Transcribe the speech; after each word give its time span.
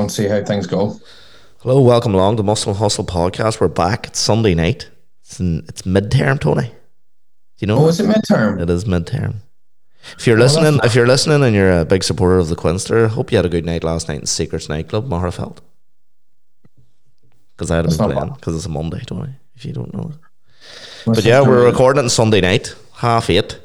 and 0.00 0.10
see 0.10 0.26
how 0.28 0.44
things 0.44 0.66
go. 0.66 0.98
Hello, 1.60 1.80
welcome 1.80 2.14
along 2.14 2.36
to 2.36 2.42
Muscle 2.42 2.74
Hustle 2.74 3.04
Podcast. 3.04 3.60
We're 3.60 3.68
back. 3.68 4.08
It's 4.08 4.18
Sunday 4.18 4.54
night. 4.54 4.90
It's, 5.22 5.40
in, 5.40 5.64
it's 5.68 5.82
midterm, 5.82 6.40
Tony. 6.40 6.68
Do 6.68 6.74
you 7.58 7.66
know? 7.66 7.78
Oh, 7.78 7.88
is 7.88 8.00
it 8.00 8.06
midterm? 8.06 8.60
It 8.60 8.68
is 8.68 8.84
midterm. 8.84 9.36
If 10.18 10.26
you're 10.26 10.38
listening, 10.38 10.80
if 10.84 10.94
you're 10.94 11.06
listening 11.06 11.42
and 11.42 11.54
you're 11.54 11.80
a 11.80 11.84
big 11.84 12.04
supporter 12.04 12.38
of 12.38 12.48
the 12.48 12.56
Quinster, 12.56 13.08
hope 13.08 13.32
you 13.32 13.38
had 13.38 13.46
a 13.46 13.48
good 13.48 13.64
night 13.64 13.82
last 13.82 14.08
night 14.08 14.20
in 14.20 14.26
Secrets 14.26 14.68
nightclub, 14.68 15.08
Magherafelt. 15.08 15.58
Because 17.56 17.70
I 17.70 17.76
had 17.76 17.86
a 17.86 17.88
playing 17.88 18.34
because 18.34 18.56
it's 18.56 18.66
a 18.66 18.68
Monday, 18.68 19.00
Tony. 19.06 19.34
If 19.54 19.64
you 19.64 19.72
don't 19.72 19.94
know 19.94 20.10
it. 20.10 20.16
What's 21.04 21.20
But 21.20 21.24
yeah, 21.24 21.40
we're 21.40 21.64
recording 21.64 22.00
it 22.00 22.04
on 22.04 22.10
Sunday 22.10 22.40
night, 22.40 22.74
half 22.96 23.30
eight. 23.30 23.58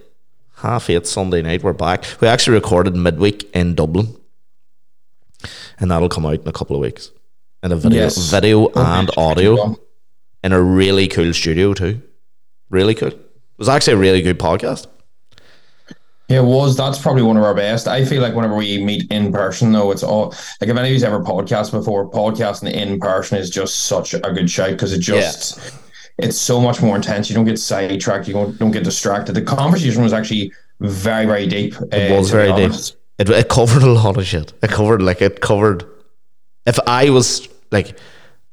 Half 0.58 0.90
eight 0.90 1.08
Sunday 1.08 1.42
night, 1.42 1.64
we're 1.64 1.74
back. 1.74 2.06
We 2.22 2.28
actually 2.28 2.56
recorded 2.56 2.96
midweek 2.96 3.50
in 3.54 3.76
Dublin. 3.76 4.16
And 5.80 5.90
that'll 5.90 6.10
come 6.10 6.26
out 6.26 6.42
in 6.42 6.48
a 6.48 6.52
couple 6.52 6.76
of 6.76 6.82
weeks. 6.82 7.12
In 7.64 7.72
a 7.72 7.76
video 7.76 8.04
Yes. 8.04 8.18
video 8.30 8.66
Okay. 8.68 8.82
and 8.82 9.10
audio 9.18 9.78
in 10.44 10.54
a 10.54 10.62
really 10.62 11.08
cool 11.08 11.34
studio 11.34 11.74
too. 11.74 12.02
Really 12.70 12.96
cool. 12.96 13.10
It 13.10 13.20
was 13.58 13.70
actually 13.70 13.94
a 13.94 13.98
really 13.98 14.22
good 14.22 14.40
podcast. 14.40 14.88
Yeah, 16.30 16.40
it 16.40 16.46
was. 16.46 16.78
That's 16.78 17.00
probably 17.00 17.24
one 17.24 17.38
of 17.38 17.44
our 17.44 17.56
best. 17.56 17.88
I 17.88 18.06
feel 18.06 18.22
like 18.22 18.36
whenever 18.36 18.56
we 18.56 18.78
meet 18.84 19.12
in 19.12 19.34
person, 19.34 19.72
though, 19.72 19.90
it's 19.92 20.04
all 20.04 20.28
like 20.62 20.70
if 20.70 20.78
anybody's 20.78 21.04
ever 21.04 21.22
podcast 21.22 21.72
before, 21.72 22.10
podcasting 22.10 22.72
in 22.72 23.00
person 23.00 23.40
is 23.40 23.50
just 23.50 23.88
such 23.88 24.14
a 24.14 24.20
good 24.20 24.50
shout 24.50 24.70
because 24.72 24.94
it 24.94 25.00
just 25.00 25.60
it's 26.20 26.38
so 26.38 26.62
much 26.62 26.82
more 26.82 26.96
intense. 26.96 27.30
You 27.30 27.36
don't 27.36 27.46
get 27.46 27.58
sidetracked. 27.58 28.28
You 28.28 28.34
don't, 28.36 28.60
don't 28.60 28.72
get 28.72 28.84
distracted. 28.84 29.34
The 29.34 29.42
conversation 29.42 30.04
was 30.04 30.14
actually 30.14 30.52
very, 30.82 31.26
very 31.26 31.48
deep. 31.48 31.74
It 31.92 32.12
uh, 32.12 32.16
was 32.16 32.30
very 32.30 32.54
deep. 32.54 32.80
It, 33.20 33.30
it 33.30 33.50
covered 33.50 33.84
a 33.84 33.92
lot 33.92 34.18
of 34.18 34.26
shit. 34.26 34.54
It 34.64 34.70
covered 34.70 35.02
like 35.02 35.22
it 35.22 35.42
covered. 35.42 35.86
If 36.66 36.80
I 36.88 37.10
was 37.10 37.48
like, 37.70 38.00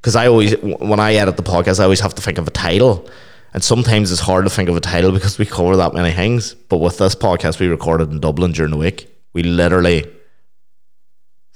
because 0.01 0.17
I 0.17 0.27
always 0.27 0.57
when 0.61 0.99
I 0.99 1.15
edit 1.15 1.37
the 1.37 1.45
podcast, 1.45 1.79
I 1.81 1.85
always 1.85 2.01
have 2.01 2.15
to 2.17 2.23
think 2.23 2.39
of 2.39 2.49
a 2.49 2.51
title, 2.51 3.09
and 3.55 3.63
sometimes 3.63 4.11
it's 4.11 4.21
hard 4.21 4.45
to 4.45 4.51
think 4.51 4.69
of 4.69 4.77
a 4.77 4.81
title 4.81 5.13
because 5.13 5.39
we 5.39 5.47
cover 5.47 5.77
that 5.77 5.95
many 5.95 6.13
things. 6.13 6.55
But 6.55 6.79
with 6.79 6.99
this 6.99 7.15
podcast, 7.15 7.61
we 7.61 7.69
recorded 7.69 8.11
in 8.11 8.19
Dublin 8.19 8.53
during 8.53 8.73
the 8.73 8.77
week. 8.77 9.09
We 9.33 9.45
literally 9.45 10.13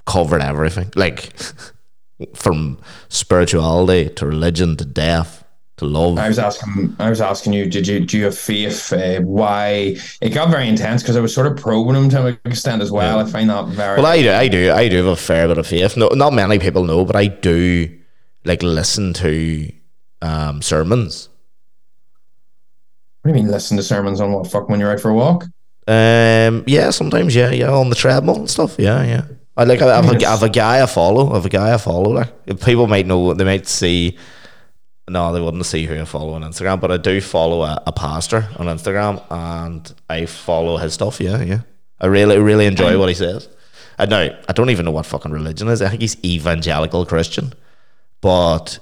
covered 0.07 0.41
everything, 0.43 0.93
like 0.95 1.33
from 2.35 2.79
spirituality 3.09 4.09
to 4.15 4.27
religion 4.27 4.77
to 4.77 4.85
death 4.85 5.40
to 5.81 5.87
love. 5.87 6.19
I 6.19 6.29
was 6.29 6.39
asking, 6.39 6.95
I 6.99 7.11
was 7.11 7.21
asking 7.21 7.53
you, 7.53 7.67
did 7.69 7.87
you 7.87 8.01
do 8.01 8.17
you 8.17 8.25
have 8.25 8.39
faith? 8.39 8.93
Uh, 8.93 9.21
why 9.21 9.97
it 10.21 10.31
got 10.31 10.51
very 10.51 10.69
intense 10.69 11.03
because 11.03 11.17
I 11.17 11.21
was 11.21 11.35
sort 11.35 11.47
of 11.47 11.57
probing 11.57 11.97
him 11.97 12.09
to 12.11 12.27
an 12.27 12.39
extent 12.45 12.81
as 12.81 12.93
well. 12.93 13.19
I 13.19 13.25
find 13.25 13.51
that 13.51 13.67
very 13.69 13.97
Well, 13.97 14.07
I 14.07 14.23
do, 14.23 14.31
I 14.31 14.49
do, 14.49 14.73
I 14.73 14.89
do 14.89 14.97
have 14.99 15.07
a 15.07 15.17
fair 15.17 15.49
bit 15.49 15.59
of 15.59 15.67
faith. 15.67 15.97
No, 15.97 16.09
not 16.09 16.33
many 16.33 16.59
people 16.59 16.85
know, 16.85 17.05
but 17.05 17.17
I 17.17 17.27
do 17.27 17.99
like 18.45 18.63
listen 18.63 19.13
to 19.15 19.73
um, 20.23 20.63
sermons. 20.63 21.29
What 23.23 23.33
do 23.33 23.37
you 23.37 23.43
mean? 23.43 23.53
Listen 23.53 23.77
to 23.77 23.83
sermons 23.83 24.21
on 24.21 24.33
what 24.33 24.51
fuck 24.51 24.69
when 24.69 24.81
you're 24.81 24.93
out 24.93 25.01
for 25.01 25.11
a 25.11 25.15
walk? 25.15 25.45
Um, 25.87 26.65
yeah, 26.67 26.91
sometimes, 26.91 27.35
yeah, 27.35 27.51
yeah, 27.51 27.71
on 27.71 27.91
the 27.91 27.97
treadmill 27.97 28.37
and 28.37 28.49
stuff. 28.49 28.77
Yeah, 28.79 29.03
yeah. 29.03 29.25
I 29.57 29.65
like. 29.65 29.83
I 29.83 29.97
have, 29.97 30.11
a, 30.11 30.27
I 30.27 30.31
have 30.31 30.43
a 30.43 30.49
guy 30.49 30.83
I 30.83 30.87
follow. 30.87 31.31
I 31.31 31.35
have 31.35 31.47
a 31.47 31.51
guy 31.51 31.75
I 31.75 31.77
follow. 31.77 32.13
Like 32.13 32.61
people 32.61 32.87
might 32.87 33.07
know, 33.07 33.35
they 33.35 33.45
might 33.45 33.67
see. 33.67 34.17
No, 35.11 35.33
they 35.33 35.41
wouldn't 35.41 35.67
see 35.67 35.87
who 35.87 36.01
I 36.01 36.05
follow 36.05 36.35
on 36.35 36.43
Instagram, 36.43 36.81
but 36.81 36.93
I 36.93 36.97
do 36.97 37.21
follow 37.21 37.63
a, 37.63 37.83
a 37.85 37.91
pastor 37.91 38.49
on 38.59 38.67
Instagram, 38.67 39.21
and 39.29 39.93
I 40.09 40.27
follow 40.27 40.77
his 40.77 40.95
stuff. 40.95 41.21
Yeah, 41.21 41.43
yeah. 41.43 41.61
I 42.01 42.07
really, 42.07 42.39
really 42.39 42.67
enjoy 42.67 42.97
what 42.97 43.09
he 43.09 43.17
says. 43.17 43.49
I 43.99 44.07
know. 44.07 44.39
I 44.49 44.53
don't 44.53 44.71
even 44.71 44.85
know 44.85 44.93
what 44.93 45.07
fucking 45.07 45.33
religion 45.33 45.67
is. 45.67 45.83
I 45.83 45.89
think 45.89 46.01
he's 46.01 46.17
evangelical 46.25 47.05
Christian, 47.05 47.53
but 48.21 48.79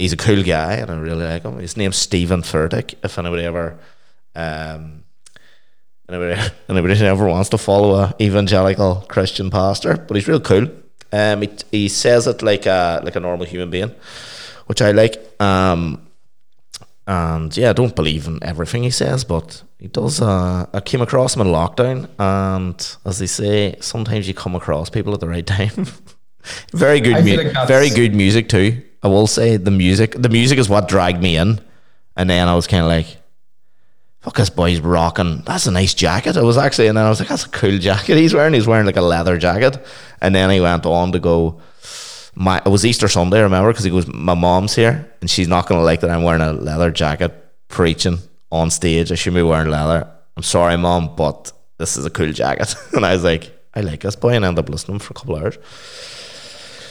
he's 0.00 0.12
a 0.12 0.16
cool 0.16 0.42
guy, 0.42 0.74
and 0.74 0.90
I 0.90 0.96
really 0.98 1.24
like 1.24 1.44
him. 1.44 1.58
His 1.58 1.76
name's 1.76 1.96
Stephen 1.96 2.42
Furtick. 2.42 2.94
If 3.04 3.16
anybody 3.16 3.44
ever, 3.44 3.78
um, 4.34 5.04
anybody, 6.08 6.40
anybody 6.68 7.06
ever 7.06 7.28
wants 7.28 7.50
to 7.50 7.58
follow 7.58 7.94
a 7.94 8.14
evangelical 8.20 9.06
Christian 9.08 9.48
pastor, 9.48 9.96
but 9.96 10.16
he's 10.16 10.26
real 10.26 10.40
cool. 10.40 10.66
Um, 11.12 11.42
he, 11.42 11.50
he 11.70 11.88
says 11.88 12.26
it 12.26 12.42
like 12.42 12.66
a 12.66 13.00
like 13.04 13.14
a 13.14 13.20
normal 13.20 13.46
human 13.46 13.70
being, 13.70 13.94
which 14.66 14.82
I 14.82 14.90
like. 14.92 15.16
Um, 15.40 16.06
and 17.06 17.54
yeah, 17.56 17.70
I 17.70 17.72
don't 17.72 17.96
believe 17.96 18.26
in 18.28 18.38
everything 18.44 18.84
he 18.84 18.90
says, 18.90 19.24
but 19.24 19.62
he 19.78 19.88
does. 19.88 20.20
Uh, 20.20 20.66
I 20.72 20.80
came 20.80 21.02
across 21.02 21.34
him 21.34 21.42
in 21.42 21.48
lockdown, 21.48 22.08
and 22.18 22.96
as 23.04 23.18
they 23.18 23.26
say, 23.26 23.76
sometimes 23.80 24.28
you 24.28 24.34
come 24.34 24.54
across 24.54 24.88
people 24.88 25.12
at 25.12 25.20
the 25.20 25.28
right 25.28 25.46
time. 25.58 25.86
very 26.72 27.00
good, 27.00 27.14
I 27.16 27.22
feel 27.22 27.42
mu- 27.44 27.50
like 27.50 27.68
very 27.68 27.90
good 27.90 28.14
music 28.14 28.48
too. 28.48 28.82
I 29.02 29.08
will 29.08 29.26
say 29.26 29.56
the 29.56 29.72
music. 29.72 30.14
The 30.16 30.28
music 30.28 30.58
is 30.58 30.68
what 30.68 30.86
dragged 30.88 31.20
me 31.20 31.36
in, 31.36 31.60
and 32.16 32.30
then 32.30 32.46
I 32.46 32.54
was 32.54 32.68
kind 32.68 32.82
of 32.84 32.88
like, 32.88 33.08
"Fuck, 34.20 34.36
this 34.36 34.48
boy's 34.50 34.78
rocking. 34.78 35.42
That's 35.44 35.66
a 35.66 35.72
nice 35.72 35.94
jacket." 35.94 36.36
I 36.36 36.42
was 36.42 36.56
actually, 36.56 36.86
and 36.86 36.96
then 36.96 37.04
I 37.04 37.08
was 37.08 37.18
like, 37.18 37.28
"That's 37.30 37.46
a 37.46 37.48
cool 37.48 37.78
jacket 37.88 38.16
he's 38.16 38.32
wearing. 38.32 38.54
He's 38.54 38.68
wearing 38.68 38.86
like 38.86 38.96
a 38.96 39.02
leather 39.02 39.36
jacket." 39.38 39.84
And 40.20 40.36
then 40.36 40.50
he 40.50 40.60
went 40.60 40.86
on 40.86 41.10
to 41.12 41.18
go. 41.18 41.60
My 42.34 42.58
it 42.64 42.68
was 42.68 42.84
Easter 42.86 43.08
Sunday, 43.08 43.38
I 43.38 43.42
remember, 43.42 43.70
because 43.70 43.84
he 43.84 43.90
goes, 43.90 44.06
"My 44.06 44.34
mom's 44.34 44.74
here, 44.74 45.10
and 45.20 45.28
she's 45.28 45.48
not 45.48 45.66
gonna 45.66 45.82
like 45.82 46.00
that 46.00 46.10
I'm 46.10 46.22
wearing 46.22 46.40
a 46.40 46.52
leather 46.52 46.90
jacket 46.90 47.32
preaching 47.68 48.18
on 48.50 48.70
stage. 48.70 49.12
I 49.12 49.16
shouldn't 49.16 49.36
be 49.38 49.42
wearing 49.42 49.70
leather. 49.70 50.06
I'm 50.36 50.42
sorry, 50.42 50.76
mom, 50.78 51.14
but 51.14 51.52
this 51.78 51.96
is 51.96 52.06
a 52.06 52.10
cool 52.10 52.32
jacket." 52.32 52.74
and 52.94 53.04
I 53.04 53.12
was 53.12 53.22
like, 53.24 53.50
"I 53.74 53.80
like 53.80 54.00
this 54.00 54.16
boy," 54.16 54.30
and 54.30 54.44
I 54.44 54.48
ended 54.48 54.64
up 54.64 54.70
listening 54.70 54.98
for 54.98 55.12
a 55.12 55.14
couple 55.14 55.36
hours. 55.36 55.58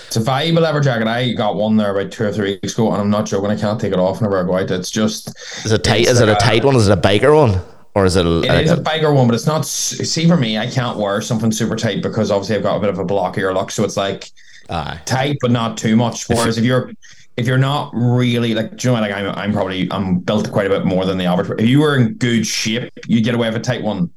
It's 0.08 0.18
a 0.18 0.20
valuable 0.20 0.62
leather 0.62 0.82
jacket. 0.82 1.08
I 1.08 1.32
got 1.32 1.56
one 1.56 1.78
there 1.78 1.98
about 1.98 2.12
two 2.12 2.26
or 2.26 2.34
three 2.34 2.60
weeks 2.62 2.74
ago, 2.74 2.92
and 2.92 3.02
I'm 3.02 3.10
not 3.10 3.26
joking. 3.26 3.50
I 3.50 3.56
can't 3.56 3.80
take 3.80 3.94
it 3.94 4.00
off 4.00 4.20
whenever 4.20 4.40
I 4.40 4.44
go 4.46 4.58
out. 4.58 4.70
It's 4.70 4.92
just 4.92 5.30
Is 5.66 5.72
it 5.72 5.84
tight? 5.84 6.02
Is 6.08 6.20
it 6.20 6.30
a 6.30 6.36
a- 6.36 6.40
tight 6.40 6.64
one? 6.66 6.76
Is 6.76 6.88
it 6.88 6.98
a 6.98 7.02
biker 7.02 7.36
one, 7.36 7.62
or 7.96 8.06
is 8.06 8.16
it? 8.16 8.26
A, 8.28 8.30
It 8.44 8.48
like 8.50 8.66
is 8.66 8.72
a- 8.72 8.76
a 8.76 8.82
bigger 8.82 9.12
one, 9.14 9.28
but 9.28 9.34
it's 9.36 9.48
not. 9.48 9.66
See, 9.66 10.28
for 10.28 10.38
me, 10.38 10.58
I 10.60 10.68
can't 10.70 10.98
wear 11.00 11.20
something 11.22 11.52
super 11.52 11.76
tight 11.78 12.04
because 12.04 12.30
obviously 12.30 12.58
I've 12.58 12.64
got 12.64 12.76
a 12.78 12.80
bit 12.80 12.90
of 12.90 13.00
a 13.00 13.06
blockier 13.06 13.54
look. 13.56 13.72
So 13.72 13.84
it's 13.86 13.98
like 13.98 14.30
Aye. 14.70 15.02
tight, 15.06 15.38
but 15.42 15.52
not 15.52 15.78
too 15.78 15.96
much. 15.96 16.28
Whereas 16.30 16.58
if 16.58 16.64
you're 16.66 16.92
if 17.38 17.48
you're 17.48 17.58
not 17.58 17.92
really 17.94 18.54
like, 18.54 18.78
do 18.78 18.88
you 18.88 18.94
know, 18.94 19.02
what, 19.02 19.10
like 19.10 19.12
I'm, 19.18 19.28
I'm 19.38 19.54
probably 19.54 19.88
I'm 19.92 20.20
built 20.20 20.52
quite 20.52 20.68
a 20.68 20.70
bit 20.70 20.86
more 20.86 21.06
than 21.06 21.18
the 21.18 21.26
average. 21.26 21.60
If 21.60 21.68
you 21.68 21.80
were 21.82 21.96
in 21.98 22.14
good 22.16 22.46
shape, 22.46 22.92
you 23.08 23.22
get 23.22 23.36
away 23.36 23.48
with 23.50 23.58
a 23.58 23.60
tight 23.62 23.82
one. 23.82 24.12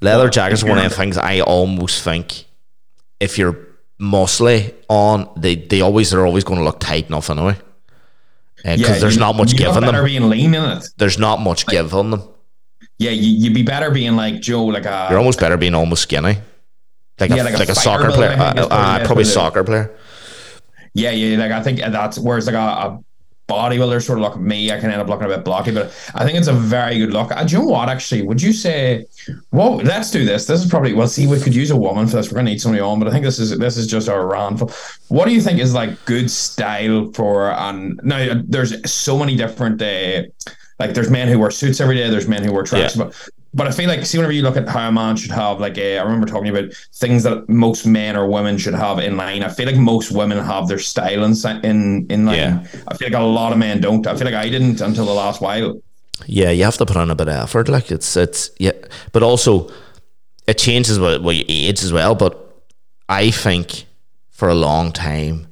Leather 0.00 0.28
jackets 0.30 0.64
one 0.64 0.78
of 0.78 0.84
the 0.84 0.90
things 0.90 1.18
I 1.18 1.40
almost 1.40 2.02
think 2.02 2.46
if 3.20 3.36
you're 3.36 3.58
muscly 4.00 4.74
on, 4.88 5.28
they, 5.36 5.56
they 5.56 5.82
always 5.82 6.10
they're 6.10 6.24
always 6.24 6.42
going 6.44 6.58
to 6.58 6.64
look 6.64 6.80
tight 6.80 7.08
enough 7.08 7.28
anyway. 7.30 7.56
Uh, 8.64 8.76
because 8.76 9.00
there's 9.00 9.14
you- 9.14 9.20
not 9.20 9.36
much 9.36 9.52
you 9.52 9.58
give 9.58 9.68
look 9.68 9.76
in 9.76 9.82
better 9.82 9.98
them. 9.98 10.06
being 10.06 10.28
lean 10.28 10.54
in 10.54 10.64
it. 10.78 10.84
There's 10.96 11.18
not 11.18 11.40
much 11.40 11.66
give 11.66 11.94
on 11.94 12.10
them. 12.10 12.22
Yeah, 12.98 13.10
you, 13.10 13.30
you'd 13.44 13.54
be 13.54 13.62
better 13.62 13.90
being 13.90 14.16
like 14.16 14.40
Joe, 14.40 14.64
like 14.66 14.84
a 14.86 15.06
You're 15.10 15.18
almost 15.18 15.40
better 15.40 15.56
being 15.56 15.74
almost 15.74 16.02
skinny. 16.02 16.38
Like, 17.20 17.30
Yeah, 17.30 17.42
a, 17.42 17.44
like 17.44 17.54
a 17.54 17.58
like 17.58 17.68
a 17.68 17.74
fighter 17.74 17.80
soccer 17.80 18.10
player. 18.12 18.30
Uh, 18.30 18.44
uh, 18.54 18.66
probably- 18.68 19.06
probably- 19.06 19.24
soccer 19.24 19.64
player. 19.64 19.90
Yeah, 20.94 21.10
yeah, 21.12 21.38
like 21.38 21.52
I 21.52 21.62
think 21.62 21.78
that's 21.80 22.18
whereas 22.18 22.46
like 22.46 22.56
a, 22.56 22.58
a 22.58 22.98
bodybuilder 23.48 24.02
sort 24.04 24.18
of 24.18 24.22
look 24.22 24.36
me, 24.40 24.72
I 24.72 24.78
can 24.80 24.90
end 24.90 25.00
up 25.00 25.08
looking 25.08 25.26
a 25.26 25.28
bit 25.28 25.44
blocky, 25.44 25.70
but 25.72 25.86
I 26.14 26.24
think 26.24 26.36
it's 26.38 26.48
a 26.48 26.52
very 26.52 26.98
good 26.98 27.12
look. 27.12 27.30
And 27.34 27.48
do 27.48 27.56
you 27.56 27.62
know 27.62 27.68
what? 27.68 27.88
Actually, 27.88 28.22
would 28.22 28.40
you 28.42 28.52
say? 28.52 29.06
Well, 29.52 29.76
let's 29.76 30.10
do 30.10 30.24
this. 30.24 30.46
This 30.46 30.64
is 30.64 30.68
probably 30.70 30.92
well. 30.94 31.06
See, 31.06 31.26
we 31.28 31.38
could 31.40 31.54
use 31.54 31.70
a 31.70 31.76
woman 31.76 32.06
for 32.08 32.16
this. 32.16 32.30
We're 32.30 32.36
gonna 32.36 32.50
need 32.50 32.60
somebody 32.60 32.80
on, 32.80 32.98
but 32.98 33.06
I 33.06 33.12
think 33.12 33.24
this 33.24 33.38
is 33.38 33.56
this 33.58 33.76
is 33.76 33.86
just 33.86 34.08
a 34.08 34.16
round. 34.18 34.60
What 35.08 35.26
do 35.26 35.32
you 35.32 35.40
think 35.40 35.60
is 35.60 35.74
like 35.74 36.04
good 36.06 36.28
style 36.30 37.12
for? 37.12 37.52
And 37.52 38.00
now 38.02 38.40
there's 38.44 38.90
so 38.90 39.16
many 39.18 39.36
different. 39.36 39.80
Uh, 39.80 40.22
like 40.80 40.94
there's 40.94 41.10
men 41.10 41.28
who 41.28 41.38
wear 41.38 41.50
suits 41.52 41.80
every 41.80 41.96
day. 41.96 42.08
There's 42.10 42.26
men 42.28 42.42
who 42.42 42.52
wear 42.52 42.62
tracks, 42.64 42.96
Yeah. 42.96 43.04
but 43.04 43.28
but 43.52 43.66
I 43.66 43.72
feel 43.72 43.88
like 43.88 44.06
see 44.06 44.18
whenever 44.18 44.32
you 44.32 44.42
look 44.42 44.56
at 44.56 44.68
how 44.68 44.88
a 44.88 44.92
man 44.92 45.16
should 45.16 45.32
have 45.32 45.58
like 45.60 45.76
a, 45.76 45.98
I 45.98 46.02
remember 46.02 46.26
talking 46.26 46.50
about 46.50 46.72
things 46.94 47.24
that 47.24 47.48
most 47.48 47.84
men 47.84 48.16
or 48.16 48.28
women 48.28 48.58
should 48.58 48.74
have 48.74 48.98
in 49.00 49.16
line. 49.16 49.42
I 49.42 49.48
feel 49.48 49.66
like 49.66 49.76
most 49.76 50.12
women 50.12 50.38
have 50.38 50.68
their 50.68 50.78
style 50.78 51.24
in 51.24 51.34
in 51.64 52.06
in 52.10 52.26
line. 52.26 52.36
Yeah. 52.36 52.66
I 52.86 52.96
feel 52.96 53.08
like 53.08 53.20
a 53.20 53.24
lot 53.24 53.52
of 53.52 53.58
men 53.58 53.80
don't. 53.80 54.06
I 54.06 54.14
feel 54.14 54.24
like 54.24 54.34
I 54.34 54.48
didn't 54.48 54.80
until 54.80 55.04
the 55.04 55.12
last 55.12 55.40
while. 55.40 55.80
Yeah, 56.26 56.50
you 56.50 56.64
have 56.64 56.76
to 56.76 56.86
put 56.86 56.96
on 56.96 57.10
a 57.10 57.14
bit 57.14 57.28
of 57.28 57.34
effort. 57.34 57.68
Like 57.68 57.90
it's 57.90 58.16
it's 58.16 58.50
yeah, 58.58 58.72
but 59.12 59.22
also 59.22 59.70
it 60.46 60.58
changes 60.58 60.98
with, 60.98 61.22
with 61.22 61.44
age 61.48 61.82
as 61.82 61.92
well. 61.92 62.14
But 62.14 62.38
I 63.08 63.30
think 63.30 63.86
for 64.30 64.48
a 64.48 64.54
long 64.54 64.92
time, 64.92 65.48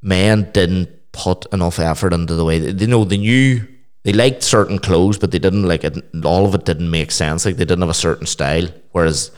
men 0.00 0.50
didn't 0.52 0.88
put 1.12 1.46
enough 1.52 1.78
effort 1.78 2.12
into 2.12 2.34
the 2.34 2.44
way 2.44 2.58
they, 2.58 2.72
they 2.72 2.86
know 2.86 3.04
they 3.04 3.18
knew 3.18 3.66
they 4.04 4.12
liked 4.12 4.42
certain 4.42 4.78
clothes, 4.78 5.18
but 5.18 5.30
they 5.30 5.38
didn't 5.38 5.64
like 5.64 5.82
it. 5.82 5.98
All 6.24 6.46
of 6.46 6.54
it 6.54 6.64
didn't 6.64 6.90
make 6.90 7.10
sense. 7.10 7.44
Like 7.44 7.56
they 7.56 7.64
didn't 7.64 7.80
have 7.80 7.90
a 7.90 7.94
certain 7.94 8.26
style, 8.26 8.68
whereas 8.92 9.30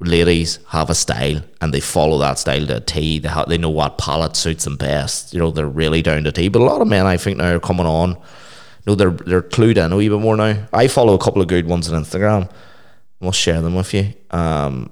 ladies 0.00 0.58
have 0.68 0.90
a 0.90 0.94
style 0.94 1.42
and 1.60 1.72
they 1.72 1.80
follow 1.80 2.18
that 2.18 2.38
style 2.38 2.66
to 2.66 2.76
a 2.76 2.80
T. 2.80 3.18
They 3.18 3.30
they 3.48 3.58
know 3.58 3.70
what 3.70 3.98
palette 3.98 4.36
suits 4.36 4.64
them 4.64 4.76
best. 4.76 5.32
You 5.32 5.40
know, 5.40 5.50
they're 5.50 5.66
really 5.66 6.02
down 6.02 6.24
to 6.24 6.32
T. 6.32 6.48
But 6.48 6.62
a 6.62 6.64
lot 6.64 6.82
of 6.82 6.88
men, 6.88 7.06
I 7.06 7.16
think, 7.16 7.38
now 7.38 7.54
are 7.54 7.60
coming 7.60 7.86
on. 7.86 8.18
No, 8.86 8.94
they're 8.94 9.10
they're 9.10 9.42
clued 9.42 9.82
in 9.82 9.92
a 9.92 9.96
wee 9.96 10.08
bit 10.08 10.20
more 10.20 10.36
now. 10.36 10.66
I 10.72 10.88
follow 10.88 11.14
a 11.14 11.18
couple 11.18 11.40
of 11.40 11.48
good 11.48 11.66
ones 11.66 11.90
on 11.90 12.02
Instagram. 12.02 12.50
I'll 13.22 13.32
share 13.32 13.62
them 13.62 13.76
with 13.76 13.94
you. 13.94 14.12
Um, 14.30 14.90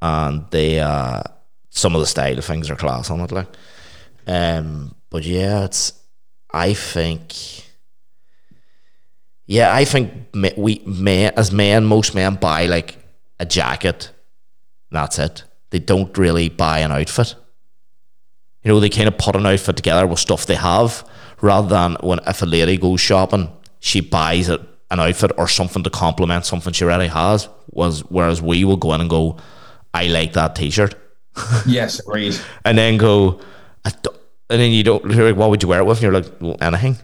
and 0.00 0.46
they 0.50 0.80
uh, 0.80 1.22
some 1.70 1.94
of 1.94 2.00
the 2.00 2.06
style 2.06 2.40
things 2.40 2.70
are 2.70 2.76
class 2.76 3.10
on 3.10 3.20
it, 3.20 3.32
like. 3.32 3.48
Um, 4.26 4.94
but 5.10 5.24
yeah, 5.24 5.64
it's. 5.64 5.92
I 6.54 6.74
think. 6.74 7.34
Yeah, 9.52 9.74
I 9.74 9.84
think 9.84 10.12
we 10.56 10.82
men 10.86 11.34
as 11.36 11.52
men, 11.52 11.84
most 11.84 12.14
men 12.14 12.36
buy 12.36 12.64
like 12.66 12.96
a 13.38 13.44
jacket. 13.44 14.10
That's 14.90 15.18
it. 15.18 15.44
They 15.68 15.78
don't 15.78 16.16
really 16.16 16.48
buy 16.48 16.78
an 16.78 16.90
outfit. 16.90 17.34
You 18.62 18.70
know, 18.72 18.80
they 18.80 18.88
kind 18.88 19.08
of 19.08 19.18
put 19.18 19.36
an 19.36 19.44
outfit 19.44 19.76
together 19.76 20.06
with 20.06 20.20
stuff 20.20 20.46
they 20.46 20.54
have, 20.54 21.06
rather 21.42 21.68
than 21.68 21.96
when 22.00 22.20
if 22.26 22.40
a 22.40 22.46
lady 22.46 22.78
goes 22.78 23.00
shopping, 23.02 23.50
she 23.80 24.00
buys 24.00 24.48
it 24.48 24.60
an 24.90 25.00
outfit 25.00 25.32
or 25.36 25.48
something 25.48 25.82
to 25.82 25.90
complement 25.90 26.46
something 26.46 26.72
she 26.72 26.84
already 26.84 27.08
has. 27.08 27.48
Was 27.72 28.00
whereas 28.08 28.40
we 28.40 28.64
will 28.64 28.78
go 28.78 28.94
in 28.94 29.02
and 29.02 29.10
go, 29.10 29.36
I 29.92 30.06
like 30.06 30.32
that 30.32 30.56
T-shirt, 30.56 30.94
Yes, 31.66 32.00
agreed. 32.00 32.36
and 32.64 32.78
then 32.78 32.96
go, 32.96 33.38
I 33.84 33.92
and 34.48 34.60
then 34.60 34.70
you 34.72 34.82
don't. 34.82 35.04
You're 35.10 35.28
like, 35.28 35.36
what 35.36 35.50
would 35.50 35.62
you 35.62 35.68
wear 35.68 35.80
it 35.80 35.84
with? 35.84 35.98
And 35.98 36.02
you're 36.04 36.22
like, 36.22 36.32
well, 36.40 36.56
anything. 36.62 36.96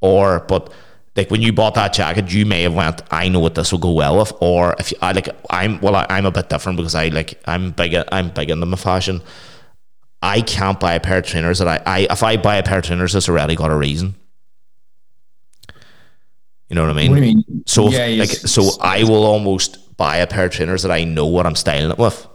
Or 0.00 0.40
but 0.40 0.72
like 1.16 1.30
when 1.30 1.42
you 1.42 1.52
bought 1.52 1.74
that 1.74 1.92
jacket, 1.92 2.32
you 2.32 2.46
may 2.46 2.62
have 2.62 2.74
went, 2.74 3.02
I 3.10 3.28
know 3.28 3.40
what 3.40 3.54
this 3.54 3.70
will 3.72 3.78
go 3.78 3.92
well 3.92 4.18
with. 4.18 4.32
Or 4.40 4.74
if 4.78 4.92
you, 4.92 4.98
I 5.02 5.12
like, 5.12 5.28
I'm 5.50 5.80
well, 5.80 5.94
I, 5.96 6.06
I'm 6.08 6.24
a 6.26 6.30
bit 6.30 6.48
different 6.48 6.76
because 6.78 6.94
I 6.94 7.08
like 7.08 7.40
I'm 7.46 7.70
big. 7.72 7.94
I'm 8.10 8.30
big 8.30 8.50
into 8.50 8.66
my 8.66 8.76
fashion. 8.76 9.20
I 10.22 10.40
can't 10.40 10.78
buy 10.80 10.94
a 10.94 11.00
pair 11.00 11.18
of 11.18 11.26
trainers 11.26 11.58
that 11.58 11.68
I, 11.68 11.82
I 11.84 11.98
if 12.10 12.22
I 12.22 12.36
buy 12.36 12.56
a 12.56 12.62
pair 12.62 12.78
of 12.78 12.84
trainers, 12.84 13.14
it's 13.14 13.28
already 13.28 13.54
got 13.56 13.70
a 13.70 13.76
reason. 13.76 14.14
You 16.68 16.76
know 16.76 16.82
what 16.82 16.90
I 16.90 16.94
mean? 16.94 17.10
What 17.10 17.16
do 17.20 17.26
you 17.26 17.34
mean? 17.36 17.62
So 17.66 17.88
if- 17.88 17.92
Yeah, 17.92 18.06
like 18.20 18.30
so 18.30 18.70
I 18.80 19.04
will 19.04 19.24
almost 19.24 19.96
buy 19.96 20.16
a 20.18 20.26
pair 20.26 20.46
of 20.46 20.52
trainers 20.52 20.82
that 20.82 20.90
I 20.92 21.04
know 21.04 21.26
what 21.26 21.46
I'm 21.46 21.54
styling 21.56 21.90
it 21.90 21.98
with. 21.98 22.26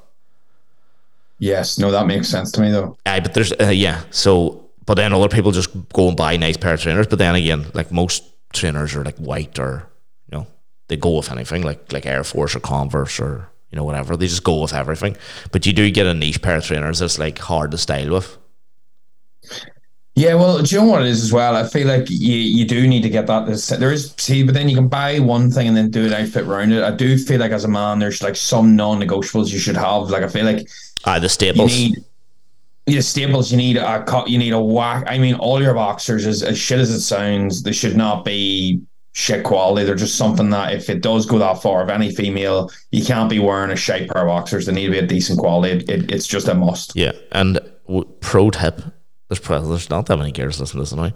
Yes, 1.40 1.78
no, 1.78 1.92
that 1.92 2.08
makes 2.08 2.28
sense 2.28 2.52
to 2.54 2.62
me 2.62 2.72
though. 2.72 2.98
Aye, 3.06 3.20
but 3.22 3.34
there's 3.34 3.52
uh, 3.54 3.70
yeah. 3.70 4.02
So, 4.12 4.70
but 4.86 4.96
then 4.96 5.14
other 5.14 5.30
people 5.30 5.52
just 5.52 5.70
go 5.94 6.08
and 6.08 6.18
buy 6.18 6.34
a 6.34 6.38
nice 6.38 6.58
pair 6.58 6.74
of 6.74 6.82
trainers. 6.82 7.08
But 7.08 7.20
then 7.20 7.36
again, 7.36 7.66
like 7.74 7.92
most 7.92 8.24
trainers 8.54 8.96
are 8.96 9.04
like 9.04 9.18
white 9.18 9.60
or 9.60 9.88
you 10.32 10.38
know 10.38 10.48
they 10.88 10.98
go 10.98 11.18
with 11.18 11.32
anything 11.32 11.64
like 11.64 11.92
like 11.94 12.06
Air 12.06 12.24
Force 12.24 12.56
or 12.56 12.60
Converse 12.60 13.20
or 13.20 13.50
you 13.72 13.76
know 13.78 13.84
whatever. 13.84 14.16
They 14.18 14.28
just 14.28 14.44
go 14.44 14.62
with 14.62 14.74
everything. 14.74 15.18
But 15.52 15.66
you 15.66 15.74
do 15.74 15.90
get 15.92 16.08
a 16.08 16.14
niche 16.14 16.42
pair 16.42 16.58
of 16.58 16.66
trainers 16.66 17.00
that's 17.00 17.20
like 17.20 17.40
hard 17.40 17.72
to 17.72 17.78
style 17.78 18.12
with. 18.12 18.38
Yeah, 20.16 20.34
well, 20.34 20.64
do 20.64 20.76
you 20.76 20.82
know 20.82 20.88
what 20.88 21.04
it 21.04 21.10
is 21.10 21.22
as 21.24 21.32
well? 21.32 21.56
I 21.56 21.68
feel 21.68 21.88
like 21.88 22.10
you, 22.10 22.34
you 22.34 22.66
do 22.66 22.88
need 22.88 23.04
to 23.04 23.10
get 23.10 23.28
that. 23.28 23.46
There 23.80 23.92
is 23.92 24.16
see, 24.18 24.42
but 24.42 24.56
then 24.56 24.68
you 24.68 24.76
can 24.76 24.88
buy 24.88 25.20
one 25.20 25.52
thing 25.52 25.68
and 25.68 25.78
then 25.78 25.92
do 25.92 26.08
an 26.08 26.14
outfit 26.14 26.48
around 26.48 26.72
it. 26.72 26.82
I 26.84 26.90
do 26.90 27.20
feel 27.20 27.40
like 27.40 27.52
as 27.52 27.66
a 27.66 27.68
man, 27.68 28.00
there's 28.00 28.24
like 28.24 28.36
some 28.36 28.76
non-negotiables 28.76 29.52
you 29.54 29.60
should 29.60 29.78
have. 29.78 30.10
Like 30.10 30.24
I 30.24 30.28
feel 30.28 30.46
like 30.46 30.68
Ah, 31.06 31.20
the 31.20 31.26
you 31.26 31.30
staples. 31.30 31.72
need 31.72 32.04
yeah, 32.88 33.02
staples. 33.02 33.52
You 33.52 33.58
need 33.58 33.78
a 33.78 34.04
cut. 34.04 34.30
You 34.30 34.38
need 34.38 34.54
a 34.54 34.62
whack. 34.62 35.04
I 35.08 35.18
mean, 35.18 35.36
all 35.36 35.62
your 35.62 35.74
boxers, 35.74 36.26
as, 36.26 36.42
as 36.42 36.58
shit 36.58 36.80
as 36.80 36.90
it 36.90 37.02
sounds, 37.02 37.64
they 37.64 37.74
should 37.74 37.98
not 37.98 38.24
be 38.24 38.82
shit 39.12 39.44
quality. 39.44 39.86
They're 39.86 39.96
just 39.96 40.16
something 40.16 40.50
that 40.52 40.74
if 40.74 40.90
it 40.90 41.02
does 41.02 41.26
go 41.26 41.38
that 41.40 41.62
far, 41.62 41.82
of 41.82 41.90
any 41.90 42.14
female, 42.16 42.72
you 42.92 43.04
can't 43.04 43.30
be 43.30 43.40
wearing 43.40 43.72
a 43.72 43.76
shite 43.76 44.10
pair 44.10 44.22
of 44.22 44.28
boxers. 44.28 44.66
They 44.66 44.72
need 44.72 44.86
to 44.86 44.92
be 44.92 45.00
a 45.00 45.06
decent 45.06 45.40
quality. 45.40 45.74
It, 45.74 45.90
it, 45.90 46.12
it's 46.12 46.28
just 46.28 46.48
a 46.48 46.54
must. 46.54 46.96
Yeah, 46.96 47.12
and 47.34 47.60
w- 47.88 48.06
pro 48.22 48.52
tip: 48.52 48.82
there's 49.28 49.42
there's 49.42 49.90
not 49.90 50.06
that 50.06 50.18
many 50.18 50.32
girls 50.32 50.60
listening 50.60 50.86
to 50.86 50.96
this 50.96 50.98
now. 50.98 51.12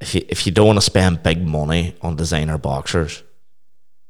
If 0.00 0.14
you 0.14 0.26
if 0.28 0.46
you 0.46 0.52
don't 0.52 0.66
want 0.66 0.76
to 0.78 0.82
spend 0.82 1.22
big 1.22 1.46
money 1.46 1.96
on 2.02 2.16
designer 2.16 2.58
boxers, 2.58 3.22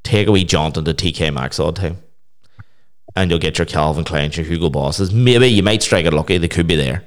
take 0.03 0.27
a 0.27 0.31
wee 0.33 0.43
jaunt 0.43 0.75
into 0.75 0.93
TK 0.93 1.33
Maxx 1.33 1.59
all 1.59 1.71
the 1.71 1.81
time, 1.81 2.03
and 3.17 3.31
you'll 3.31 3.39
get 3.39 3.57
your 3.57 3.65
Calvin 3.65 4.03
Klein, 4.03 4.31
your 4.33 4.45
Hugo 4.45 4.69
Bosses. 4.69 5.11
Maybe 5.11 5.47
you 5.47 5.63
might 5.63 5.81
strike 5.81 6.05
it 6.05 6.13
lucky; 6.13 6.37
they 6.37 6.47
could 6.47 6.67
be 6.67 6.75
there. 6.75 7.03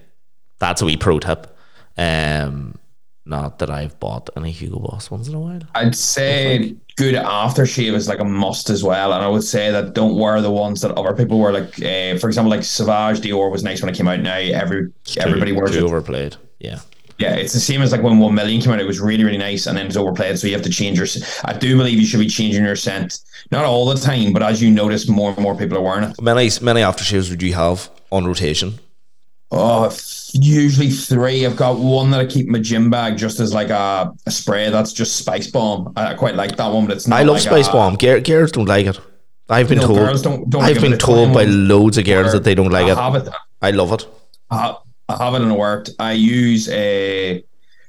That's 0.58 0.82
a 0.82 0.84
wee 0.84 0.96
pro 0.96 1.20
tip. 1.20 1.56
Um, 1.96 2.76
not 3.24 3.60
that 3.60 3.70
I've 3.70 3.98
bought 4.00 4.28
any 4.36 4.50
Hugo 4.50 4.80
Boss 4.80 5.10
ones 5.10 5.28
in 5.28 5.34
a 5.34 5.40
while. 5.40 5.60
I'd 5.74 5.94
say 5.94 6.74
good 6.96 7.14
aftershave 7.14 7.94
is 7.94 8.08
like 8.08 8.18
a 8.18 8.24
must 8.24 8.70
as 8.70 8.82
well, 8.82 9.12
and 9.12 9.22
I 9.24 9.28
would 9.28 9.44
say 9.44 9.70
that 9.70 9.94
don't 9.94 10.16
wear 10.16 10.40
the 10.40 10.50
ones 10.50 10.80
that 10.80 10.90
other 10.98 11.14
people 11.14 11.38
wear. 11.38 11.52
Like, 11.52 11.80
uh, 11.80 12.18
for 12.18 12.26
example, 12.26 12.50
like 12.50 12.64
Savage 12.64 13.20
Dior 13.20 13.50
was 13.50 13.62
nice 13.62 13.80
when 13.80 13.88
it 13.88 13.96
came 13.96 14.08
out. 14.08 14.18
Now 14.18 14.36
every 14.36 14.92
everybody 15.16 15.52
too, 15.52 15.56
wears 15.58 15.70
too 15.70 15.78
it. 15.78 15.84
overplayed. 15.84 16.36
Yeah. 16.58 16.80
Yeah, 17.20 17.34
it's 17.34 17.52
the 17.52 17.60
same 17.60 17.82
as 17.82 17.92
like 17.92 18.02
when 18.02 18.18
One 18.18 18.34
Million 18.34 18.60
came 18.62 18.72
out. 18.72 18.80
It 18.80 18.86
was 18.86 18.98
really 19.00 19.24
really 19.24 19.36
nice, 19.38 19.66
and 19.66 19.76
then 19.76 19.86
it's 19.86 19.96
overplayed. 19.96 20.38
So 20.38 20.46
you 20.46 20.54
have 20.54 20.62
to 20.62 20.70
change 20.70 20.96
your. 20.98 21.06
I 21.44 21.52
do 21.52 21.76
believe 21.76 21.98
you 22.00 22.06
should 22.06 22.20
be 22.20 22.28
changing 22.28 22.64
your 22.64 22.76
scent, 22.76 23.18
not 23.50 23.64
all 23.66 23.84
the 23.86 23.96
time, 23.96 24.32
but 24.32 24.42
as 24.42 24.62
you 24.62 24.70
notice, 24.70 25.06
more 25.08 25.30
and 25.30 25.38
more 25.38 25.54
people 25.54 25.76
are 25.76 25.82
wearing 25.82 26.04
it. 26.10 26.20
Many 26.20 26.48
many 26.62 26.80
aftershaves 26.80 27.28
would 27.30 27.42
you 27.42 27.52
have 27.54 27.90
on 28.10 28.26
rotation? 28.26 28.78
Oh, 29.52 29.90
usually 30.32 30.90
three. 30.90 31.44
I've 31.44 31.56
got 31.56 31.78
one 31.78 32.10
that 32.12 32.20
I 32.20 32.26
keep 32.26 32.46
in 32.46 32.52
my 32.52 32.60
gym 32.60 32.88
bag 32.88 33.18
just 33.18 33.40
as 33.40 33.52
like 33.52 33.68
a, 33.70 34.12
a 34.26 34.30
spray. 34.30 34.70
That's 34.70 34.92
just 34.92 35.16
Spice 35.16 35.48
Bomb. 35.50 35.92
I 35.96 36.14
quite 36.14 36.36
like 36.36 36.56
that 36.56 36.72
one, 36.72 36.86
but 36.86 36.96
it's 36.96 37.06
not. 37.08 37.18
I 37.18 37.22
love 37.24 37.34
like 37.36 37.42
Spice 37.42 37.68
a- 37.68 37.72
Bomb. 37.72 37.96
Ger- 37.98 38.20
girls 38.20 38.52
don't 38.52 38.66
like 38.66 38.86
it. 38.86 38.98
I've 39.48 39.68
been 39.68 39.78
No, 39.78 39.86
told. 39.88 39.98
girls 39.98 40.22
don't- 40.22 40.48
don't 40.48 40.62
I've 40.62 40.80
been 40.80 40.96
told 40.96 41.34
by 41.34 41.44
loads 41.44 41.98
of 41.98 42.04
girls 42.04 42.30
that 42.32 42.44
they 42.44 42.54
don't 42.54 42.70
like 42.70 42.86
I 42.96 43.16
it. 43.16 43.26
it. 43.26 43.34
I 43.60 43.72
love 43.72 43.92
it. 43.92 44.06
Have, 44.52 44.76
I 45.18 45.24
have 45.24 45.34
it 45.34 45.42
and 45.42 45.52
it 45.52 45.58
worked. 45.58 45.90
I 45.98 46.12
use 46.12 46.68
a, 46.68 47.42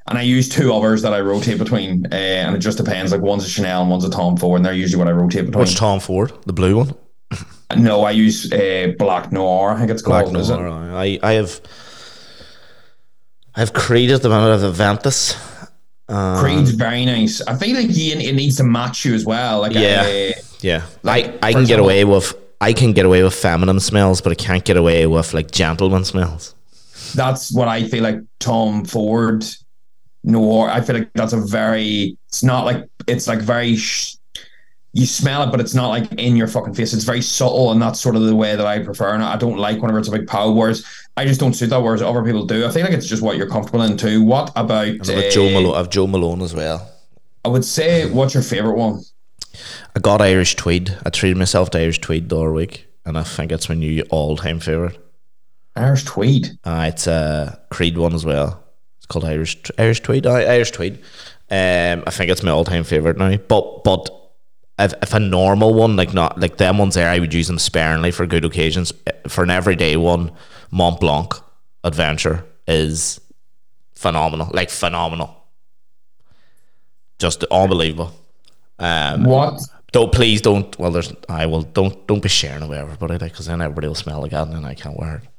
and 0.08 0.18
I 0.18 0.22
use 0.22 0.50
two 0.50 0.74
others 0.74 1.02
that 1.04 1.14
I 1.14 1.20
rotate 1.22 1.58
between, 1.58 2.06
uh, 2.12 2.16
and 2.16 2.56
it 2.56 2.60
just 2.60 2.78
depends. 2.78 3.12
Like 3.12 3.22
one's 3.22 3.46
a 3.46 3.50
Chanel 3.50 3.82
and 3.82 3.90
one's 3.92 4.06
a 4.06 4.10
Tom 4.10 4.38
Ford, 4.38 4.58
and 4.58 4.66
they're 4.66 4.74
usually 4.74 5.00
what 5.00 5.08
I 5.08 5.12
rotate 5.12 5.46
between. 5.46 5.60
What's 5.60 5.76
Tom 5.76 6.00
Ford? 6.00 6.32
The 6.46 6.54
blue 6.54 6.78
one. 6.78 6.96
No, 7.78 8.04
I 8.04 8.12
use 8.12 8.52
uh, 8.52 8.92
Black 9.00 9.32
Noir. 9.32 9.72
I 9.72 9.78
think 9.80 9.92
it's 9.92 10.02
Black 10.02 10.26
called. 10.26 10.36
it? 10.36 10.48
Noir. 10.50 10.92
I 10.94 11.18
I 11.24 11.32
have. 11.36 11.62
I've 13.56 13.72
Creed 13.72 14.12
at 14.12 14.22
the 14.22 14.28
minute. 14.28 14.54
I've 14.54 14.74
Aventus. 14.76 15.38
Uh, 16.10 16.42
Creed's 16.42 16.72
very 16.72 17.06
nice. 17.06 17.42
I 17.42 17.56
feel 17.56 17.76
like 17.76 17.88
you, 17.90 18.16
it 18.18 18.36
needs 18.36 18.58
to 18.58 18.64
match 18.66 19.06
you 19.06 19.14
as 19.14 19.26
well. 19.26 19.62
Like 19.62 19.74
Yeah. 19.74 20.04
uh, 20.36 20.42
Yeah, 20.60 20.84
Like, 21.04 21.28
I, 21.42 21.50
I 21.50 21.54
can 21.54 21.64
get 21.64 21.80
away 21.80 22.04
with 22.04 22.34
I 22.60 22.74
can 22.74 22.92
get 22.94 23.06
away 23.06 23.24
with 23.24 23.34
feminine 23.34 23.80
smells, 23.80 24.22
but 24.22 24.32
I 24.32 24.36
can't 24.36 24.64
get 24.64 24.78
away 24.78 25.08
with 25.08 25.34
like 25.34 25.52
gentleman 25.52 26.04
smells. 26.06 26.54
That's 27.16 27.54
what 27.54 27.68
I 27.68 27.88
feel 27.88 28.04
like 28.04 28.20
Tom 28.40 28.86
Ford 28.86 29.46
Noir. 30.24 30.70
I 30.70 30.82
feel 30.82 30.98
like 30.98 31.12
that's 31.14 31.34
a 31.34 31.42
very. 31.42 32.18
It's 32.28 32.44
not 32.44 32.66
like 32.66 32.86
it's 33.08 33.28
like 33.28 33.40
very. 33.40 33.76
Sh- 33.76 34.16
you 34.94 35.06
smell 35.06 35.44
it, 35.44 35.52
but 35.52 35.62
it's 35.62 35.74
not 35.74 35.88
like 35.88 36.12
in 36.14 36.36
your 36.36 36.48
fucking 36.48 36.74
face. 36.74 36.94
It's 36.94 37.06
very 37.06 37.22
subtle, 37.22 37.72
and 37.72 37.82
that's 37.82 38.00
sort 38.00 38.16
of 38.18 38.24
the 38.24 38.36
way 38.36 38.58
that 38.58 38.66
I 38.68 38.80
prefer. 38.80 39.14
And 39.14 39.24
I 39.24 39.38
don't 39.38 39.58
like 39.58 39.82
whenever 39.82 40.00
it's 40.00 40.10
a 40.10 40.12
big 40.12 40.28
pow. 40.28 40.52
Whereas 40.52 40.86
I 41.16 41.26
just 41.26 41.40
don't 41.40 41.54
suit 41.54 41.70
that. 41.70 41.82
Whereas 41.82 42.02
other 42.02 42.24
people 42.24 42.46
do. 42.46 42.66
I 42.66 42.72
feel 42.72 42.84
like 42.84 42.94
it's 42.94 43.08
just 43.08 43.22
what 43.22 43.38
you're 43.38 43.48
comfortable 43.48 43.84
in 43.84 43.96
too. 43.96 44.22
What 44.22 44.52
about? 44.56 44.98
Got 44.98 45.32
Jo 45.32 45.48
uh, 45.48 45.52
Malone. 45.52 45.76
I've 45.76 45.90
Jo 45.90 46.08
Malone 46.08 46.42
as 46.42 46.54
well. 46.54 46.90
I 47.46 47.48
would 47.48 47.66
say, 47.66 48.10
what's 48.12 48.34
your 48.34 48.44
favorite 48.44 48.76
one? 48.76 49.02
I 49.96 50.00
got 50.00 50.22
Irish 50.22 50.56
Tweed. 50.56 50.98
I 51.06 51.10
treated 51.10 51.38
myself 51.38 51.70
to 51.72 51.80
Irish 51.80 52.00
Tweed 52.00 52.30
the 52.30 52.38
other 52.38 52.52
week, 52.52 52.88
and 53.06 53.18
I 53.18 53.24
think 53.24 53.52
it's 53.52 53.70
my 53.70 53.76
new 53.76 54.04
all 54.10 54.38
time 54.38 54.60
favorite. 54.60 54.98
Irish 55.76 56.04
Tweed. 56.04 56.48
Uh, 56.64 56.86
it's 56.90 57.08
a 57.08 57.60
Creed 57.70 57.98
one 57.98 58.14
as 58.14 58.26
well. 58.26 58.64
It's 58.98 59.06
called 59.06 59.26
Irish 59.26 59.58
Irish 59.78 60.02
Tweed. 60.02 60.26
Aye, 60.28 60.44
Irish 60.56 60.72
Tweed. 60.72 61.00
Um, 61.50 62.04
I 62.08 62.12
think 62.12 62.30
it's 62.32 62.44
my 62.44 62.52
all 62.52 62.64
time 62.66 62.84
favorite 62.84 63.18
now. 63.18 63.36
But 63.38 63.84
but 63.84 64.10
if, 64.80 64.94
if 65.02 65.14
a 65.14 65.20
normal 65.20 65.74
one 65.74 65.96
like 65.96 66.14
not 66.14 66.40
like 66.40 66.58
them 66.58 66.78
ones 66.78 66.96
there, 66.96 67.10
I 67.10 67.20
would 67.20 67.34
use 67.34 67.48
them 67.48 67.60
sparingly 67.60 68.12
for 68.12 68.26
good 68.26 68.46
occasions. 68.46 68.92
For 69.28 69.44
an 69.44 69.50
everyday 69.50 69.96
one, 69.98 70.32
Mont 70.72 71.00
Blanc 71.00 71.34
Adventure 71.84 72.46
is 72.68 73.20
phenomenal. 73.94 74.50
Like 74.54 74.70
phenomenal. 74.70 75.36
Just 77.20 77.44
unbelievable. 77.46 78.12
Um, 78.80 79.24
What? 79.26 79.62
don't 79.92 80.12
please 80.12 80.42
don't. 80.42 80.78
Well, 80.80 80.92
there's 80.92 81.14
I 81.30 81.46
will 81.46 81.62
don't 81.62 82.08
don't 82.08 82.24
be 82.24 82.30
sharing 82.30 82.64
it 82.64 82.68
with 82.70 82.80
everybody 82.80 83.18
because 83.18 83.46
then 83.46 83.62
everybody 83.62 83.88
will 83.88 83.96
smell 83.96 84.22
like 84.22 84.32
that 84.32 84.48
and 84.48 84.66
I 84.66 84.74
can't 84.74 84.98
wear 84.98 85.18
it. 85.24 85.30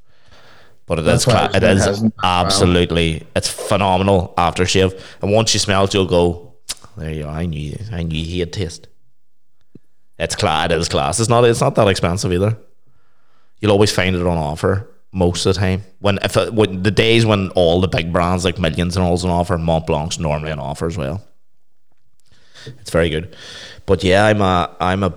But 0.85 0.99
it 0.99 1.07
is 1.07 1.25
That's 1.25 1.27
why 1.27 1.47
cla- 1.47 1.57
it 1.57 1.63
is 1.63 2.03
absolutely 2.23 3.25
it's 3.35 3.49
phenomenal 3.49 4.33
aftershave. 4.37 4.99
And 5.21 5.31
once 5.31 5.53
you 5.53 5.59
smell 5.59 5.85
it, 5.85 5.93
you'll 5.93 6.05
go, 6.05 6.55
there 6.97 7.11
you 7.11 7.25
are. 7.25 7.29
I 7.29 7.45
knew 7.45 7.75
I 7.91 8.03
knew 8.03 8.23
he 8.23 8.39
had 8.39 8.51
taste. 8.51 8.87
It's 10.19 10.35
class. 10.35 10.71
It 10.71 10.77
is 10.77 10.89
class. 10.89 11.19
It's 11.19 11.29
not. 11.29 11.43
It's 11.45 11.61
not 11.61 11.75
that 11.75 11.87
expensive 11.87 12.31
either. 12.31 12.57
You'll 13.59 13.71
always 13.71 13.91
find 13.91 14.15
it 14.15 14.21
on 14.27 14.37
offer 14.37 14.89
most 15.11 15.45
of 15.45 15.53
the 15.53 15.59
time. 15.59 15.83
When 15.99 16.19
if 16.21 16.35
it, 16.37 16.53
when 16.53 16.83
the 16.83 16.91
days 16.91 17.25
when 17.25 17.49
all 17.51 17.81
the 17.81 17.87
big 17.87 18.11
brands 18.11 18.43
like 18.45 18.59
Millions 18.59 18.95
and 18.97 19.05
all's 19.05 19.23
on 19.23 19.31
offer, 19.31 19.57
Mont 19.57 19.87
Blanc's 19.87 20.19
normally 20.19 20.51
on 20.51 20.59
offer 20.59 20.85
as 20.85 20.97
well. 20.97 21.23
It's 22.65 22.91
very 22.91 23.09
good. 23.09 23.35
But 23.85 24.03
yeah, 24.03 24.25
I'm 24.25 24.41
a 24.41 24.75
I'm 24.79 25.03
a 25.03 25.13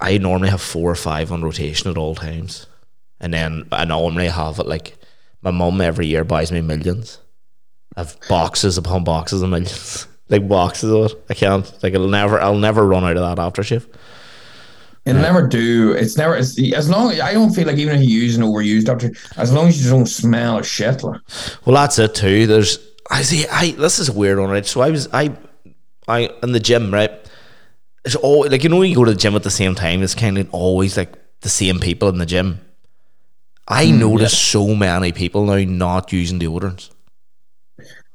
I 0.00 0.18
normally 0.18 0.50
have 0.50 0.62
four 0.62 0.90
or 0.90 0.96
five 0.96 1.30
on 1.32 1.42
rotation 1.42 1.90
at 1.90 1.98
all 1.98 2.14
times. 2.14 2.66
And 3.20 3.34
then 3.34 3.68
I 3.70 3.84
normally 3.84 4.28
have 4.28 4.58
it 4.58 4.66
like 4.66 4.96
my 5.42 5.50
mum 5.50 5.80
every 5.80 6.06
year 6.06 6.24
buys 6.24 6.52
me 6.52 6.60
millions. 6.60 7.18
I've 7.96 8.16
boxes 8.28 8.78
upon 8.78 9.04
boxes 9.04 9.42
of 9.42 9.50
millions. 9.50 10.06
like 10.28 10.48
boxes 10.48 10.90
of 10.90 11.10
it. 11.10 11.24
I 11.28 11.34
can't 11.34 11.82
like 11.82 11.94
it'll 11.94 12.08
never 12.08 12.40
I'll 12.40 12.56
never 12.56 12.86
run 12.86 13.04
out 13.04 13.16
of 13.16 13.36
that 13.36 13.42
aftershave. 13.42 13.86
It'll 15.06 15.22
never 15.22 15.46
do. 15.46 15.92
It's 15.92 16.16
never 16.16 16.36
it's, 16.36 16.60
as 16.74 16.88
long. 16.88 17.12
As 17.12 17.20
I 17.20 17.32
don't 17.32 17.52
feel 17.52 17.66
like 17.66 17.78
even 17.78 17.96
if 17.96 18.08
you 18.08 18.20
use 18.20 18.36
an 18.36 18.42
overused 18.42 18.84
doctor, 18.84 19.10
as 19.36 19.52
long 19.52 19.68
as 19.68 19.82
you 19.82 19.90
don't 19.90 20.06
smell 20.06 20.58
of 20.58 20.66
shit. 20.66 21.02
Like. 21.02 21.20
Well, 21.64 21.74
that's 21.74 21.98
it 21.98 22.14
too. 22.14 22.46
There's 22.46 22.78
I 23.10 23.22
see. 23.22 23.46
I 23.48 23.72
this 23.72 23.98
is 23.98 24.08
a 24.08 24.12
weird 24.12 24.38
one, 24.38 24.50
right? 24.50 24.66
So 24.66 24.82
I 24.82 24.90
was 24.90 25.08
I 25.12 25.36
I 26.06 26.30
in 26.42 26.52
the 26.52 26.60
gym, 26.60 26.92
right? 26.92 27.10
It's 28.04 28.14
all 28.14 28.48
like 28.48 28.62
you 28.62 28.68
know 28.68 28.78
when 28.78 28.90
you 28.90 28.96
go 28.96 29.04
to 29.04 29.12
the 29.12 29.16
gym 29.16 29.34
at 29.34 29.42
the 29.42 29.50
same 29.50 29.74
time. 29.74 30.02
It's 30.02 30.14
kind 30.14 30.36
of 30.38 30.52
always 30.52 30.96
like 30.96 31.12
the 31.40 31.48
same 31.48 31.80
people 31.80 32.08
in 32.10 32.18
the 32.18 32.26
gym. 32.26 32.60
I 33.70 33.90
Hmm, 33.90 33.90
notice 33.90 34.34
so 34.34 34.74
many 34.74 35.12
people 35.12 35.46
now 35.46 35.56
not 35.64 36.12
using 36.12 36.38
deodorants. 36.38 36.90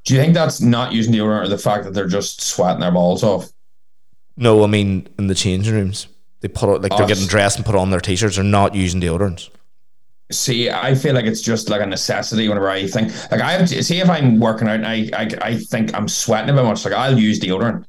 Do 0.05 0.13
you 0.13 0.19
think 0.21 0.33
that's 0.33 0.61
not 0.61 0.93
using 0.93 1.13
deodorant 1.13 1.45
or 1.45 1.47
the 1.47 1.57
fact 1.57 1.83
that 1.83 1.93
they're 1.93 2.07
just 2.07 2.41
sweating 2.41 2.79
their 2.81 2.91
balls 2.91 3.23
off? 3.23 3.49
No, 4.37 4.63
I 4.63 4.67
mean 4.67 5.07
in 5.19 5.27
the 5.27 5.35
changing 5.35 5.73
rooms, 5.73 6.07
they 6.39 6.47
put 6.47 6.69
out 6.69 6.81
like 6.81 6.95
they're 6.95 7.05
getting 7.05 7.27
dressed 7.27 7.57
and 7.57 7.65
put 7.65 7.75
on 7.75 7.89
their 7.89 7.99
t-shirts. 7.99 8.35
They're 8.35 8.45
not 8.45 8.73
using 8.75 9.01
deodorants. 9.01 9.49
See, 10.31 10.71
I 10.71 10.95
feel 10.95 11.13
like 11.13 11.25
it's 11.25 11.41
just 11.41 11.69
like 11.69 11.81
a 11.81 11.85
necessity 11.85 12.47
whenever 12.49 12.67
I 12.69 12.87
think 12.87 13.09
like 13.31 13.41
I 13.41 13.51
have 13.51 13.69
to 13.69 13.83
see 13.83 13.99
if 13.99 14.09
I'm 14.09 14.39
working 14.39 14.67
out 14.67 14.75
and 14.75 14.87
I 14.87 15.07
I, 15.13 15.29
I 15.41 15.57
think 15.57 15.93
I'm 15.93 16.07
sweating 16.07 16.49
a 16.49 16.53
bit 16.53 16.63
much, 16.63 16.83
like 16.83 16.95
I'll 16.95 17.17
use 17.17 17.39
deodorant. 17.39 17.85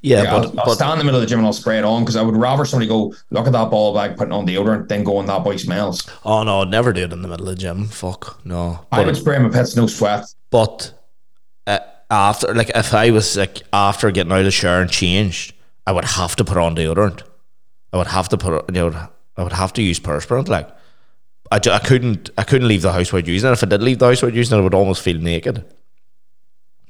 Yeah, 0.00 0.22
Like, 0.22 0.52
but, 0.52 0.60
I'll, 0.60 0.68
I'll 0.70 0.74
stand 0.74 0.92
in 0.92 0.98
the 0.98 1.04
middle 1.04 1.20
of 1.20 1.22
the 1.22 1.28
gym 1.28 1.38
and 1.38 1.46
I'll 1.46 1.52
spray 1.52 1.78
it 1.78 1.84
on 1.84 2.02
because 2.02 2.16
I 2.16 2.22
would 2.22 2.36
rather 2.36 2.64
somebody 2.64 2.88
go 2.88 3.14
look 3.30 3.46
at 3.46 3.52
that 3.52 3.70
ball 3.70 3.94
bag 3.94 4.16
putting 4.16 4.32
on 4.32 4.46
deodorant 4.46 4.88
than 4.88 5.02
going 5.04 5.26
that 5.26 5.42
boy 5.44 5.56
smells. 5.56 6.08
oh 6.24 6.42
no, 6.44 6.60
I'd 6.62 6.70
never 6.70 6.92
do 6.92 7.02
it 7.02 7.12
in 7.12 7.22
the 7.22 7.28
middle 7.28 7.48
of 7.48 7.56
the 7.56 7.60
gym. 7.60 7.86
Fuck 7.88 8.44
no. 8.44 8.86
I 8.92 8.98
But, 8.98 9.06
would 9.06 9.16
spray 9.16 9.38
my 9.38 9.48
pits 9.48 9.74
no 9.76 9.86
sweat. 9.86 10.24
but 10.50 10.92
uh, 11.66 11.78
after 12.10 12.54
like 12.54 12.70
if 12.74 12.94
I 12.94 13.10
was 13.10 13.36
like 13.36 13.62
after 13.72 14.10
getting 14.10 14.32
out 14.32 14.38
of 14.38 14.44
the 14.44 14.50
shower 14.50 14.80
and 14.82 14.90
changed, 14.90 15.52
I 15.86 15.92
would 15.92 16.04
have 16.04 16.36
to 16.36 16.44
put 16.44 16.56
on 16.56 16.76
deodorant. 16.76 17.22
I 17.92 17.96
would 17.96 18.06
have 18.08 18.28
to 18.30 18.38
put 18.38 18.64
you 18.74 18.74
know 18.90 19.08
I 19.36 19.42
would 19.42 19.52
have 19.52 19.72
to 19.74 19.82
use 19.82 19.98
perspirant 19.98 20.48
like. 20.48 20.68
I, 21.50 21.56
I 21.70 21.78
couldn't 21.78 22.28
I 22.36 22.42
couldn't 22.44 22.68
leave 22.68 22.82
the 22.82 22.92
house 22.92 23.10
without 23.10 23.26
using 23.26 23.48
it. 23.48 23.52
If 23.54 23.62
I 23.62 23.66
did 23.66 23.82
leave 23.82 23.98
the 23.98 24.06
house 24.06 24.20
without 24.20 24.36
using 24.36 24.58
it, 24.58 24.60
I 24.60 24.64
would 24.64 24.74
almost 24.74 25.00
feel 25.00 25.16
naked. 25.18 25.64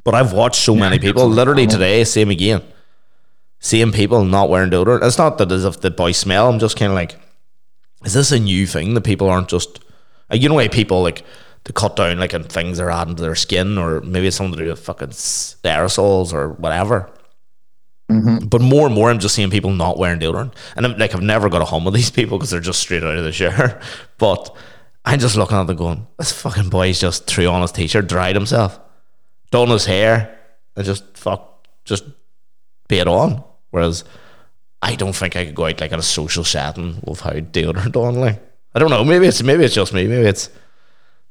But 0.03 0.15
I've 0.17 0.33
watched 0.33 0.63
so 0.63 0.75
many 0.75 0.99
people, 0.99 1.29
literally 1.29 1.63
normal. 1.67 1.79
today, 1.79 2.03
same 2.05 2.31
again. 2.31 2.63
Same 3.61 3.93
people 3.93 4.25
not 4.25 4.49
wearing 4.49 4.71
deodorant. 4.71 5.03
It's 5.03 5.19
not 5.19 5.39
that 5.39 5.51
as 5.51 5.65
if 5.65 5.81
the 5.81 5.91
boys 5.91 6.17
smell. 6.17 6.49
I'm 6.49 6.59
just 6.59 6.77
kind 6.79 6.93
of 6.93 6.97
like, 6.97 7.17
is 8.05 8.15
this 8.15 8.31
a 8.33 8.39
new 8.39 8.67
thing 8.67 8.95
that 8.95 9.03
people 9.03 9.29
aren't 9.29 9.49
just, 9.49 9.81
uh, 10.33 10.37
you 10.37 10.49
know, 10.49 10.55
why 10.55 10.69
people 10.69 11.03
like 11.03 11.25
to 11.65 11.73
cut 11.73 11.97
down 11.97 12.19
like 12.19 12.33
on 12.35 12.45
things 12.45 12.79
they're 12.79 12.91
adding 12.91 13.17
to 13.17 13.23
their 13.23 13.35
skin, 13.35 13.77
or 13.77 14.01
maybe 14.03 14.29
it's 14.29 14.37
something 14.37 14.57
to 14.57 14.65
do 14.65 14.71
with 14.71 14.81
fucking 14.81 15.09
aerosols 15.09 16.33
or 16.33 16.51
whatever. 16.51 17.11
But 18.49 18.63
more 18.63 18.87
and 18.87 18.95
more, 18.95 19.11
I'm 19.11 19.19
just 19.19 19.35
seeing 19.35 19.51
people 19.51 19.71
not 19.71 19.99
wearing 19.99 20.19
deodorant, 20.21 20.55
and 20.77 20.87
I'm 20.87 20.97
like, 20.97 21.15
I've 21.15 21.21
never 21.21 21.51
got 21.51 21.61
a 21.61 21.67
home 21.67 21.85
with 21.85 21.93
these 21.95 22.11
people 22.11 22.39
because 22.39 22.51
they're 22.51 22.61
just 22.61 22.81
straight 22.81 23.03
out 23.03 23.17
of 23.17 23.25
the 23.25 23.33
shower. 23.33 23.81
But 24.19 24.57
I'm 25.05 25.19
just 25.19 25.37
looking 25.37 25.57
at 25.59 25.67
them 25.67 25.77
going, 25.77 26.07
this 26.17 26.33
fucking 26.33 26.71
boy's 26.71 27.01
just 27.01 27.27
threw 27.27 27.49
on 27.49 27.63
his 27.63 27.73
t-shirt, 27.73 28.09
dried 28.09 28.35
himself, 28.35 28.81
done 29.51 29.69
his 29.69 29.85
hair, 29.85 30.39
and 30.77 30.87
just 30.87 31.17
fuck, 31.19 31.67
just 31.85 32.05
be 32.89 32.99
it 32.99 33.09
on. 33.09 33.45
Whereas 33.71 34.05
I 34.83 34.95
don't 34.95 35.15
think 35.15 35.37
I 35.37 35.45
could 35.45 35.55
go 35.55 35.67
out 35.67 35.81
like 35.81 35.93
in 35.93 35.99
a 35.99 36.03
social 36.03 36.45
setting 36.45 37.01
without 37.05 37.53
deodorant 37.53 37.97
on. 37.97 38.15
Like 38.17 38.41
I 38.75 38.79
don't 38.79 38.91
know. 38.91 39.05
Maybe 39.05 39.27
it's 39.27 39.43
maybe 39.43 39.65
it's 39.65 39.75
just 39.75 39.93
me. 39.93 40.07
Maybe 40.07 40.27
it's 40.27 40.51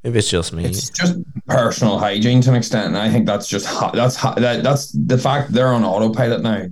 maybe 0.03 0.20
it's 0.20 0.29
just 0.29 0.53
me. 0.53 0.65
It's 0.65 0.89
just 0.89 1.17
personal 1.48 2.00
hygiene 2.00 2.41
to 2.41 2.50
an 2.50 2.56
extent, 2.56 2.88
and 2.88 2.98
I 2.98 3.10
think 3.10 3.25
that's 3.25 3.48
just 3.48 3.65
that's 3.94 4.22
that, 4.22 4.63
that's 4.63 4.91
the 4.91 5.17
fact 5.17 5.51
they're 5.51 5.67
on 5.67 5.84
autopilot 5.84 6.41
now. 6.41 6.65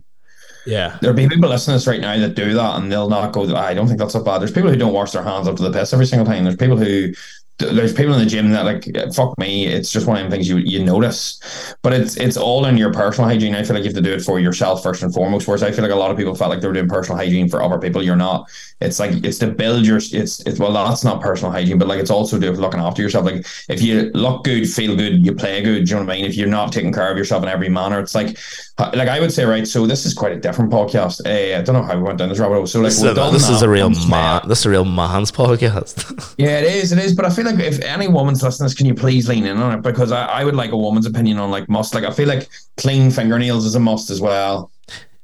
yeah. 0.65 0.97
There'll 1.01 1.15
be 1.15 1.29
people 1.29 1.49
listening 1.49 1.73
to 1.73 1.77
this 1.77 1.87
right 1.87 2.01
now 2.01 2.17
that 2.19 2.35
do 2.35 2.53
that, 2.53 2.81
and 2.81 2.91
they'll 2.91 3.09
not 3.09 3.31
go. 3.31 3.55
I 3.55 3.73
don't 3.73 3.87
think 3.87 3.99
that's 3.99 4.13
so 4.13 4.23
bad. 4.23 4.39
There's 4.39 4.51
people 4.51 4.69
who 4.69 4.77
don't 4.77 4.93
wash 4.93 5.11
their 5.11 5.23
hands 5.23 5.47
up 5.47 5.55
to 5.57 5.63
the 5.63 5.71
piss 5.71 5.93
every 5.93 6.05
single 6.05 6.25
time. 6.25 6.43
There's 6.43 6.55
people 6.55 6.77
who 6.77 7.13
there's 7.57 7.93
people 7.93 8.13
in 8.13 8.19
the 8.19 8.25
gym 8.25 8.51
that 8.51 8.65
like 8.65 8.85
fuck 9.13 9.37
me. 9.37 9.65
It's 9.67 9.91
just 9.91 10.07
one 10.07 10.17
of 10.17 10.29
the 10.29 10.35
things 10.35 10.49
you 10.49 10.57
you 10.57 10.83
notice, 10.83 11.39
but 11.81 11.93
it's 11.93 12.17
it's 12.17 12.35
all 12.35 12.65
in 12.65 12.77
your 12.77 12.91
personal 12.91 13.29
hygiene. 13.29 13.55
I 13.55 13.63
feel 13.63 13.75
like 13.75 13.83
you 13.83 13.89
have 13.89 13.95
to 13.95 14.01
do 14.01 14.13
it 14.13 14.21
for 14.21 14.39
yourself 14.39 14.83
first 14.83 15.03
and 15.03 15.13
foremost. 15.13 15.47
Whereas 15.47 15.63
I 15.63 15.71
feel 15.71 15.83
like 15.83 15.93
a 15.93 15.95
lot 15.95 16.11
of 16.11 16.17
people 16.17 16.35
felt 16.35 16.49
like 16.49 16.59
they 16.61 16.67
were 16.67 16.73
doing 16.73 16.89
personal 16.89 17.17
hygiene 17.17 17.47
for 17.47 17.63
other 17.63 17.79
people. 17.79 18.03
You're 18.03 18.17
not. 18.17 18.49
It's 18.81 18.99
like 18.99 19.23
it's 19.23 19.37
to 19.39 19.47
build 19.47 19.85
your. 19.85 19.97
It's 19.97 20.11
it's 20.45 20.59
well 20.59 20.73
that's 20.73 21.05
not 21.05 21.21
personal 21.21 21.51
hygiene, 21.51 21.77
but 21.77 21.87
like 21.87 21.99
it's 21.99 22.11
also 22.11 22.37
do 22.37 22.51
looking 22.51 22.81
after 22.81 23.01
yourself. 23.01 23.25
Like 23.25 23.45
if 23.69 23.81
you 23.81 24.11
look 24.13 24.43
good, 24.43 24.69
feel 24.69 24.95
good, 24.97 25.25
you 25.25 25.33
play 25.33 25.61
good. 25.61 25.85
Do 25.85 25.89
you 25.91 25.95
know 25.95 26.05
what 26.05 26.13
I 26.13 26.15
mean? 26.17 26.25
If 26.25 26.35
you're 26.35 26.49
not 26.49 26.73
taking 26.73 26.91
care 26.91 27.09
of 27.09 27.17
yourself 27.17 27.43
in 27.43 27.49
every 27.49 27.69
manner, 27.69 27.99
it's 28.01 28.15
like 28.15 28.37
like 28.77 29.07
I 29.07 29.21
would 29.21 29.31
say 29.31 29.45
right. 29.45 29.65
So 29.65 29.87
this 29.87 30.05
is 30.05 30.13
quite 30.13 30.33
a 30.33 30.39
different 30.39 30.71
podcast. 30.71 31.21
Uh, 31.25 31.57
I 31.57 31.61
don't 31.61 31.75
know 31.75 31.83
how 31.83 31.95
we 31.95 32.03
went 32.03 32.17
down 32.19 32.27
this 32.27 32.39
rabbit 32.39 32.55
hole. 32.55 32.67
So 32.67 32.79
like 32.79 32.87
This, 32.87 32.97
is 32.97 33.03
a, 33.03 33.13
this 33.31 33.49
is 33.49 33.61
a 33.61 33.69
real 33.69 33.89
man. 34.09 34.41
This 34.49 34.59
is 34.59 34.65
a 34.65 34.69
real 34.69 34.83
man's 34.83 35.31
podcast. 35.45 36.35
Yeah, 36.37 36.59
it 36.59 36.65
is. 36.65 36.91
It 36.91 36.99
is. 36.99 37.13
But 37.15 37.23
I 37.25 37.29
feel 37.29 37.44
like 37.45 37.59
if 37.59 37.79
any 37.81 38.07
woman's 38.07 38.41
listening, 38.43 38.65
this, 38.65 38.73
can 38.73 38.85
you 38.85 38.93
please 38.95 39.27
lean 39.29 39.45
in 39.45 39.57
on 39.57 39.77
it? 39.77 39.81
Because 39.81 40.11
I, 40.11 40.25
I 40.25 40.43
would 40.45 40.55
like 40.55 40.71
a 40.71 40.77
woman's 40.77 41.05
opinion 41.05 41.37
on 41.37 41.49
like 41.51 41.69
must. 41.69 41.93
Like 41.95 42.03
I 42.03 42.11
feel 42.11 42.27
like 42.27 42.49
clean 42.77 43.11
fingernails 43.11 43.65
is 43.65 43.75
a 43.75 43.79
must 43.79 44.09
as 44.09 44.19
well. 44.21 44.71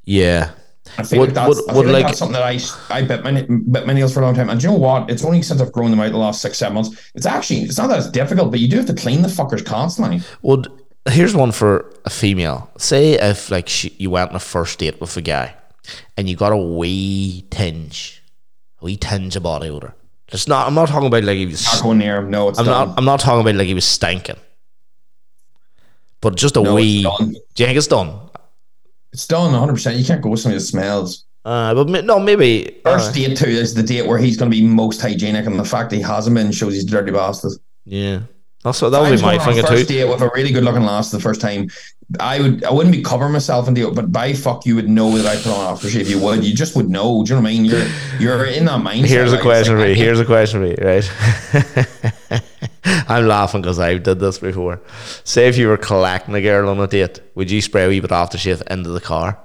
yeah. 0.05 0.51
I 0.97 1.03
feel 1.03 1.19
Would- 1.19 1.29
like 1.29 1.35
that's, 1.35 1.55
would- 1.55 1.69
I 1.69 1.73
feel 1.73 1.83
like 1.83 1.93
like- 1.93 2.05
that's 2.07 2.17
something 2.19 2.33
that 2.33 2.43
I 2.43 2.59
I 2.97 3.01
bit 3.03 3.23
my 3.23 3.31
bit 3.71 3.87
my 3.87 3.93
nails 3.93 4.13
for 4.13 4.19
a 4.19 4.25
long 4.25 4.35
time. 4.35 4.49
And 4.49 4.59
do 4.59 4.67
you 4.67 4.73
know 4.73 4.79
what? 4.79 5.09
It's 5.09 5.23
only 5.23 5.41
since 5.41 5.61
I've 5.61 5.71
grown 5.71 5.89
them 5.91 6.01
out 6.01 6.11
the 6.11 6.17
last 6.17 6.41
six 6.41 6.57
seven 6.57 6.73
months. 6.75 7.11
It's 7.15 7.25
actually 7.25 7.61
it's 7.61 7.77
not 7.77 7.87
that 7.87 7.99
it's 7.99 8.09
difficult, 8.09 8.51
but 8.51 8.59
you 8.59 8.67
do 8.67 8.75
have 8.77 8.87
to 8.87 8.93
clean 8.93 9.21
the 9.21 9.29
fuckers 9.29 9.63
constantly. 9.65 10.21
Well, 10.41 10.63
here's 11.09 11.33
one 11.33 11.53
for 11.53 11.93
a 12.03 12.09
female. 12.09 12.69
Say 12.77 13.13
if 13.13 13.49
like 13.49 13.69
she, 13.69 13.95
you 13.99 14.09
went 14.09 14.31
on 14.31 14.35
a 14.35 14.39
first 14.39 14.79
date 14.79 14.99
with 14.99 15.15
a 15.15 15.21
guy, 15.21 15.55
and 16.17 16.29
you 16.29 16.35
got 16.35 16.51
a 16.51 16.57
wee 16.57 17.45
tinge, 17.51 18.21
a 18.81 18.85
wee 18.85 18.97
tinge 18.97 19.35
of 19.37 19.43
body 19.43 19.69
odor. 19.69 19.93
It's 20.31 20.47
not. 20.47 20.67
I'm 20.67 20.73
not 20.73 20.87
talking 20.89 21.07
about 21.07 21.23
like 21.23 21.37
he 21.37 21.45
was. 21.45 21.63
Not 21.65 21.83
going 21.83 21.97
near. 21.97 22.17
'em. 22.17 22.29
No, 22.29 22.49
it's 22.49 22.59
I'm 22.59 22.65
done. 22.65 22.87
not. 22.89 22.97
I'm 22.97 23.05
not 23.05 23.19
talking 23.19 23.41
about 23.41 23.55
like 23.55 23.67
he 23.67 23.73
was 23.73 23.85
stinking. 23.85 24.37
But 26.21 26.35
just 26.35 26.55
a 26.57 26.61
No, 26.61 26.75
wee. 26.75 27.03
Do 27.03 27.33
you 27.57 27.65
think 27.65 27.77
it's 27.77 27.87
done? 27.87 28.17
It's 29.11 29.27
done 29.27 29.51
100. 29.51 29.73
percent 29.73 29.97
You 29.97 30.05
can't 30.05 30.21
go 30.21 30.29
with 30.29 30.39
somebody 30.39 30.59
that 30.59 30.65
smells. 30.65 31.25
Uh, 31.43 31.73
but 31.73 32.05
no, 32.05 32.19
maybe. 32.19 32.79
uh, 32.85 32.97
First 32.97 33.15
date 33.15 33.35
too 33.35 33.47
is 33.47 33.73
the 33.73 33.81
date 33.83 34.05
where 34.07 34.19
he's 34.19 34.37
going 34.37 34.49
to 34.51 34.55
be 34.55 34.63
most 34.63 35.01
hygienic, 35.01 35.47
and 35.47 35.59
the 35.59 35.65
fact 35.65 35.89
that 35.89 35.95
he 35.95 36.01
hasn't 36.03 36.35
been 36.35 36.51
shows 36.51 36.73
he's 36.75 36.83
a 36.83 36.87
dirty 36.87 37.11
bastard. 37.11 37.53
yeah, 37.83 38.19
that's 38.63 38.79
what 38.81 38.89
that 38.91 39.01
would 39.01 39.15
be 39.15 39.21
my 39.23 39.37
going 39.37 39.55
too. 39.57 39.63
first 39.63 39.89
date 39.89 40.05
with 40.07 40.21
a 40.21 40.29
really 40.35 40.51
good 40.51 40.63
looking 40.63 40.83
lass 40.83 41.09
the 41.09 41.19
first 41.19 41.41
time. 41.41 41.67
I 42.19 42.41
would 42.41 42.63
I 42.63 42.71
wouldn't 42.71 42.95
be 42.95 43.01
covering 43.01 43.31
myself 43.31 43.67
in 43.67 43.73
the 43.73 43.89
but 43.91 44.11
by 44.11 44.33
fuck 44.33 44.65
you 44.65 44.75
would 44.75 44.89
know 44.89 45.17
that 45.17 45.25
I 45.25 45.35
put 45.37 45.47
on 45.47 45.75
aftershave. 45.75 46.09
You 46.09 46.19
would. 46.19 46.43
You 46.43 46.53
just 46.53 46.75
would 46.75 46.89
know. 46.89 47.23
Do 47.23 47.29
you 47.29 47.35
know 47.35 47.43
what 47.43 47.49
I 47.49 47.53
mean? 47.53 47.65
You're 47.65 47.87
you're 48.19 48.45
in 48.45 48.65
that 48.65 48.81
mindset. 48.81 49.05
Here's 49.05 49.31
a 49.31 49.35
like, 49.35 49.43
question 49.43 49.75
it's 49.75 49.83
for 49.83 49.89
you. 49.89 49.95
Here's 49.95 50.19
a 50.19 50.25
question 50.25 50.61
for 50.61 50.67
you. 50.67 50.75
Right. 50.81 52.43
I'm 53.07 53.27
laughing 53.27 53.61
because 53.61 53.79
I've 53.79 54.03
did 54.03 54.19
this 54.19 54.39
before. 54.39 54.81
Say 55.23 55.47
if 55.47 55.57
you 55.57 55.67
were 55.67 55.77
collecting 55.77 56.33
a 56.33 56.41
girl 56.41 56.69
on 56.69 56.79
a 56.79 56.87
date, 56.87 57.21
would 57.35 57.51
you 57.51 57.61
spray 57.61 57.85
a 57.85 57.87
wee 57.89 57.99
bit 57.99 58.11
aftershave 58.11 58.61
into 58.71 58.89
the 58.89 59.01
car? 59.01 59.39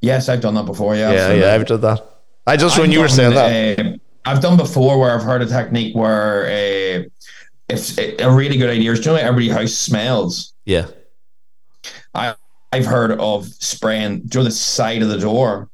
Yes, 0.00 0.28
I've 0.28 0.40
done 0.40 0.54
that 0.54 0.66
before. 0.66 0.94
Yeah, 0.94 1.12
Yeah, 1.12 1.32
yeah, 1.32 1.54
I've 1.54 1.66
done 1.66 1.80
that. 1.80 2.04
I 2.46 2.56
just 2.56 2.78
when 2.78 2.88
I've 2.90 2.94
you 2.94 3.00
were 3.00 3.08
saying 3.08 3.34
that. 3.34 3.78
uh, 3.78 3.92
I've 4.24 4.40
done 4.40 4.56
before 4.56 4.98
where 4.98 5.14
I've 5.14 5.22
heard 5.22 5.42
a 5.42 5.46
technique 5.46 5.94
where 5.96 6.44
uh, 6.46 7.04
if 7.68 7.98
a 7.98 8.30
really 8.30 8.56
good 8.56 8.70
idea 8.70 8.92
is, 8.92 9.00
do 9.00 9.10
you 9.10 9.16
know 9.16 9.22
every 9.22 9.48
house 9.48 9.72
smells? 9.72 10.54
Yeah. 10.64 10.86
I've 12.72 12.86
heard 12.86 13.12
of 13.12 13.46
spraying 13.46 14.20
do 14.26 14.42
the 14.42 14.50
side 14.50 15.02
of 15.02 15.08
the 15.08 15.18
door 15.18 15.68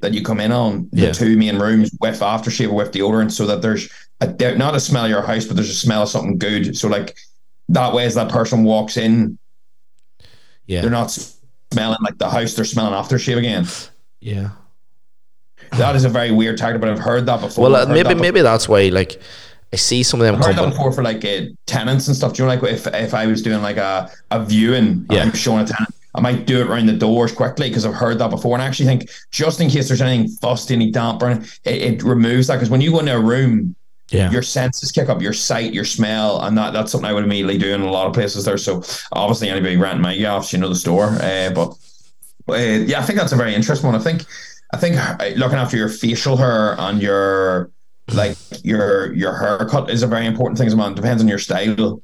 that 0.00 0.12
you 0.14 0.22
come 0.22 0.40
in 0.40 0.52
on 0.52 0.88
the 0.92 1.06
Yeah. 1.06 1.12
two 1.12 1.36
main 1.36 1.58
rooms 1.58 1.90
with 2.00 2.20
aftershave 2.20 2.68
or 2.70 2.74
with 2.74 2.92
deodorant 2.92 3.32
so 3.32 3.46
that 3.46 3.62
there's 3.62 3.88
a, 4.20 4.26
not 4.56 4.74
a 4.74 4.80
smell 4.80 5.04
of 5.04 5.10
your 5.10 5.22
house 5.22 5.44
but 5.44 5.56
there's 5.56 5.70
a 5.70 5.74
smell 5.74 6.02
of 6.02 6.08
something 6.08 6.38
good 6.38 6.76
so 6.76 6.88
like 6.88 7.16
that 7.68 7.92
way 7.94 8.04
as 8.04 8.14
that 8.14 8.30
person 8.30 8.64
walks 8.64 8.96
in 8.96 9.38
Yeah. 10.66 10.80
they're 10.82 10.90
not 10.90 11.10
smelling 11.72 11.98
like 12.02 12.18
the 12.18 12.30
house 12.30 12.54
they're 12.54 12.64
smelling 12.64 12.94
aftershave 12.94 13.36
again 13.38 13.66
Yeah. 14.20 14.50
that 15.78 15.96
is 15.96 16.04
a 16.04 16.08
very 16.08 16.30
weird 16.30 16.58
tactic 16.58 16.80
but 16.80 16.90
I've 16.90 16.98
heard 16.98 17.26
that 17.26 17.40
before 17.40 17.64
Well, 17.70 17.76
uh, 17.76 17.86
maybe 17.86 18.02
that 18.02 18.08
before. 18.08 18.20
maybe 18.22 18.42
that's 18.42 18.68
why. 18.68 18.88
Like, 18.88 19.20
I 19.72 19.76
see 19.76 20.02
some 20.02 20.20
of 20.20 20.26
them 20.26 20.34
I've 20.36 20.44
heard 20.44 20.56
that 20.56 20.68
before 20.70 20.90
for 20.92 21.02
like 21.04 21.24
uh, 21.24 21.42
tenants 21.66 22.08
and 22.08 22.16
stuff. 22.16 22.32
Do 22.34 22.42
you 22.42 22.48
know, 22.48 22.54
like 22.54 22.62
if 22.72 22.86
if 22.88 23.14
I 23.14 23.26
was 23.26 23.40
doing 23.42 23.62
like 23.62 23.76
a, 23.76 24.10
a 24.30 24.44
viewing, 24.44 24.84
and 24.84 25.06
Yeah. 25.12 25.22
I'm 25.22 25.32
showing 25.32 25.62
a 25.62 25.66
tenant, 25.66 25.94
I 26.14 26.20
might 26.20 26.44
do 26.46 26.60
it 26.60 26.66
around 26.66 26.86
the 26.86 26.92
doors 26.92 27.30
quickly 27.32 27.68
because 27.68 27.86
I've 27.86 27.94
heard 27.94 28.18
that 28.18 28.30
before. 28.30 28.54
And 28.56 28.62
I 28.62 28.66
actually 28.66 28.86
think 28.86 29.08
just 29.30 29.60
in 29.60 29.70
case 29.70 29.86
there's 29.88 30.02
anything 30.02 30.28
fusty, 30.38 30.74
any 30.74 30.90
damp, 30.90 31.22
or 31.22 31.30
it, 31.30 31.46
it 31.64 32.02
removes 32.02 32.48
that. 32.48 32.56
Because 32.56 32.68
when 32.70 32.80
you 32.80 32.90
go 32.90 32.98
into 32.98 33.14
a 33.14 33.20
room, 33.20 33.76
Yeah. 34.10 34.28
your 34.32 34.42
senses 34.42 34.90
kick 34.90 35.08
up, 35.08 35.22
your 35.22 35.32
sight, 35.32 35.72
your 35.72 35.84
smell, 35.84 36.40
and 36.42 36.58
that 36.58 36.72
that's 36.72 36.90
something 36.90 37.08
I 37.08 37.12
would 37.12 37.22
immediately 37.22 37.58
do 37.58 37.72
in 37.72 37.80
a 37.82 37.90
lot 37.92 38.08
of 38.08 38.12
places 38.12 38.44
there. 38.44 38.58
So 38.58 38.82
obviously, 39.12 39.48
anybody 39.50 39.76
renting 39.76 40.02
my 40.02 40.16
gas, 40.16 40.52
you 40.52 40.58
know 40.58 40.68
the 40.68 40.74
store. 40.74 41.10
Uh, 41.22 41.50
but 41.54 41.68
uh, 42.48 42.54
yeah, 42.56 42.98
I 42.98 43.04
think 43.04 43.20
that's 43.20 43.30
a 43.30 43.36
very 43.36 43.54
interesting 43.54 43.86
one. 43.88 43.94
I 44.00 44.02
think 44.02 44.24
I 44.74 44.78
think 44.78 44.96
uh, 44.96 45.30
looking 45.36 45.58
after 45.58 45.76
your 45.76 45.88
facial 45.88 46.36
hair 46.36 46.74
and 46.80 47.00
your 47.00 47.70
like 48.14 48.36
your 48.62 49.12
your 49.14 49.36
haircut 49.36 49.90
is 49.90 50.02
a 50.02 50.06
very 50.06 50.26
important 50.26 50.58
thing 50.58 50.66
as 50.66 50.74
well. 50.74 50.88
It 50.88 50.96
depends 50.96 51.22
on 51.22 51.28
your 51.28 51.38
style. 51.38 52.02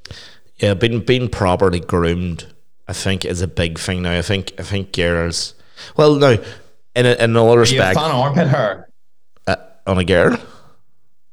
Yeah, 0.58 0.75
being 0.75 1.00
being 1.00 1.28
properly 1.28 1.80
groomed, 1.80 2.46
I 2.88 2.92
think, 2.92 3.25
is 3.25 3.42
a 3.42 3.48
big 3.48 3.78
thing 3.78 4.02
now. 4.02 4.16
I 4.18 4.22
think 4.22 4.52
I 4.58 4.62
think 4.62 4.92
girls. 4.92 5.54
Well, 5.96 6.16
no, 6.16 6.42
in, 6.94 7.06
a, 7.06 7.12
in 7.22 7.36
all 7.36 7.48
Are 7.48 7.52
you 7.52 7.56
a 7.56 7.60
respect, 7.60 7.98
fan 7.98 8.10
armpit 8.10 8.48
hair 8.48 8.88
uh, 9.46 9.56
on 9.86 9.98
a 9.98 10.04
girl. 10.04 10.38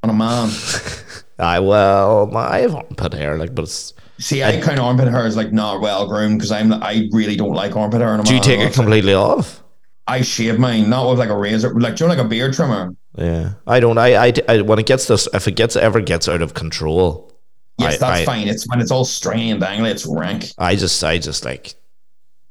on 0.04 0.10
a 0.10 0.14
man? 0.14 0.52
I 1.40 1.60
well, 1.60 2.36
I 2.36 2.60
have 2.60 2.76
armpit 2.76 3.14
hair, 3.14 3.38
like, 3.38 3.56
but 3.56 3.64
it's. 3.64 3.94
See, 4.20 4.44
I 4.44 4.60
kind 4.62 4.78
of 4.78 4.86
armpit 4.86 5.08
hair 5.08 5.26
is 5.26 5.36
like 5.36 5.52
not 5.52 5.82
well 5.82 6.08
groomed 6.08 6.38
because 6.38 6.52
I'm 6.52 6.72
I 6.74 7.10
really 7.12 7.36
don't 7.36 7.54
like 7.54 7.76
armpit 7.76 8.02
hair. 8.02 8.10
On 8.10 8.20
a 8.20 8.24
Do 8.24 8.36
you 8.36 8.42
take 8.42 8.60
it 8.60 8.74
completely 8.74 9.14
off? 9.14 9.63
I 10.08 10.22
shave 10.22 10.60
mine, 10.60 10.90
not 10.90 11.10
with 11.10 11.20
like 11.20 11.30
a 11.30 11.38
razor, 11.38 11.74
like 11.80 11.96
do 11.96 12.04
you 12.04 12.08
know, 12.10 12.16
like 12.16 12.24
a 12.26 12.28
beard 12.28 12.54
trimmer? 12.54 12.96
Yeah, 13.18 13.54
I 13.68 13.80
don't. 13.80 13.98
I, 13.98 14.28
I, 14.28 14.34
I 14.50 14.62
when 14.62 14.80
it 14.80 14.86
gets 14.86 15.08
this, 15.08 15.28
if 15.34 15.48
it 15.48 15.56
gets 15.56 15.76
ever 15.76 16.02
gets 16.02 16.28
out 16.28 16.42
of 16.42 16.54
control, 16.54 17.32
Yes, 17.78 17.96
I- 17.96 17.98
that's 17.98 18.22
I- 18.22 18.26
fine. 18.26 18.48
It's 18.48 18.68
when 18.70 18.82
it's 18.82 18.92
all 18.92 19.06
stringy 19.06 19.50
and 19.52 19.62
dangly, 19.62 19.92
it's 19.92 20.06
rank. 20.06 20.46
I 20.58 20.76
just, 20.76 21.04
I 21.04 21.18
just 21.20 21.46
like, 21.46 21.76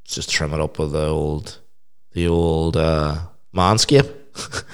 just 0.05 0.31
trim 0.31 0.53
it 0.55 0.61
up 0.61 0.79
with 0.79 0.93
the 0.93 1.07
old, 1.09 1.59
the 2.13 2.27
old 2.29 2.77
uh, 2.77 3.19
manscape. 3.55 4.13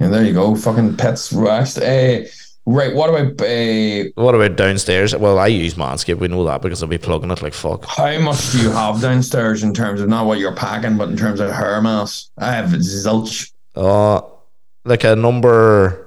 Yeah, 0.00 0.08
there 0.08 0.24
you 0.24 0.34
go. 0.34 0.56
Fucking 0.56 0.96
pets 0.96 1.32
rest. 1.32 1.78
Uh, 1.78 2.22
right, 2.66 2.94
what 2.94 3.10
about 3.10 3.40
uh, 3.42 4.10
What 4.14 4.34
about 4.34 4.56
downstairs? 4.56 5.14
Well, 5.14 5.38
I 5.38 5.48
use 5.48 5.74
manscape. 5.74 6.18
We 6.18 6.28
know 6.28 6.44
that 6.44 6.62
because 6.62 6.82
I'll 6.82 6.88
be 6.88 6.98
plugging 6.98 7.30
it 7.30 7.42
like 7.42 7.54
fuck. 7.54 7.84
how 7.86 8.18
much 8.20 8.52
do 8.52 8.58
you 8.62 8.70
have 8.70 9.00
downstairs 9.00 9.62
in 9.62 9.74
terms 9.74 10.00
of 10.00 10.08
not 10.08 10.26
what 10.26 10.38
you're 10.38 10.54
packing, 10.54 10.96
but 10.96 11.08
in 11.08 11.16
terms 11.16 11.40
of 11.40 11.50
hair 11.52 11.80
mass? 11.80 12.30
I 12.38 12.52
have 12.52 12.70
zilch. 12.70 13.52
Uh, 13.76 14.20
like 14.84 15.04
a 15.04 15.16
number 15.16 16.06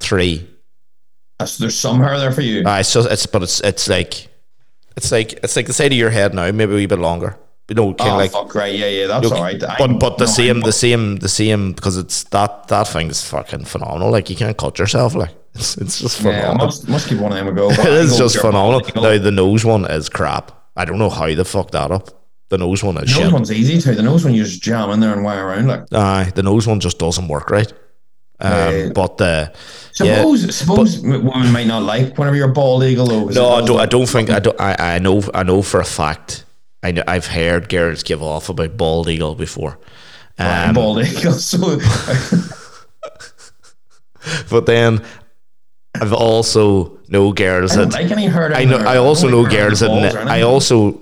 three. 0.00 0.48
Uh, 1.38 1.46
So 1.46 1.64
there's 1.64 1.76
some 1.78 2.00
hair 2.00 2.18
there 2.18 2.32
for 2.32 2.40
you. 2.42 2.64
Uh, 2.64 2.78
it's 2.80 2.92
just, 2.92 3.10
it's, 3.10 3.26
but 3.26 3.42
it's, 3.42 3.60
it's 3.60 3.88
like, 3.88 4.28
it's 4.96 5.12
like, 5.12 5.32
it's 5.44 5.56
like 5.56 5.66
the 5.66 5.72
side 5.72 5.92
of 5.92 5.98
your 5.98 6.10
head 6.10 6.34
now, 6.34 6.50
maybe 6.52 6.72
a 6.72 6.76
wee 6.76 6.86
bit 6.86 6.98
longer. 6.98 7.36
You 7.68 7.74
know, 7.74 7.94
kind 7.94 8.10
oh 8.10 8.12
of 8.14 8.18
like 8.18 8.30
fuck, 8.30 8.54
right, 8.54 8.72
yeah, 8.72 8.86
yeah, 8.86 9.06
that's 9.08 9.30
all 9.32 9.42
right. 9.42 9.60
I- 9.60 9.74
But 9.76 9.98
but 9.98 10.18
the 10.18 10.26
no, 10.26 10.30
same 10.30 10.56
I'm- 10.58 10.60
the 10.60 10.72
same 10.72 11.16
the 11.16 11.28
same 11.28 11.72
because 11.72 11.96
it's 11.96 12.22
that 12.30 12.68
that 12.68 12.86
thing 12.86 13.08
is 13.10 13.24
fucking 13.28 13.64
phenomenal. 13.64 14.08
Like 14.12 14.30
you 14.30 14.36
can't 14.36 14.56
cut 14.56 14.78
yourself. 14.78 15.16
Like 15.16 15.34
it's 15.58 15.76
it's 15.78 16.00
just 16.00 16.20
Yeah, 16.22 16.30
I 16.30 16.32
phenomenal. 16.34 16.66
must 16.66 16.88
must 16.88 17.08
give 17.08 17.20
one 17.20 17.32
of 17.32 17.38
them 17.38 17.48
a 17.48 17.52
go. 17.52 17.70
it 17.70 17.78
is 17.86 18.16
just 18.16 18.38
phenomenal. 18.40 18.80
Now 18.94 19.18
the 19.18 19.30
nose 19.30 19.64
one 19.64 19.84
is 19.86 20.08
crap. 20.08 20.52
I 20.76 20.84
don't 20.84 20.98
know 20.98 21.10
how 21.10 21.26
they 21.26 21.44
fucked 21.44 21.72
that 21.72 21.90
up. 21.90 22.10
The 22.48 22.58
nose 22.58 22.84
one 22.84 22.96
is 22.98 23.12
the 23.12 23.18
nose 23.20 23.24
shit. 23.26 23.32
one's 23.32 23.52
easy 23.52 23.80
too. 23.80 23.94
The 23.94 24.02
nose 24.02 24.24
one 24.24 24.34
you 24.34 24.44
just 24.44 24.62
jam 24.62 24.90
in 24.90 25.00
there 25.00 25.12
and 25.12 25.24
wire 25.24 25.46
around 25.46 25.66
like. 25.68 25.92
Aye, 25.92 26.30
the 26.34 26.42
nose 26.42 26.66
one 26.66 26.78
just 26.80 26.98
doesn't 26.98 27.26
work 27.28 27.50
right. 27.50 27.72
Um, 28.38 28.50
Yeah. 28.52 28.88
but 28.94 29.16
the 29.16 29.52
yeah, 29.98 30.16
Suppose 30.18 30.54
suppose 30.54 31.00
women 31.00 31.50
might 31.52 31.66
not 31.66 31.82
like 31.82 32.16
whenever 32.18 32.36
you're 32.36 32.48
bald 32.52 32.84
eagle 32.84 33.06
though. 33.06 33.24
no, 33.24 33.48
I 33.54 33.64
don't. 33.64 33.80
I 33.80 33.86
don't 33.86 34.06
think. 34.06 34.28
I 34.30 34.38
don't. 34.40 34.60
I, 34.60 34.96
I 34.96 34.98
know. 34.98 35.22
I 35.34 35.42
know 35.42 35.62
for 35.62 35.80
a 35.80 35.84
fact. 35.86 36.44
I 36.82 36.92
know, 36.92 37.02
I've 37.08 37.26
heard 37.26 37.68
girls 37.70 38.02
give 38.02 38.22
off 38.22 38.48
about 38.50 38.76
bald 38.76 39.08
eagle 39.08 39.34
before. 39.34 39.78
I'm 40.38 40.68
Um, 40.68 40.74
bald 40.74 40.98
eagle. 41.02 41.32
So 41.32 41.58
but 44.50 44.66
then 44.66 45.02
I've 46.02 46.12
also 46.12 46.98
know 47.08 47.32
girls 47.32 47.76
I 47.76 47.84
that 47.84 47.92
like 47.92 48.10
any 48.10 48.26
hair. 48.26 48.52
I 48.54 48.64
know. 48.64 48.78
I 48.78 48.96
also 48.96 49.28
know 49.28 49.42
like 49.42 49.52
girls 49.52 49.80
that. 49.80 49.90
Ne- 49.90 50.30
I 50.30 50.42
also 50.42 51.00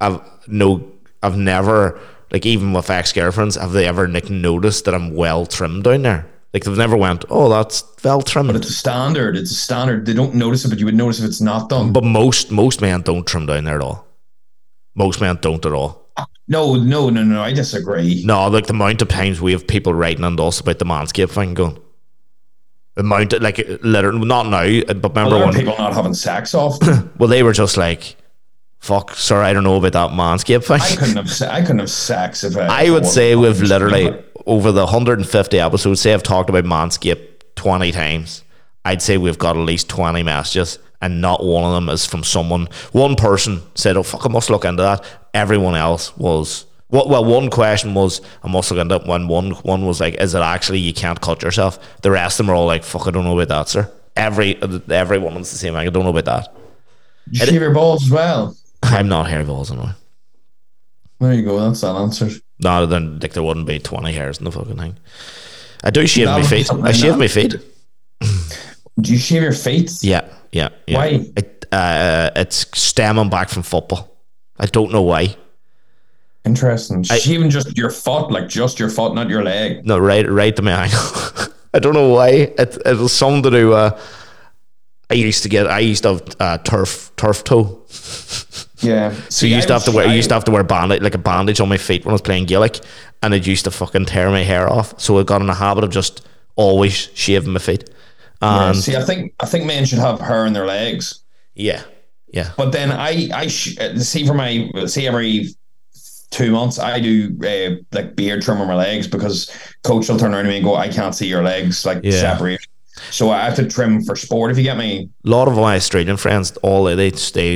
have 0.00 0.22
no. 0.46 0.90
I've 1.22 1.36
never 1.36 1.98
like 2.30 2.44
even 2.46 2.72
with 2.72 2.90
ex 2.90 3.12
girlfriends 3.12 3.56
have 3.56 3.72
they 3.72 3.86
ever 3.86 4.08
like 4.08 4.28
noticed 4.28 4.84
that 4.84 4.94
I'm 4.94 5.14
well 5.14 5.46
trimmed 5.46 5.84
down 5.84 6.02
there? 6.02 6.26
Like 6.52 6.64
they've 6.64 6.76
never 6.76 6.96
went, 6.96 7.24
oh, 7.30 7.48
that's 7.48 7.84
well 8.04 8.22
trimmed. 8.22 8.48
But 8.48 8.56
it's 8.56 8.70
a 8.70 8.72
standard. 8.72 9.36
It's 9.36 9.50
a 9.50 9.54
standard. 9.54 10.06
They 10.06 10.14
don't 10.14 10.34
notice 10.34 10.64
it, 10.64 10.68
but 10.68 10.78
you 10.78 10.84
would 10.84 10.94
notice 10.94 11.18
if 11.18 11.24
it's 11.26 11.40
not 11.40 11.68
done. 11.68 11.92
But 11.92 12.04
most 12.04 12.50
most 12.50 12.80
men 12.80 13.02
don't 13.02 13.26
trim 13.26 13.46
down 13.46 13.64
there 13.64 13.76
at 13.76 13.80
all. 13.80 14.06
Most 14.94 15.20
men 15.20 15.38
don't 15.40 15.64
at 15.64 15.72
all. 15.72 16.08
no, 16.46 16.74
no, 16.76 17.10
no, 17.10 17.22
no. 17.24 17.42
I 17.42 17.52
disagree. 17.52 18.22
No, 18.24 18.48
like 18.48 18.66
the 18.66 18.72
amount 18.72 19.02
of 19.02 19.08
times 19.08 19.40
we 19.40 19.52
have 19.52 19.66
people 19.66 19.94
writing 19.94 20.24
on 20.24 20.38
us 20.38 20.60
about 20.60 20.78
the 20.78 20.84
manscape 20.84 21.30
thing 21.30 21.54
going. 21.54 21.78
Amount, 22.96 23.32
of, 23.32 23.42
like, 23.42 23.58
literally, 23.82 24.24
not 24.24 24.46
now, 24.46 24.80
but 24.94 25.08
remember 25.08 25.36
Well, 25.36 25.46
when, 25.46 25.54
people 25.54 25.74
not 25.76 25.94
having 25.94 26.14
sex 26.14 26.54
off. 26.54 26.78
well, 27.18 27.28
they 27.28 27.42
were 27.42 27.52
just 27.52 27.76
like, 27.76 28.16
fuck, 28.78 29.14
sorry, 29.16 29.46
I 29.46 29.52
don't 29.52 29.64
know 29.64 29.76
about 29.76 29.92
that 29.92 30.10
manscape 30.16 30.64
thing. 30.64 30.80
I 30.80 30.94
couldn't 30.94 31.16
have. 31.16 31.50
I 31.50 31.60
couldn't 31.62 31.80
have 31.80 31.90
sex 31.90 32.44
if 32.44 32.56
I. 32.56 32.86
I 32.86 32.90
would 32.90 33.06
say 33.06 33.34
we've 33.34 33.60
literally 33.60 34.22
over 34.46 34.70
the 34.70 34.84
150 34.84 35.58
episodes. 35.58 36.00
Say 36.00 36.12
I've 36.12 36.22
talked 36.22 36.50
about 36.50 36.64
Manscaped 36.64 37.26
20 37.56 37.92
times. 37.92 38.42
I'd 38.84 39.02
say 39.02 39.16
we've 39.16 39.38
got 39.38 39.56
at 39.56 39.62
least 39.62 39.88
20 39.88 40.22
messages, 40.22 40.78
and 41.00 41.20
not 41.20 41.42
one 41.42 41.64
of 41.64 41.72
them 41.72 41.88
is 41.88 42.04
from 42.06 42.22
someone. 42.22 42.68
One 42.92 43.16
person 43.16 43.62
said, 43.74 43.96
"Oh 43.96 44.02
fuck, 44.02 44.26
I 44.26 44.28
must 44.28 44.50
look 44.50 44.64
into 44.64 44.82
that." 44.82 45.04
Everyone 45.32 45.74
else 45.74 46.16
was. 46.16 46.66
Well, 46.94 47.08
well, 47.08 47.24
one 47.24 47.50
question 47.50 47.92
was, 47.92 48.20
I 48.44 48.48
must 48.48 48.70
look 48.70 48.78
into 48.78 48.94
it. 48.94 49.04
When 49.04 49.26
one 49.26 49.50
one 49.62 49.84
was 49.84 49.98
like, 49.98 50.14
"Is 50.14 50.32
it 50.32 50.38
actually 50.38 50.78
you 50.78 50.94
can't 50.94 51.20
cut 51.20 51.42
yourself?" 51.42 51.76
The 52.02 52.12
rest 52.12 52.38
of 52.38 52.46
them 52.46 52.52
are 52.52 52.54
all 52.54 52.66
like, 52.66 52.84
"Fuck, 52.84 53.08
I 53.08 53.10
don't 53.10 53.24
know 53.24 53.36
about 53.36 53.48
that, 53.48 53.68
sir." 53.68 53.90
Every 54.16 54.54
was 54.54 55.50
the 55.50 55.58
same. 55.58 55.74
I 55.74 55.86
don't 55.86 56.04
know 56.04 56.16
about 56.16 56.26
that. 56.26 56.54
You 57.32 57.44
shave 57.46 57.60
your 57.60 57.74
balls 57.74 58.04
as 58.04 58.10
well. 58.12 58.56
I'm 58.84 59.08
not 59.08 59.28
hairy 59.28 59.42
balls 59.42 59.72
anyway. 59.72 59.90
There 61.18 61.34
you 61.34 61.42
go. 61.42 61.58
That's 61.58 61.80
that 61.80 61.96
answer. 61.96 62.30
No, 62.60 62.86
then 62.86 63.18
like 63.18 63.32
there 63.32 63.42
wouldn't 63.42 63.66
be 63.66 63.80
20 63.80 64.12
hairs 64.12 64.38
in 64.38 64.44
the 64.44 64.52
fucking 64.52 64.76
thing. 64.76 64.96
I 65.82 65.90
do 65.90 66.06
shave 66.06 66.26
That 66.26 66.42
my 66.42 66.46
feet. 66.46 66.70
I 66.70 66.92
shave 66.92 67.12
that- 67.14 67.18
my 67.18 67.26
feet. 67.28 67.56
Do 69.00 69.12
you 69.12 69.18
shave 69.18 69.42
your 69.42 69.52
feet? 69.52 69.90
Yeah, 70.02 70.28
yeah, 70.52 70.68
yeah. 70.86 70.96
Why? 70.96 71.26
It, 71.36 71.66
uh, 71.72 72.30
it's 72.36 72.66
stemming 72.78 73.30
back 73.30 73.48
from 73.48 73.64
football. 73.64 74.16
I 74.60 74.66
don't 74.66 74.92
know 74.92 75.02
why. 75.02 75.34
Interesting. 76.44 77.02
Shaving 77.02 77.50
just 77.50 77.76
your 77.76 77.90
foot, 77.90 78.30
like 78.30 78.48
just 78.48 78.78
your 78.78 78.90
foot, 78.90 79.14
not 79.14 79.30
your 79.30 79.42
leg. 79.42 79.86
No, 79.86 79.98
right, 79.98 80.28
right 80.30 80.54
to 80.56 80.62
my 80.62 80.72
ankle. 80.72 81.54
I 81.74 81.78
don't 81.78 81.94
know 81.94 82.10
why. 82.10 82.28
It, 82.28 82.78
it 82.84 82.96
was 82.98 83.12
something 83.12 83.42
to 83.44 83.50
do. 83.50 83.72
Uh, 83.72 83.98
I 85.10 85.14
used 85.14 85.42
to 85.42 85.48
get. 85.48 85.66
I 85.66 85.80
used 85.80 86.02
to 86.02 86.14
have 86.14 86.36
uh, 86.40 86.58
turf 86.58 87.10
turf 87.16 87.44
toe. 87.44 87.82
Yeah. 88.80 89.14
So 89.30 89.46
you 89.46 89.54
used 89.54 89.68
to 89.68 89.72
have 89.74 89.84
to 89.84 89.92
wear. 89.92 90.06
I 90.06 90.12
used 90.12 90.28
to 90.28 90.34
have 90.34 90.44
to 90.44 90.50
wear 90.50 90.62
bandage, 90.62 91.00
like 91.00 91.14
a 91.14 91.18
bandage 91.18 91.58
on 91.58 91.70
my 91.70 91.78
feet 91.78 92.04
when 92.04 92.10
I 92.10 92.14
was 92.14 92.20
playing 92.20 92.44
Gaelic, 92.44 92.80
and 93.22 93.32
it 93.32 93.46
used 93.46 93.64
to 93.64 93.70
fucking 93.70 94.04
tear 94.04 94.28
my 94.28 94.42
hair 94.42 94.70
off. 94.70 95.00
So 95.00 95.18
I 95.18 95.22
got 95.22 95.40
in 95.40 95.46
the 95.46 95.54
habit 95.54 95.84
of 95.84 95.90
just 95.90 96.26
always 96.56 96.92
shaving 97.14 97.54
my 97.54 97.60
feet. 97.60 97.88
And 98.42 98.76
See, 98.76 98.94
I 98.94 99.02
think 99.02 99.32
I 99.40 99.46
think 99.46 99.64
men 99.64 99.86
should 99.86 100.00
have 100.00 100.20
hair 100.20 100.44
in 100.44 100.52
their 100.52 100.66
legs. 100.66 101.20
yeah, 101.54 101.82
yeah. 102.26 102.52
But 102.58 102.72
then 102.72 102.92
I 102.92 103.30
I 103.32 103.46
sh- 103.46 103.78
see 104.00 104.26
for 104.26 104.34
my 104.34 104.70
see 104.86 105.06
every 105.06 105.48
two 106.38 106.50
months 106.58 106.76
I 106.78 107.00
do 107.00 107.14
uh, 107.52 107.68
like 107.96 108.08
beard 108.16 108.42
trim 108.42 108.60
on 108.60 108.68
my 108.68 108.74
legs 108.88 109.06
because 109.16 109.36
coach 109.84 110.08
will 110.08 110.18
turn 110.18 110.32
around 110.34 110.44
to 110.44 110.50
me 110.50 110.56
and 110.60 110.64
go 110.64 110.74
I 110.86 110.88
can't 110.88 111.14
see 111.14 111.26
your 111.34 111.42
legs 111.42 111.84
like 111.86 112.00
Yeah. 112.02 112.20
separate. 112.26 112.60
So 113.10 113.30
I 113.30 113.40
have 113.46 113.56
to 113.56 113.66
trim 113.68 114.02
for 114.06 114.14
sport. 114.16 114.50
If 114.52 114.56
you 114.58 114.64
get 114.70 114.76
me, 114.76 115.08
A 115.26 115.28
lot 115.28 115.48
of 115.48 115.54
my 115.56 115.74
Australian 115.76 116.16
friends, 116.16 116.46
all 116.62 116.84
they 116.84 117.10
they 117.10 117.50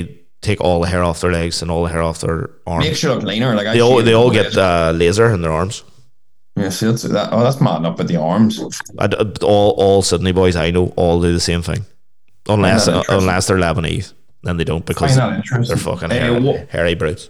take 0.48 0.60
all 0.60 0.80
the 0.82 0.88
hair 0.88 1.02
off 1.02 1.20
their 1.20 1.32
legs 1.32 1.62
and 1.62 1.70
all 1.70 1.82
the 1.84 1.90
hair 1.94 2.02
off 2.02 2.18
their 2.20 2.50
arms. 2.66 2.84
makes 2.84 3.02
you 3.02 3.08
look 3.12 3.22
leaner. 3.24 3.54
Like 3.54 3.66
I 3.68 3.72
They 3.74 3.80
all 3.82 4.02
they 4.02 4.14
all 4.14 4.30
get 4.30 4.44
legs. 4.46 4.56
uh, 4.56 4.92
laser 5.02 5.28
in 5.34 5.40
their 5.42 5.52
arms. 5.60 5.84
yeah. 6.56 6.70
See 6.70 6.86
that's 6.86 7.02
that. 7.02 7.28
Oh, 7.32 7.42
that's 7.42 7.60
mad 7.60 7.84
up 7.84 7.98
with 7.98 8.08
the 8.08 8.16
arms. 8.16 8.60
I 8.98 9.06
all 9.42 9.70
all 9.84 10.02
Sydney 10.02 10.32
boys 10.32 10.54
I 10.56 10.70
know 10.70 10.92
all 10.96 11.20
do 11.20 11.32
the 11.32 11.40
same 11.50 11.62
thing, 11.62 11.84
unless 12.48 12.88
uh, 12.88 13.02
unless 13.08 13.46
they're 13.46 13.58
Lebanese. 13.66 14.12
Then 14.44 14.56
they 14.56 14.64
don't 14.64 14.86
because 14.86 15.16
Find 15.16 15.32
that 15.32 15.36
interesting. 15.40 15.68
they're 15.76 15.84
fucking 15.92 16.10
Uh, 16.12 16.14
hairy, 16.14 16.40
what- 16.40 16.68
hairy 16.70 16.94
brutes. 16.94 17.28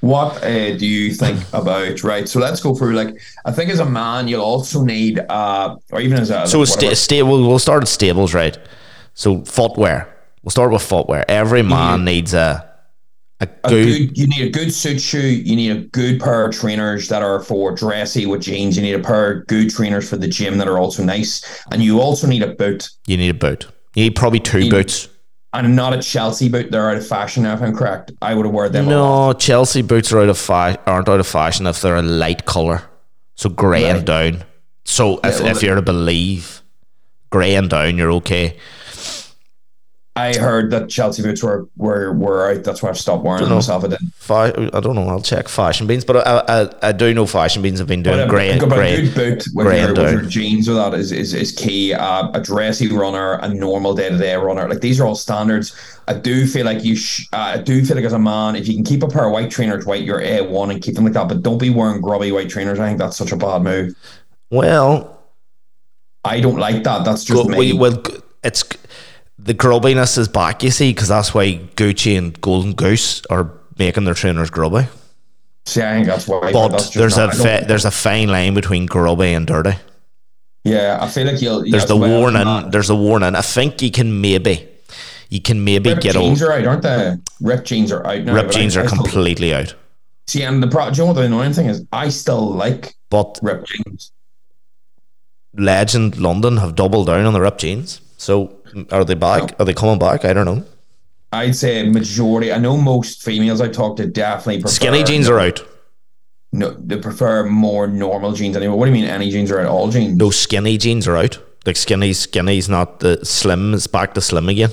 What 0.00 0.42
uh, 0.44 0.76
do 0.76 0.86
you 0.86 1.12
think 1.12 1.40
about 1.52 2.02
right? 2.04 2.28
So 2.28 2.38
let's 2.38 2.60
go 2.60 2.74
through. 2.74 2.94
Like, 2.94 3.20
I 3.44 3.52
think 3.52 3.70
as 3.70 3.80
a 3.80 3.84
man, 3.84 4.28
you'll 4.28 4.44
also 4.44 4.82
need, 4.84 5.18
uh, 5.28 5.76
or 5.90 6.00
even 6.00 6.20
as 6.20 6.30
a 6.30 6.46
So 6.46 6.60
like, 6.60 6.68
sta- 6.68 6.76
whatever- 6.76 6.94
sta- 6.94 7.22
we'll, 7.24 7.58
start 7.58 7.82
at 7.82 7.88
stables, 7.88 8.32
right? 8.34 8.56
So 9.14 9.44
footwear. 9.44 10.14
We'll 10.42 10.50
start 10.50 10.70
with 10.70 10.82
footwear. 10.82 11.24
Every 11.28 11.62
man 11.62 12.04
needs 12.04 12.32
a 12.32 12.64
a 13.40 13.48
a 13.64 13.68
good, 13.68 13.84
good. 14.08 14.18
You 14.18 14.26
need 14.28 14.42
a 14.46 14.50
good 14.50 14.72
suit 14.72 15.00
shoe. 15.00 15.20
You 15.20 15.54
need 15.56 15.70
a 15.70 15.80
good 15.88 16.20
pair 16.20 16.46
of 16.46 16.54
trainers 16.54 17.08
that 17.08 17.22
are 17.22 17.40
for 17.40 17.72
dressy 17.74 18.26
with 18.26 18.42
jeans. 18.42 18.76
You 18.76 18.82
need 18.82 18.94
a 18.94 18.98
pair 19.00 19.32
of 19.32 19.46
good 19.48 19.70
trainers 19.70 20.08
for 20.08 20.16
the 20.16 20.26
gym 20.28 20.58
that 20.58 20.66
are 20.68 20.78
also 20.78 21.04
nice, 21.04 21.44
and 21.72 21.82
you 21.82 22.00
also 22.00 22.26
need 22.26 22.42
a 22.42 22.48
boot. 22.54 22.88
You 23.06 23.16
need 23.16 23.28
a 23.30 23.34
boot. 23.34 23.66
You 23.94 24.04
need 24.04 24.16
probably 24.16 24.40
two 24.40 24.60
You- 24.64 24.70
boots. 24.70 25.08
And 25.52 25.74
not 25.74 25.94
a 25.94 26.02
Chelsea 26.02 26.48
boot. 26.48 26.70
They're 26.70 26.90
out 26.90 26.96
of 26.98 27.06
fashion 27.06 27.44
now. 27.44 27.54
If 27.54 27.62
I'm 27.62 27.74
correct, 27.74 28.12
I 28.20 28.34
would 28.34 28.44
have 28.44 28.54
worn 28.54 28.72
them. 28.72 28.86
No, 28.86 29.32
Chelsea 29.32 29.80
boots 29.82 30.12
are 30.12 30.20
out 30.20 30.28
of 30.28 30.38
fa- 30.38 30.78
aren't 30.86 31.08
out 31.08 31.20
of 31.20 31.26
fashion 31.26 31.66
if 31.66 31.80
they're 31.80 31.96
a 31.96 32.02
light 32.02 32.44
color, 32.44 32.82
so 33.34 33.48
grey 33.48 33.84
and 33.88 34.04
down. 34.06 34.44
So 34.84 35.20
if, 35.24 35.40
if 35.40 35.62
you're 35.62 35.74
to 35.74 35.82
believe 35.82 36.62
grey 37.30 37.54
and 37.54 37.68
down, 37.70 37.96
you're 37.96 38.12
okay. 38.12 38.56
I 40.18 40.36
heard 40.38 40.70
that 40.72 40.88
Chelsea 40.88 41.22
boots 41.22 41.42
were 41.42 41.68
were, 41.76 42.12
were 42.12 42.50
out. 42.50 42.64
That's 42.64 42.82
why 42.82 42.88
I've 42.88 42.98
stopped 42.98 43.24
wearing 43.24 43.44
them 43.44 43.54
myself. 43.54 43.84
I 43.84 43.88
didn't. 43.88 44.12
Fa- 44.14 44.70
I 44.72 44.80
don't 44.80 44.94
know. 44.94 45.08
I'll 45.08 45.22
check 45.22 45.48
Fashion 45.48 45.86
Beans, 45.86 46.04
but 46.04 46.26
I, 46.26 46.42
I, 46.48 46.88
I 46.88 46.92
do 46.92 47.14
know 47.14 47.26
Fashion 47.26 47.62
Beans 47.62 47.78
have 47.78 47.88
been 47.88 48.02
doing 48.02 48.16
But 48.16 48.26
a, 48.26 48.28
great, 48.28 48.60
but 48.60 48.78
a 48.78 48.96
good 49.02 49.14
boot 49.14 49.44
with 49.54 49.66
your, 49.78 49.94
with 49.94 50.12
your 50.12 50.22
jeans 50.22 50.68
or 50.68 50.74
that 50.74 50.94
is, 50.94 51.12
is, 51.12 51.34
is 51.34 51.52
key. 51.52 51.94
Uh, 51.94 52.30
a 52.32 52.40
dressy 52.40 52.88
runner, 52.88 53.34
a 53.34 53.48
normal 53.48 53.94
day 53.94 54.08
to 54.08 54.18
day 54.18 54.34
runner. 54.36 54.68
Like 54.68 54.80
these 54.80 55.00
are 55.00 55.06
all 55.06 55.14
standards. 55.14 55.74
I 56.08 56.14
do 56.14 56.46
feel 56.46 56.64
like 56.66 56.84
you. 56.84 56.96
Sh- 56.96 57.26
uh, 57.32 57.54
I 57.56 57.58
do 57.58 57.84
feel 57.84 57.96
like 57.96 58.04
as 58.04 58.12
a 58.12 58.18
man, 58.18 58.56
if 58.56 58.66
you 58.68 58.74
can 58.74 58.84
keep 58.84 59.02
a 59.02 59.08
pair 59.08 59.26
of 59.26 59.32
white 59.32 59.50
trainers 59.50 59.86
white, 59.86 60.02
you're 60.02 60.20
a 60.20 60.40
one 60.42 60.70
and 60.70 60.82
keep 60.82 60.94
them 60.94 61.04
like 61.04 61.12
that. 61.14 61.28
But 61.28 61.42
don't 61.42 61.58
be 61.58 61.70
wearing 61.70 62.00
grubby 62.00 62.32
white 62.32 62.50
trainers. 62.50 62.78
I 62.78 62.86
think 62.88 62.98
that's 62.98 63.16
such 63.16 63.32
a 63.32 63.36
bad 63.36 63.62
move. 63.62 63.94
Well, 64.50 65.22
I 66.24 66.40
don't 66.40 66.58
like 66.58 66.82
that. 66.84 67.04
That's 67.04 67.24
just 67.24 67.42
Go, 67.42 67.48
me. 67.48 67.72
well, 67.72 67.92
well, 67.92 68.02
g- 68.02 68.14
it's 68.14 68.27
the 69.48 69.54
grubbiness 69.54 70.18
is 70.18 70.28
back. 70.28 70.62
You 70.62 70.70
see, 70.70 70.92
because 70.92 71.08
that's 71.08 71.32
why 71.32 71.54
Gucci 71.76 72.16
and 72.18 72.38
Golden 72.40 72.74
Goose 72.74 73.22
are 73.30 73.50
making 73.78 74.04
their 74.04 74.14
trainers 74.14 74.50
grubby. 74.50 74.86
See, 75.64 75.80
I 75.82 75.94
think 75.94 76.06
that's 76.06 76.28
why. 76.28 76.52
But 76.52 76.68
that's 76.68 76.90
there's 76.90 77.16
not- 77.16 77.34
a 77.34 77.40
I 77.40 77.60
fi- 77.60 77.64
there's 77.66 77.84
a 77.86 77.90
fine 77.90 78.28
line 78.28 78.52
between 78.54 78.84
grubby 78.86 79.32
and 79.32 79.46
dirty. 79.46 79.72
yeah. 80.64 80.98
I 81.00 81.08
feel 81.08 81.26
like 81.26 81.40
you'll. 81.40 81.64
There's 81.68 81.86
the 81.86 81.96
warning. 81.96 82.70
There's 82.70 82.88
the 82.88 82.96
warning. 82.96 83.34
I 83.34 83.40
think 83.40 83.80
you 83.82 83.90
can 83.90 84.20
maybe, 84.20 84.68
you 85.30 85.40
can 85.40 85.64
maybe 85.64 85.94
get 85.94 86.12
jeans 86.14 86.42
old. 86.42 86.50
are 86.50 86.52
out, 86.58 86.66
aren't 86.66 86.82
they? 86.82 87.14
Ripped 87.40 87.66
jeans 87.66 87.90
are 87.90 88.06
out 88.06 88.22
now. 88.24 88.36
I- 88.36 88.46
jeans 88.48 88.76
I 88.76 88.82
are 88.82 88.88
still- 88.88 89.02
completely 89.02 89.54
out. 89.54 89.74
See, 90.26 90.42
and 90.42 90.62
the 90.62 90.68
pro- 90.68 90.90
do 90.90 90.96
you 90.96 91.02
know 91.02 91.06
what 91.06 91.12
the 91.14 91.22
annoying 91.22 91.54
thing 91.54 91.66
is? 91.68 91.84
I 91.90 92.10
still 92.10 92.50
like 92.52 92.94
But 93.10 93.38
ripped 93.42 93.68
jeans. 93.68 94.12
Legend 95.56 96.18
London 96.18 96.58
have 96.58 96.74
doubled 96.74 97.06
down 97.06 97.24
on 97.24 97.32
the 97.32 97.40
ripped 97.40 97.60
jeans. 97.60 98.00
So 98.18 98.58
are 98.92 99.04
they 99.04 99.14
back? 99.14 99.58
Are 99.58 99.64
they 99.64 99.72
coming 99.74 99.98
back? 99.98 100.24
I 100.26 100.32
don't 100.34 100.44
know. 100.44 100.64
I'd 101.32 101.56
say 101.56 101.88
majority. 101.88 102.52
I 102.52 102.58
know 102.58 102.76
most 102.76 103.22
females 103.22 103.60
I 103.60 103.68
talked 103.68 103.98
to 103.98 104.06
definitely 104.06 104.60
prefer 104.60 104.74
Skinny 104.74 105.02
jeans 105.04 105.28
are 105.28 105.38
out. 105.38 105.64
No, 106.52 106.70
they 106.70 106.96
prefer 106.98 107.44
more 107.44 107.86
normal 107.86 108.32
jeans 108.32 108.56
anyway. 108.56 108.74
What 108.74 108.86
do 108.86 108.90
you 108.92 108.96
mean? 109.00 109.08
Any 109.08 109.30
jeans 109.30 109.50
are 109.50 109.60
out? 109.60 109.66
All 109.66 109.90
jeans? 109.90 110.16
No 110.16 110.30
skinny 110.30 110.78
jeans 110.78 111.06
are 111.06 111.16
out. 111.16 111.38
Like 111.66 111.76
skinny, 111.76 112.12
skinny's 112.14 112.68
not 112.68 113.00
the 113.00 113.24
slim. 113.24 113.74
It's 113.74 113.86
back 113.86 114.14
to 114.14 114.20
slim 114.20 114.48
again. 114.48 114.70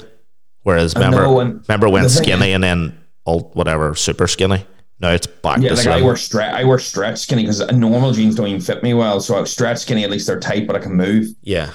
Whereas 0.63 0.95
remember, 0.95 1.23
know, 1.23 1.37
remember 1.67 1.89
when 1.89 2.07
skinny 2.09 2.53
and 2.53 2.63
then 2.63 2.97
alt 3.25 3.55
whatever 3.55 3.93
super 3.95 4.27
skinny. 4.27 4.65
Now 5.01 5.11
it's 5.11 5.27
back 5.27 5.59
Yeah, 5.59 5.69
to 5.69 5.75
like 5.75 5.83
slim. 5.83 5.97
I 5.99 6.01
wear 6.01 6.15
stretch. 6.15 6.53
I 6.53 6.63
wear 6.63 6.79
stretch 6.79 7.19
skinny 7.19 7.43
because 7.43 7.59
normal 7.73 8.13
jeans 8.13 8.35
don't 8.35 8.47
even 8.47 8.61
fit 8.61 8.81
me 8.81 8.93
well. 8.93 9.19
So 9.19 9.37
I 9.39 9.43
stretch 9.43 9.79
skinny. 9.79 10.05
At 10.05 10.09
least 10.09 10.25
they're 10.27 10.39
tight, 10.39 10.65
but 10.65 10.77
I 10.77 10.79
can 10.79 10.93
move. 10.93 11.27
yeah, 11.43 11.71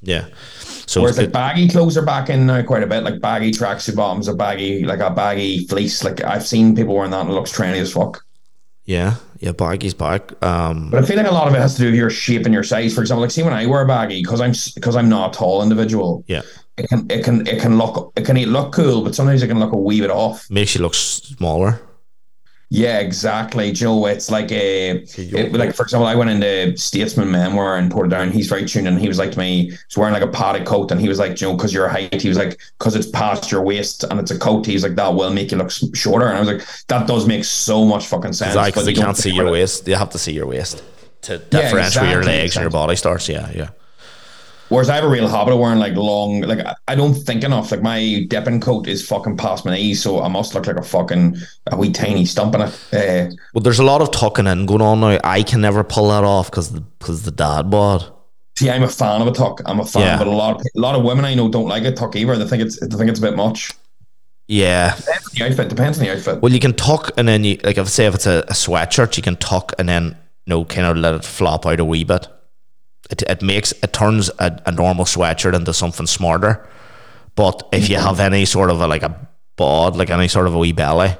yeah. 0.00 0.26
So 0.86 1.02
Whereas 1.02 1.18
like 1.18 1.32
baggy 1.32 1.68
clothes 1.68 1.96
are 1.96 2.04
back 2.04 2.30
in 2.30 2.46
now 2.46 2.62
quite 2.62 2.82
a 2.82 2.86
bit. 2.86 3.02
Like 3.02 3.20
baggy 3.20 3.50
tracksuit 3.50 3.96
bottoms, 3.96 4.28
a 4.28 4.34
baggy 4.34 4.84
like 4.84 5.00
a 5.00 5.10
baggy 5.10 5.66
fleece. 5.66 6.04
Like 6.04 6.22
I've 6.22 6.46
seen 6.46 6.76
people 6.76 6.94
wearing 6.94 7.10
that 7.10 7.22
and 7.22 7.30
it 7.30 7.32
looks 7.32 7.52
trendy 7.52 7.78
as 7.78 7.92
fuck. 7.92 8.22
yeah, 8.84 9.16
yeah. 9.40 9.50
Baggy's 9.52 9.94
back. 9.94 10.30
Um, 10.44 10.90
But 10.90 11.02
I 11.02 11.06
feel 11.06 11.16
like 11.16 11.26
a 11.26 11.32
lot 11.34 11.48
of 11.48 11.54
it 11.54 11.58
has 11.60 11.74
to 11.74 11.80
do 11.82 11.86
with 11.86 11.96
your 11.96 12.10
shape 12.10 12.44
and 12.44 12.54
your 12.54 12.62
size. 12.62 12.94
For 12.94 13.00
example, 13.00 13.22
like 13.22 13.32
see 13.32 13.42
when 13.42 13.52
I 13.52 13.66
wear 13.66 13.82
a 13.82 13.86
baggy 13.86 14.22
because 14.22 14.40
I'm 14.40 14.52
because 14.76 14.94
I'm 14.94 15.08
not 15.08 15.34
a 15.34 15.38
tall 15.38 15.62
individual. 15.62 16.24
yeah, 16.28 16.42
It 16.78 16.88
can 16.88 17.06
it 17.10 17.24
can 17.24 17.46
it 17.48 17.60
can 17.60 17.78
look 17.78 18.12
it 18.16 18.24
can 18.24 18.36
look 18.46 18.72
cool, 18.72 19.02
but 19.02 19.14
sometimes 19.14 19.42
it 19.42 19.48
can 19.48 19.58
look 19.58 19.72
a 19.72 19.76
wee 19.76 20.00
bit 20.00 20.10
off. 20.10 20.48
makes 20.50 20.74
you 20.76 20.82
look 20.82 20.94
smaller. 20.94 21.80
Yeah, 22.68 22.98
exactly. 22.98 23.70
Joe, 23.70 24.06
it's 24.06 24.28
like 24.28 24.50
uh, 24.50 24.56
a 24.56 25.04
it, 25.18 25.52
like 25.52 25.72
for 25.74 25.84
example, 25.84 26.06
I 26.06 26.16
went 26.16 26.30
into 26.30 26.76
Statesman 26.76 27.30
Memoir 27.30 27.78
in 27.78 27.88
Portadown. 27.88 28.32
He's 28.32 28.48
very 28.48 28.64
tuned 28.66 28.88
and 28.88 28.98
he 28.98 29.06
was 29.06 29.18
like 29.18 29.32
to 29.32 29.38
me, 29.38 29.70
he's 29.70 29.96
wearing 29.96 30.12
like 30.12 30.24
a 30.24 30.28
padded 30.28 30.66
coat 30.66 30.90
and 30.90 31.00
he 31.00 31.08
was 31.08 31.20
like, 31.20 31.36
Joe, 31.36 31.54
because 31.56 31.72
you're 31.72 31.86
a 31.86 31.92
height, 31.92 32.20
he 32.20 32.28
was 32.28 32.36
like, 32.36 32.58
because 32.78 32.96
it's 32.96 33.08
past 33.10 33.52
your 33.52 33.62
waist 33.62 34.02
and 34.02 34.18
it's 34.18 34.32
a 34.32 34.38
coat, 34.38 34.66
he's 34.66 34.82
like, 34.82 34.96
that 34.96 35.14
will 35.14 35.32
make 35.32 35.52
you 35.52 35.58
look 35.58 35.70
shorter. 35.94 36.26
And 36.26 36.36
I 36.36 36.40
was 36.40 36.48
like, 36.48 36.86
that 36.88 37.06
does 37.06 37.28
make 37.28 37.44
so 37.44 37.84
much 37.84 38.06
fucking 38.08 38.32
sense. 38.32 38.54
Because 38.54 38.84
they 38.84 38.92
you 38.92 39.00
can't 39.00 39.16
see 39.16 39.30
your 39.30 39.46
it. 39.46 39.52
waist. 39.52 39.86
You 39.86 39.94
have 39.94 40.10
to 40.10 40.18
see 40.18 40.32
your 40.32 40.46
waist 40.46 40.82
to 41.22 41.38
differentiate 41.38 41.72
where 41.72 42.10
your 42.10 42.18
exactly, 42.18 42.26
legs 42.26 42.56
and 42.56 42.62
your 42.64 42.70
body 42.70 42.96
starts. 42.96 43.28
Yeah, 43.28 43.48
yeah. 43.54 43.68
Whereas 44.68 44.88
I 44.90 44.96
have 44.96 45.04
a 45.04 45.08
real 45.08 45.28
habit 45.28 45.52
of 45.54 45.60
wearing 45.60 45.78
like 45.78 45.94
long, 45.94 46.40
like 46.40 46.58
I- 46.88 46.94
don't 46.96 47.14
think 47.14 47.44
enough. 47.44 47.70
Like 47.70 47.82
my 47.82 48.24
dipping 48.28 48.60
coat 48.60 48.88
is 48.88 49.06
fucking 49.06 49.36
past 49.36 49.64
my 49.64 49.74
knees, 49.76 50.02
so 50.02 50.22
I 50.22 50.28
must 50.28 50.54
look 50.54 50.66
like 50.66 50.76
a 50.76 50.82
fucking 50.82 51.36
a 51.70 51.76
wee 51.76 51.92
tiny 51.92 52.24
stump 52.24 52.54
in 52.56 52.62
it. 52.62 52.68
Uh, 52.92 53.34
Well, 53.54 53.62
there's 53.62 53.78
a 53.78 53.84
lot 53.84 54.00
of 54.00 54.10
tucking 54.10 54.46
in 54.46 54.66
going 54.66 54.82
on 54.82 55.00
now. 55.00 55.18
I 55.22 55.42
can 55.42 55.60
never 55.60 55.84
pull 55.84 56.08
that 56.08 56.24
off 56.24 56.50
because 56.50 56.70
because 56.70 57.22
the 57.22 57.30
dad 57.30 57.70
bod. 57.70 58.12
See, 58.58 58.70
I'm 58.70 58.82
a 58.82 58.88
fan 58.88 59.20
of 59.20 59.26
a 59.28 59.32
tuck. 59.32 59.60
I'm 59.66 59.78
a 59.80 59.84
fan, 59.84 60.02
Yeah. 60.02 60.18
but 60.18 60.26
a 60.26 60.30
lot 60.30 60.56
of 60.56 60.62
a 60.62 60.80
lot 60.80 60.94
of 60.94 61.04
women 61.04 61.24
I 61.24 61.34
know 61.34 61.48
don't 61.48 61.68
like 61.68 61.84
a 61.84 61.92
tuck 61.92 62.16
either. 62.16 62.36
They 62.36 62.46
think 62.48 62.62
it's 62.62 62.80
they 62.80 62.96
think 62.96 63.10
it's 63.10 63.18
a 63.18 63.22
bit 63.22 63.36
much. 63.36 63.70
Yeah. 64.48 64.94
Depends 64.96 65.26
on 65.26 65.32
the 65.34 65.44
outfit. 65.44 65.68
Depends 65.68 65.98
on 65.98 66.04
the 66.04 66.12
outfit. 66.12 66.40
Well, 66.42 66.52
you 66.52 66.60
can 66.60 66.72
tuck 66.74 67.10
and 67.16 67.28
then 67.28 67.44
you 67.44 67.58
like 67.64 67.78
if 67.78 67.88
say 67.88 68.06
if 68.06 68.14
it's 68.14 68.26
a, 68.26 68.44
a 68.48 68.52
sweatshirt, 68.52 69.16
you 69.16 69.22
can 69.22 69.36
tuck 69.36 69.72
and 69.78 69.88
then 69.88 70.04
you 70.46 70.50
know 70.50 70.64
kind 70.64 70.86
of 70.86 70.96
let 70.96 71.14
it 71.14 71.24
flop 71.24 71.66
out 71.66 71.80
a 71.80 71.84
wee 71.84 72.04
bit. 72.04 72.28
It 73.10 73.22
it 73.22 73.42
makes 73.42 73.72
it 73.82 73.92
turns 73.92 74.30
a, 74.38 74.60
a 74.66 74.72
normal 74.72 75.04
sweatshirt 75.04 75.54
into 75.54 75.72
something 75.72 76.06
smarter. 76.06 76.68
But 77.34 77.68
if 77.72 77.88
you 77.88 77.96
mm-hmm. 77.96 78.06
have 78.06 78.20
any 78.20 78.44
sort 78.46 78.70
of 78.70 78.80
a, 78.80 78.86
like 78.86 79.02
a 79.02 79.28
bod, 79.56 79.96
like 79.96 80.10
any 80.10 80.28
sort 80.28 80.46
of 80.46 80.54
a 80.54 80.58
wee 80.58 80.72
belly, 80.72 81.14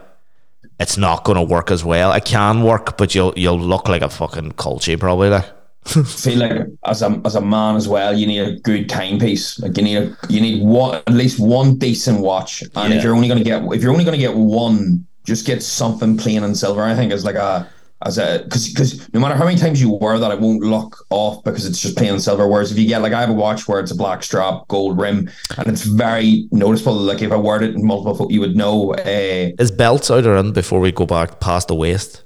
it's 0.80 0.96
not 0.96 1.24
going 1.24 1.36
to 1.36 1.42
work 1.42 1.70
as 1.70 1.84
well. 1.84 2.12
It 2.12 2.24
can 2.24 2.62
work, 2.62 2.96
but 2.96 3.14
you'll 3.14 3.32
you'll 3.36 3.60
look 3.60 3.88
like 3.88 4.02
a 4.02 4.08
fucking 4.08 4.52
culture 4.52 4.96
probably. 4.98 5.30
Like 5.30 5.44
feel 5.86 6.38
like 6.38 6.66
as 6.84 7.02
a 7.02 7.20
as 7.24 7.36
a 7.36 7.40
man 7.40 7.76
as 7.76 7.86
well, 7.88 8.16
you 8.16 8.26
need 8.26 8.40
a 8.40 8.58
good 8.60 8.88
timepiece. 8.88 9.58
Like 9.60 9.76
you 9.76 9.84
need 9.84 9.96
a 9.96 10.16
you 10.28 10.40
need 10.40 10.64
one 10.64 10.96
at 11.06 11.12
least 11.12 11.38
one 11.38 11.78
decent 11.78 12.20
watch. 12.20 12.62
And 12.74 12.92
Yeah. 12.92 12.98
if 12.98 13.04
you're 13.04 13.14
only 13.14 13.28
gonna 13.28 13.44
get 13.44 13.62
if 13.72 13.82
you're 13.82 13.92
only 13.92 14.04
gonna 14.04 14.18
get 14.18 14.34
one, 14.34 15.06
just 15.24 15.46
get 15.46 15.62
something 15.62 16.16
plain 16.16 16.42
and 16.42 16.56
silver. 16.56 16.82
I 16.82 16.94
think 16.94 17.12
is 17.12 17.24
like 17.24 17.36
a 17.36 17.68
as 18.04 18.18
a 18.18 18.40
because 18.44 18.68
because 18.68 19.12
no 19.14 19.20
matter 19.20 19.34
how 19.34 19.44
many 19.44 19.56
times 19.56 19.80
you 19.80 19.90
wear 19.90 20.18
that, 20.18 20.30
it 20.30 20.40
won't 20.40 20.60
look 20.62 21.06
off 21.10 21.42
because 21.44 21.64
it's 21.64 21.80
just 21.80 21.96
plain 21.96 22.18
silver. 22.20 22.46
Whereas 22.46 22.70
if 22.70 22.78
you 22.78 22.86
get 22.86 23.00
like 23.02 23.12
I 23.12 23.20
have 23.20 23.30
a 23.30 23.34
watch 23.34 23.66
where 23.66 23.80
it's 23.80 23.90
a 23.90 23.96
black 23.96 24.22
strap, 24.22 24.68
gold 24.68 25.00
rim, 25.00 25.30
and 25.56 25.66
it's 25.68 25.84
very 25.84 26.46
noticeable. 26.50 26.94
Like 26.94 27.22
if 27.22 27.32
I 27.32 27.36
wore 27.36 27.62
it 27.62 27.74
in 27.74 27.84
multiple, 27.86 28.30
you 28.30 28.40
would 28.40 28.56
know. 28.56 28.92
Uh, 28.94 29.52
is 29.58 29.70
belts 29.70 30.10
out 30.10 30.26
or 30.26 30.36
in 30.36 30.52
before 30.52 30.80
we 30.80 30.92
go 30.92 31.06
back 31.06 31.40
past 31.40 31.68
the 31.68 31.74
waist? 31.74 32.22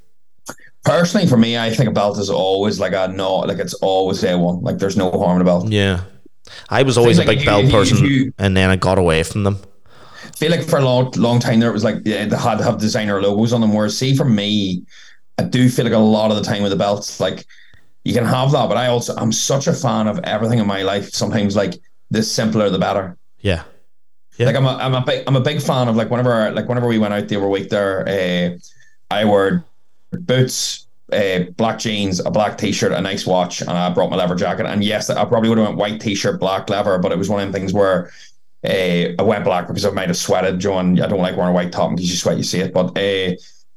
personally, 0.84 1.26
for 1.28 1.36
me, 1.36 1.58
I 1.58 1.70
think 1.70 1.88
a 1.90 1.92
belt 1.92 2.18
is 2.18 2.30
always 2.30 2.80
like 2.80 2.94
a 2.94 3.08
no, 3.08 3.36
like 3.40 3.58
it's 3.58 3.74
always 3.74 4.24
a 4.24 4.36
one. 4.38 4.62
Like 4.62 4.78
there's 4.78 4.96
no 4.96 5.10
harm 5.10 5.36
in 5.36 5.42
a 5.42 5.44
belt. 5.44 5.68
Yeah. 5.70 6.00
I 6.68 6.82
was 6.82 6.98
always 6.98 7.18
a 7.18 7.24
like 7.24 7.38
big 7.38 7.46
belt 7.46 7.66
you- 7.66 7.70
person, 7.70 8.04
you- 8.04 8.32
and 8.38 8.56
then 8.56 8.70
I 8.70 8.76
got 8.76 8.98
away 8.98 9.22
from 9.22 9.44
them. 9.44 9.58
I 10.24 10.36
feel 10.36 10.50
like 10.50 10.64
for 10.66 10.78
a 10.78 10.84
long, 10.84 11.10
long 11.16 11.38
time 11.38 11.60
there, 11.60 11.68
it 11.68 11.74
was 11.74 11.84
like 11.84 11.96
yeah, 12.04 12.24
they 12.24 12.36
had 12.36 12.58
to 12.58 12.64
have 12.64 12.78
designer 12.78 13.20
logos 13.22 13.52
on 13.52 13.60
them. 13.60 13.74
Whereas, 13.74 13.96
see, 13.96 14.16
for 14.16 14.24
me, 14.24 14.84
I 15.40 15.44
do 15.44 15.70
feel 15.70 15.86
like 15.86 15.94
a 15.94 15.98
lot 15.98 16.30
of 16.30 16.36
the 16.36 16.42
time 16.42 16.62
with 16.62 16.70
the 16.70 16.76
belts, 16.76 17.18
like 17.18 17.46
you 18.04 18.12
can 18.12 18.24
have 18.24 18.52
that, 18.52 18.68
but 18.68 18.76
I 18.76 18.88
also 18.88 19.16
I'm 19.16 19.32
such 19.32 19.66
a 19.66 19.72
fan 19.72 20.06
of 20.06 20.18
everything 20.20 20.58
in 20.58 20.66
my 20.66 20.82
life. 20.82 21.10
Sometimes 21.10 21.56
like 21.56 21.74
the 22.10 22.22
simpler 22.22 22.68
the 22.68 22.78
better. 22.78 23.16
Yeah. 23.40 23.62
Yeah. 24.36 24.46
Like 24.46 24.56
I'm 24.56 24.66
a 24.66 24.76
I'm 24.76 24.94
a 24.94 25.00
big 25.00 25.24
I'm 25.26 25.36
a 25.36 25.40
big 25.40 25.62
fan 25.62 25.88
of 25.88 25.96
like 25.96 26.10
whenever 26.10 26.50
like 26.50 26.68
whenever 26.68 26.86
we 26.88 26.98
went 26.98 27.14
out 27.14 27.28
the 27.28 27.36
other 27.36 27.48
week 27.48 27.70
there, 27.70 28.06
uh, 28.06 28.58
I 29.10 29.24
wore 29.24 29.64
boots, 30.12 30.86
uh, 31.10 31.40
black 31.56 31.78
jeans, 31.78 32.20
a 32.20 32.30
black 32.30 32.58
t-shirt, 32.58 32.92
a 32.92 33.00
nice 33.00 33.26
watch, 33.26 33.62
and 33.62 33.70
I 33.70 33.88
brought 33.88 34.10
my 34.10 34.16
leather 34.16 34.34
jacket. 34.34 34.66
And 34.66 34.84
yes, 34.84 35.08
I 35.08 35.24
probably 35.24 35.48
would 35.48 35.58
have 35.58 35.68
went 35.68 35.78
white 35.78 36.00
t-shirt, 36.00 36.38
black 36.38 36.68
leather, 36.68 36.98
but 36.98 37.12
it 37.12 37.18
was 37.18 37.30
one 37.30 37.40
of 37.40 37.46
them 37.46 37.58
things 37.58 37.72
where 37.72 38.10
uh, 38.62 39.14
I 39.18 39.22
went 39.22 39.44
black 39.44 39.68
because 39.68 39.86
I 39.86 39.90
might 39.90 40.08
have 40.08 40.18
sweated, 40.18 40.58
John. 40.58 41.00
I 41.00 41.06
don't 41.06 41.20
like 41.20 41.36
wearing 41.36 41.52
a 41.52 41.54
white 41.54 41.72
top 41.72 41.90
because 41.90 42.10
you 42.10 42.16
sweat, 42.16 42.36
you 42.36 42.44
see 42.44 42.60
it. 42.60 42.74
But 42.74 42.96
uh, 42.98 43.34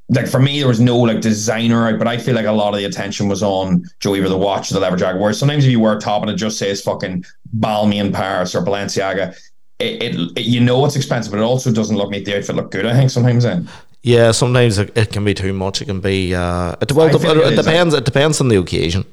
like 0.10 0.28
for 0.28 0.40
me, 0.40 0.60
there 0.60 0.68
was 0.68 0.80
no 0.80 0.98
like 0.98 1.22
designer 1.22 1.88
out, 1.88 1.98
but 1.98 2.08
I 2.08 2.18
feel 2.18 2.36
like 2.36 2.46
a 2.46 2.52
lot 2.52 2.74
of 2.74 2.80
the 2.80 2.86
attention 2.86 3.28
was 3.28 3.42
on 3.42 3.84
Joe 4.00 4.16
either 4.16 4.30
the 4.30 4.38
watch 4.38 4.70
or 4.70 4.76
the 4.76 4.80
leather 4.80 4.98
jacket. 4.98 5.20
Whereas 5.20 5.40
sometimes 5.40 5.66
if 5.66 5.72
you 5.72 5.80
wear 5.80 5.98
a 5.98 6.00
top 6.00 6.22
and 6.22 6.32
it 6.32 6.36
just 6.36 6.58
says 6.58 6.82
fucking 6.82 7.26
Balmain 7.58 8.14
Paris 8.14 8.54
or 8.54 8.62
Balenciaga, 8.62 9.36
it, 9.80 10.04
it, 10.04 10.38
it 10.38 10.46
you 10.46 10.60
know 10.60 10.86
it's 10.86 10.96
expensive, 10.96 11.32
but 11.32 11.40
it 11.40 11.44
also 11.44 11.72
doesn't 11.72 11.96
look 11.96 12.10
make 12.10 12.26
the 12.26 12.38
outfit 12.38 12.56
look 12.56 12.72
good. 12.72 12.86
I 12.86 12.94
think 12.94 13.12
sometimes 13.12 13.44
then. 13.44 13.68
Yeah, 14.02 14.32
sometimes 14.32 14.78
it, 14.78 14.96
it 14.98 15.12
can 15.12 15.24
be 15.24 15.34
too 15.34 15.54
much. 15.54 15.82
It 15.82 15.86
can 15.86 16.02
be. 16.02 16.36
Uh, 16.36 16.76
it, 16.82 16.92
well, 16.92 17.08
it, 17.08 17.22
feel 17.22 17.32
it, 17.32 17.38
it 17.38 17.54
is, 17.54 17.66
depends. 17.66 17.94
It 17.94 18.04
depends 18.04 18.42
on 18.42 18.50
the 18.50 18.60
occasion. 18.60 19.06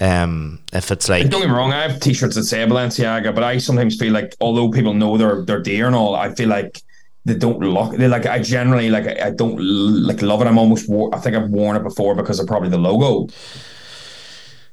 Um, 0.00 0.60
if 0.72 0.90
it's 0.90 1.08
like 1.08 1.28
Don't 1.28 1.40
get 1.40 1.50
me 1.50 1.54
wrong, 1.54 1.72
I 1.72 1.82
have 1.88 2.00
t-shirts 2.00 2.34
that 2.36 2.44
say 2.44 2.58
Balenciaga, 2.66 3.34
but 3.34 3.44
I 3.44 3.58
sometimes 3.58 3.96
feel 3.96 4.12
like 4.12 4.34
although 4.40 4.70
people 4.70 4.94
know 4.94 5.16
they're 5.16 5.42
they're 5.42 5.62
dear 5.62 5.86
and 5.86 5.96
all, 5.96 6.14
I 6.14 6.34
feel 6.34 6.48
like 6.48 6.82
they 7.24 7.34
don't 7.34 7.60
look. 7.60 7.96
They 7.96 8.08
like 8.08 8.26
I 8.26 8.40
generally 8.40 8.90
like 8.90 9.06
I 9.20 9.30
don't 9.30 9.56
like 9.58 10.22
love 10.22 10.40
it. 10.42 10.46
I'm 10.46 10.58
almost 10.58 10.88
wore. 10.88 11.14
I 11.14 11.18
think 11.18 11.36
I've 11.36 11.50
worn 11.50 11.76
it 11.76 11.82
before 11.84 12.14
because 12.14 12.40
of 12.40 12.46
probably 12.46 12.68
the 12.68 12.78
logo. 12.78 13.32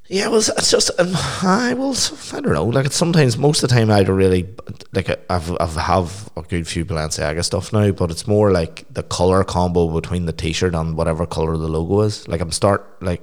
yeah, 0.08 0.28
well, 0.28 0.40
it's- 0.40 0.72
just 0.72 0.90
um, 1.00 1.12
I 1.44 1.76
will. 1.76 1.96
I 2.34 2.42
don't 2.42 2.54
know. 2.54 2.66
Like 2.66 2.88
it's 2.88 2.96
sometimes 2.96 3.38
most 3.38 3.62
of 3.62 3.70
the 3.70 3.76
time 3.76 3.92
I 3.92 4.04
don't 4.04 4.16
really 4.16 4.50
like. 4.94 5.10
I've 5.30 5.56
I've 5.60 5.76
have 5.76 6.30
a 6.36 6.42
good 6.42 6.68
few 6.68 6.86
Balenciaga 6.86 7.44
stuff 7.46 7.72
now, 7.72 7.92
but 7.92 8.10
it's 8.10 8.26
more 8.28 8.52
like 8.52 8.86
the 8.92 9.04
color 9.04 9.44
combo 9.44 9.88
between 9.90 10.26
the 10.26 10.34
t-shirt 10.34 10.74
and 10.74 10.98
whatever 10.98 11.28
color 11.28 11.56
the 11.58 11.68
logo 11.68 12.02
is. 12.02 12.28
Like 12.28 12.42
I'm 12.42 12.52
start 12.52 13.02
like. 13.04 13.22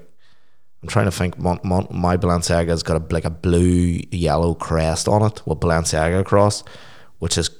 I'm 0.82 0.88
trying 0.88 1.06
to 1.06 1.10
think. 1.10 1.36
Mon, 1.38 1.58
mon, 1.64 1.88
my 1.90 2.16
Balenciaga 2.16 2.68
has 2.68 2.84
got 2.84 3.02
a, 3.02 3.12
like 3.12 3.24
a 3.24 3.30
blue 3.30 4.00
yellow 4.12 4.54
crest 4.54 5.08
on 5.08 5.22
it 5.22 5.44
with 5.44 5.58
Balenciaga 5.58 6.20
across, 6.20 6.62
which 7.18 7.36
is 7.36 7.50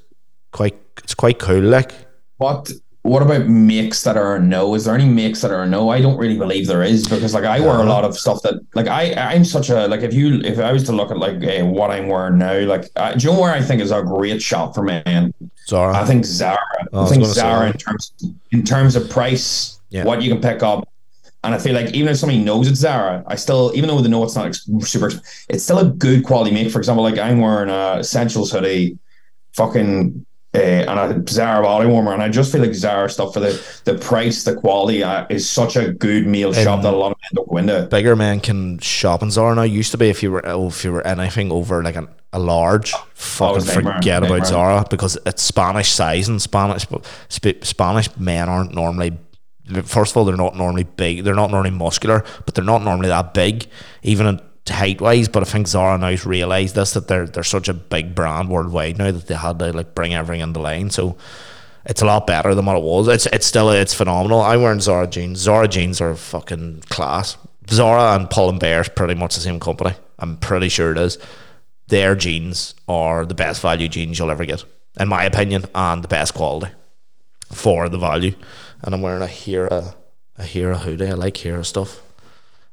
quite 0.52 0.76
it's 0.98 1.14
quite 1.14 1.38
cool. 1.38 1.60
Like 1.62 1.92
What 2.38 2.70
what 3.02 3.22
about 3.22 3.46
makes 3.46 4.02
that 4.02 4.16
are 4.16 4.40
no? 4.40 4.74
Is 4.74 4.84
there 4.84 4.94
any 4.96 5.08
makes 5.08 5.40
that 5.42 5.52
are 5.52 5.64
no? 5.64 5.90
I 5.90 6.00
don't 6.00 6.16
really 6.16 6.36
believe 6.36 6.66
there 6.66 6.82
is 6.82 7.06
because 7.08 7.34
like 7.34 7.44
I 7.44 7.60
wear 7.60 7.78
a 7.78 7.84
lot 7.84 8.04
of 8.04 8.18
stuff 8.18 8.42
that 8.42 8.54
like 8.74 8.88
I 8.88 9.14
I'm 9.14 9.44
such 9.44 9.70
a 9.70 9.86
like 9.86 10.00
if 10.00 10.12
you 10.12 10.40
if 10.40 10.58
I 10.58 10.72
was 10.72 10.82
to 10.84 10.92
look 10.92 11.10
at 11.12 11.18
like 11.18 11.42
uh, 11.44 11.64
what 11.66 11.90
I'm 11.92 12.08
wearing 12.08 12.38
now 12.38 12.58
like 12.66 12.88
uh, 12.96 13.14
do 13.14 13.26
you 13.26 13.32
know 13.32 13.40
where 13.40 13.52
I 13.54 13.60
think 13.62 13.80
is 13.80 13.92
a 13.92 14.02
great 14.02 14.42
shop 14.42 14.74
for 14.74 14.82
men? 14.82 15.32
Zara. 15.68 15.96
I 15.96 16.04
think 16.04 16.24
Zara. 16.24 16.58
Oh, 16.92 17.02
I 17.02 17.06
I 17.06 17.08
think 17.08 17.22
gonna 17.22 17.34
Zara 17.34 17.66
in 17.70 17.72
terms 17.74 18.12
in 18.50 18.64
terms 18.64 18.96
of 18.96 19.08
price, 19.08 19.80
Yeah. 19.90 20.04
what 20.04 20.22
you 20.22 20.30
can 20.32 20.40
pick 20.42 20.62
up. 20.64 20.88
And 21.44 21.54
I 21.54 21.58
feel 21.58 21.74
like 21.74 21.94
even 21.94 22.08
if 22.08 22.16
somebody 22.16 22.42
knows 22.42 22.66
it's 22.66 22.80
Zara, 22.80 23.22
I 23.28 23.36
still, 23.36 23.70
even 23.76 23.88
though 23.88 24.00
they 24.00 24.08
know 24.08 24.24
it's 24.24 24.34
not 24.34 24.52
super, 24.80 25.12
it's 25.48 25.62
still 25.62 25.78
a 25.78 25.84
good 25.84 26.24
quality 26.24 26.50
make. 26.52 26.72
For 26.72 26.78
example, 26.78 27.04
like 27.04 27.18
I'm 27.18 27.38
wearing 27.40 27.70
a 27.70 27.98
Essentials 28.00 28.50
hoodie, 28.50 28.98
fucking, 29.52 30.25
uh, 30.56 30.90
and 30.90 31.26
a 31.28 31.30
Zara 31.30 31.62
body 31.62 31.86
warmer, 31.86 32.12
and 32.12 32.22
I 32.22 32.28
just 32.28 32.50
feel 32.50 32.62
like 32.62 32.74
Zara 32.74 33.10
stuff 33.10 33.34
for 33.34 33.40
the 33.40 33.60
the 33.84 33.94
price, 33.98 34.44
the 34.44 34.54
quality 34.54 35.02
uh, 35.02 35.26
is 35.28 35.48
such 35.48 35.76
a 35.76 35.92
good 35.92 36.26
meal 36.26 36.52
shop 36.52 36.82
that 36.82 36.92
a 36.92 36.96
lot 36.96 37.12
of 37.12 37.18
men 37.18 37.30
don't 37.34 37.48
go 37.48 37.56
into. 37.58 37.86
Bigger 37.90 38.16
men 38.16 38.40
can 38.40 38.78
shop 38.78 39.22
in 39.22 39.30
Zara 39.30 39.54
now. 39.54 39.62
Used 39.62 39.90
to 39.92 39.98
be 39.98 40.08
if 40.08 40.22
you 40.22 40.32
were 40.32 40.46
oh, 40.46 40.68
if 40.68 40.84
you 40.84 40.92
were 40.92 41.06
anything 41.06 41.52
over 41.52 41.82
like 41.82 41.96
an, 41.96 42.08
a 42.32 42.38
large, 42.38 42.92
fucking 43.14 43.58
it's 43.58 43.66
nightmare, 43.66 43.94
forget 43.94 44.22
nightmare. 44.22 44.38
about 44.38 44.48
Zara 44.48 44.86
because 44.88 45.18
it's 45.26 45.42
Spanish 45.42 45.92
size 45.92 46.28
and 46.28 46.40
Spanish 46.40 46.86
sp- 47.28 47.62
Spanish 47.62 48.14
men 48.16 48.48
aren't 48.48 48.74
normally. 48.74 49.18
First 49.84 50.12
of 50.12 50.18
all, 50.18 50.24
they're 50.24 50.36
not 50.36 50.56
normally 50.56 50.84
big. 50.84 51.24
They're 51.24 51.34
not 51.34 51.50
normally 51.50 51.70
muscular, 51.70 52.24
but 52.44 52.54
they're 52.54 52.64
not 52.64 52.82
normally 52.82 53.08
that 53.08 53.34
big, 53.34 53.66
even 54.02 54.26
in 54.26 54.40
height 54.68 55.00
wise. 55.00 55.28
But 55.28 55.42
I 55.42 55.46
think 55.46 55.68
Zara 55.68 55.98
now's 55.98 56.26
realised 56.26 56.74
this 56.74 56.92
that 56.92 57.08
they're 57.08 57.26
they're 57.26 57.44
such 57.44 57.68
a 57.68 57.74
big 57.74 58.14
brand 58.14 58.48
worldwide 58.48 58.98
now 58.98 59.10
that 59.10 59.26
they 59.26 59.34
had 59.34 59.58
to 59.58 59.72
like 59.72 59.94
bring 59.94 60.14
everything 60.14 60.42
in 60.42 60.52
the 60.52 60.60
line. 60.60 60.90
So 60.90 61.16
it's 61.84 62.02
a 62.02 62.06
lot 62.06 62.26
better 62.26 62.54
than 62.54 62.66
what 62.66 62.76
it 62.76 62.82
was. 62.82 63.08
It's 63.08 63.26
it's 63.26 63.46
still 63.46 63.70
it's 63.70 63.94
phenomenal. 63.94 64.40
I'm 64.40 64.62
wearing 64.62 64.80
Zara 64.80 65.06
jeans. 65.06 65.38
Zara 65.38 65.68
jeans 65.68 66.00
are 66.00 66.14
fucking 66.14 66.82
class. 66.88 67.36
Zara 67.68 68.14
and 68.14 68.30
Pull 68.30 68.48
and 68.48 68.60
Bear 68.60 68.80
is 68.80 68.88
pretty 68.88 69.14
much 69.14 69.34
the 69.34 69.40
same 69.40 69.58
company. 69.58 69.94
I'm 70.18 70.36
pretty 70.36 70.68
sure 70.68 70.92
it 70.92 70.98
is. 70.98 71.18
Their 71.88 72.14
jeans 72.14 72.74
are 72.88 73.26
the 73.26 73.34
best 73.34 73.60
value 73.60 73.88
jeans 73.88 74.18
you'll 74.18 74.30
ever 74.30 74.44
get, 74.44 74.64
in 74.98 75.08
my 75.08 75.24
opinion, 75.24 75.64
and 75.74 76.02
the 76.02 76.08
best 76.08 76.34
quality 76.34 76.72
for 77.52 77.88
the 77.88 77.98
value. 77.98 78.34
And 78.82 78.94
I'm 78.94 79.02
wearing 79.02 79.22
a 79.22 79.26
Hera 79.26 79.94
a 80.38 80.44
Hera 80.44 80.78
hoodie. 80.78 81.08
I 81.08 81.12
like 81.12 81.36
Hera 81.36 81.64
stuff. 81.64 82.02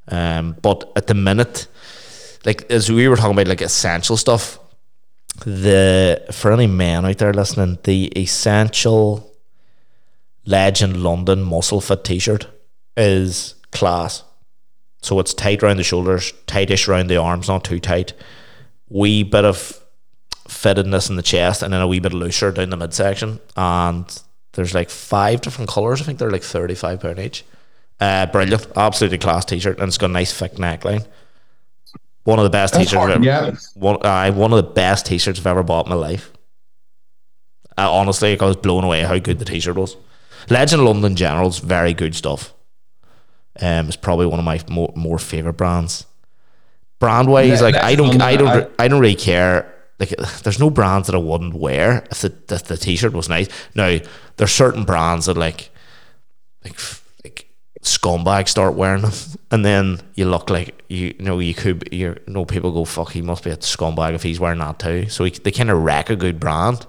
Um, 0.08 0.58
but 0.62 0.91
at 0.95 1.08
the 1.08 1.13
minute, 1.13 1.67
like 2.45 2.69
as 2.69 2.91
we 2.91 3.08
were 3.08 3.15
talking 3.15 3.34
about, 3.34 3.47
like 3.47 3.62
essential 3.62 4.17
stuff, 4.17 4.60
the 5.45 6.23
for 6.32 6.51
any 6.51 6.67
men 6.67 7.06
out 7.06 7.17
there 7.17 7.34
listening, 7.34 7.79
the 7.84 8.08
essential 8.17 9.32
Legend 10.45 11.03
London 11.03 11.41
muscle 11.41 11.82
fit 11.82 12.03
T-shirt 12.03 12.47
is 12.97 13.56
class. 13.71 14.23
So 15.01 15.19
it's 15.19 15.34
tight 15.34 15.63
around 15.63 15.77
the 15.77 15.84
shoulders, 15.84 16.34
tightish 16.47 16.88
around 16.88 17.08
the 17.08 17.17
arms, 17.17 17.47
not 17.47 17.65
too 17.65 17.79
tight. 17.79 18.13
Wee 18.89 19.23
bit 19.23 19.43
of 19.43 19.79
fittedness 20.47 21.10
in 21.10 21.15
the 21.15 21.21
chest, 21.21 21.63
and 21.63 21.73
then 21.73 21.82
a 21.82 21.88
wee 21.88 21.99
bit 21.99 22.13
looser 22.13 22.51
down 22.51 22.69
the 22.69 22.77
midsection. 22.77 23.39
And 23.58 24.06
there's 24.53 24.73
like 24.73 24.89
five 24.89 25.41
different 25.41 25.69
colors. 25.69 26.01
I 26.01 26.06
think 26.06 26.19
they're 26.19 26.29
like 26.29 26.43
thirty-five 26.43 26.99
pound 26.99 27.19
each. 27.19 27.43
Uh, 27.99 28.25
brilliant, 28.27 28.67
absolutely 28.75 29.17
class 29.17 29.45
T-shirt, 29.45 29.79
and 29.79 29.88
it's 29.88 29.97
got 29.97 30.10
a 30.10 30.13
nice 30.13 30.34
thick 30.34 30.53
neckline. 30.53 31.06
One 32.23 32.39
of 32.39 32.43
the 32.43 32.49
best 32.49 32.73
That's 32.73 32.86
T-shirts. 32.89 33.03
I've 33.03 33.15
ever, 33.15 33.23
yeah. 33.23 33.51
one, 33.73 34.05
uh, 34.05 34.31
one 34.31 34.53
of 34.53 34.57
the 34.57 34.71
best 34.71 35.05
T-shirts 35.05 35.39
I've 35.39 35.47
ever 35.47 35.63
bought 35.63 35.88
in 35.88 35.89
my 35.89 35.95
life. 35.95 36.31
Uh, 37.77 37.91
honestly, 37.91 38.39
I 38.39 38.45
was 38.45 38.55
blown 38.55 38.83
away 38.83 39.01
how 39.01 39.17
good 39.17 39.39
the 39.39 39.45
T-shirt 39.45 39.75
was. 39.75 39.97
Legend 40.49 40.86
London 40.86 41.15
General's 41.15 41.59
very 41.59 41.93
good 41.93 42.15
stuff. 42.15 42.53
Um, 43.59 43.88
it's 43.88 43.97
probably 43.97 44.25
one 44.25 44.39
of 44.39 44.45
my 44.45 44.62
more, 44.69 44.93
more 44.95 45.19
favorite 45.19 45.53
brands. 45.53 46.05
Brand 46.99 47.27
wise, 47.27 47.62
Le- 47.62 47.65
like 47.65 47.75
I 47.75 47.95
don't, 47.95 48.21
I 48.21 48.36
don't, 48.38 48.47
London, 48.47 48.71
I 48.79 48.88
don't 48.88 49.01
really 49.01 49.15
care. 49.15 49.73
Like, 49.99 50.09
there's 50.43 50.59
no 50.59 50.69
brands 50.69 51.07
that 51.07 51.15
I 51.15 51.19
wouldn't 51.19 51.53
wear 51.53 52.05
if 52.09 52.21
the, 52.21 52.33
if 52.49 52.63
the 52.63 52.77
T-shirt 52.77 53.13
was 53.13 53.29
nice. 53.29 53.49
Now, 53.75 53.99
there's 54.38 54.51
certain 54.51 54.86
brands 54.86 55.25
that 55.25 55.38
like, 55.38 55.69
like 56.63 56.79
scumbags 57.84 58.50
start 58.50 58.76
wearing 58.76 59.02
them, 59.02 59.12
and 59.52 59.63
then 59.63 60.00
you 60.15 60.26
look 60.26 60.50
like 60.50 60.82
you, 60.89 61.13
you 61.17 61.26
know 61.26 61.39
you 61.39 61.54
could 61.54 61.88
you 61.91 62.17
know 62.28 62.46
people 62.46 62.72
go 62.72 62.86
fuck 62.86 63.12
he 63.12 63.22
must 63.22 63.43
be 63.43 63.52
a 63.52 63.58
scumbag 63.58 64.13
if 64.13 64.24
he's 64.24 64.39
wearing 64.39 64.60
that 64.60 64.80
too. 64.80 65.10
So 65.10 65.26
he, 65.26 65.32
they 65.32 65.52
kind 65.52 65.69
of 65.69 65.82
wreck 65.84 66.10
a 66.10 66.15
good 66.15 66.39
brand, 66.39 66.86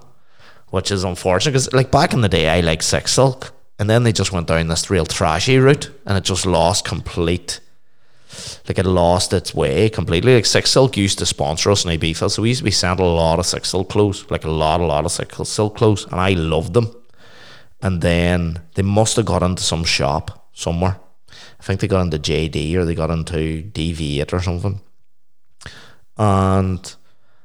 which 0.69 0.91
is 0.91 1.05
unfortunate 1.05 1.53
because 1.53 1.73
like 1.73 1.91
back 1.91 2.13
in 2.13 2.21
the 2.21 2.29
day 2.29 2.49
I 2.49 2.61
like 2.61 2.81
SikSilk, 2.81 3.51
and 3.79 3.91
then 3.91 4.05
they 4.05 4.13
just 4.13 4.33
went 4.33 4.47
down 4.47 4.69
this 4.69 4.91
real 4.91 5.07
trashy 5.07 5.59
route, 5.59 5.91
and 6.07 6.17
it 6.17 6.25
just 6.25 6.47
lost 6.47 6.85
complete. 6.85 7.61
Like 8.67 8.79
it 8.79 8.87
lost 8.87 9.33
its 9.33 9.55
way 9.55 9.89
completely. 9.89 10.35
Like 10.35 10.45
SikSilk 10.45 10.97
used 10.97 11.19
to 11.19 11.27
sponsor 11.27 11.71
us 11.71 11.85
in 11.85 11.91
Ibiza, 11.91 12.31
so 12.31 12.43
we 12.43 12.49
used 12.49 12.61
to 12.61 12.65
be 12.65 12.71
sent 12.71 12.99
a 12.99 13.05
lot 13.05 13.39
of 13.39 13.45
SikSilk 13.45 13.89
clothes, 13.89 14.29
like 14.31 14.45
a 14.45 14.51
lot, 14.51 14.81
a 14.81 14.87
lot 14.87 15.05
of 15.05 15.13
Six 15.13 15.49
Silk 15.49 15.77
clothes, 15.77 16.05
and 16.07 16.21
I 16.21 16.31
loved 16.31 16.73
them 16.73 16.95
and 17.85 18.01
then 18.01 18.63
they 18.75 18.83
must 18.83 19.17
have 19.17 19.27
got 19.27 19.43
into 19.43 19.63
some 19.63 19.85
shop 19.85 20.44
somewhere. 20.55 20.99
I 21.61 21.63
think 21.63 21.81
they 21.81 21.89
got 21.89 22.03
into 22.03 22.19
JD 22.19 22.75
or 22.75 22.85
they 22.85 22.95
got 22.95 23.11
into 23.11 23.63
DV8 23.73 24.33
or 24.33 24.41
something. 24.41 24.81
And 26.17 26.95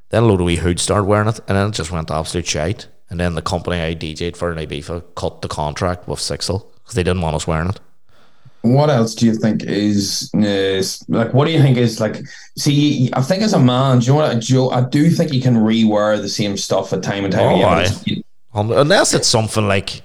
then 0.10 0.24
a 0.24 0.26
load 0.26 0.41
of 0.41 0.45
wee 0.45 0.58
hoods 0.58 0.82
started 0.84 1.06
wearing 1.06 1.28
it, 1.30 1.39
and 1.48 1.58
then 1.58 1.69
it 1.69 1.74
just 1.74 1.91
went 1.91 2.12
absolute 2.12 2.45
shite. 2.48 2.88
And 3.10 3.19
then 3.19 3.34
the 3.36 3.41
company 3.41 3.82
I 3.82 3.95
DJ'd 3.95 4.38
for 4.38 4.52
in 4.52 4.58
Ibiza 4.67 5.04
cut 5.15 5.41
the 5.41 5.48
contract 5.48 6.08
with 6.08 6.19
SikSilk 6.19 6.63
because 6.76 6.93
they 6.93 7.02
didn't 7.04 7.22
want 7.22 7.36
us 7.36 7.48
wearing 7.48 7.69
it. 7.69 7.80
What 8.62 8.89
else 8.89 9.15
do 9.15 9.26
you 9.26 9.34
think 9.34 9.63
is, 9.63 10.30
is 10.34 11.04
like? 11.08 11.34
What 11.34 11.45
do 11.45 11.52
you 11.52 11.62
think 11.62 11.78
is 11.78 12.00
like? 12.00 12.17
See, 12.58 13.10
I 13.13 13.22
think 13.22 13.41
as 13.41 13.54
a 13.54 13.60
man, 13.60 14.00
do 14.00 14.06
you 14.08 14.12
know 14.12 14.17
what? 14.17 14.39
Joe, 14.39 14.69
I 14.69 14.82
do 14.82 15.10
think 15.10 15.34
you 15.34 15.41
can 15.41 15.56
rewear 15.56 16.22
the 16.22 16.30
same 16.30 16.58
stuff 16.58 16.91
at 16.93 17.02
time 17.02 17.24
and 17.24 17.34
time 17.34 17.48
Oh, 17.48 17.56
again. 17.56 17.80
it's 17.86 18.24
Um, 18.54 18.72
Unless 18.72 19.13
it's 19.13 19.28
something 19.30 19.67
like 19.67 20.02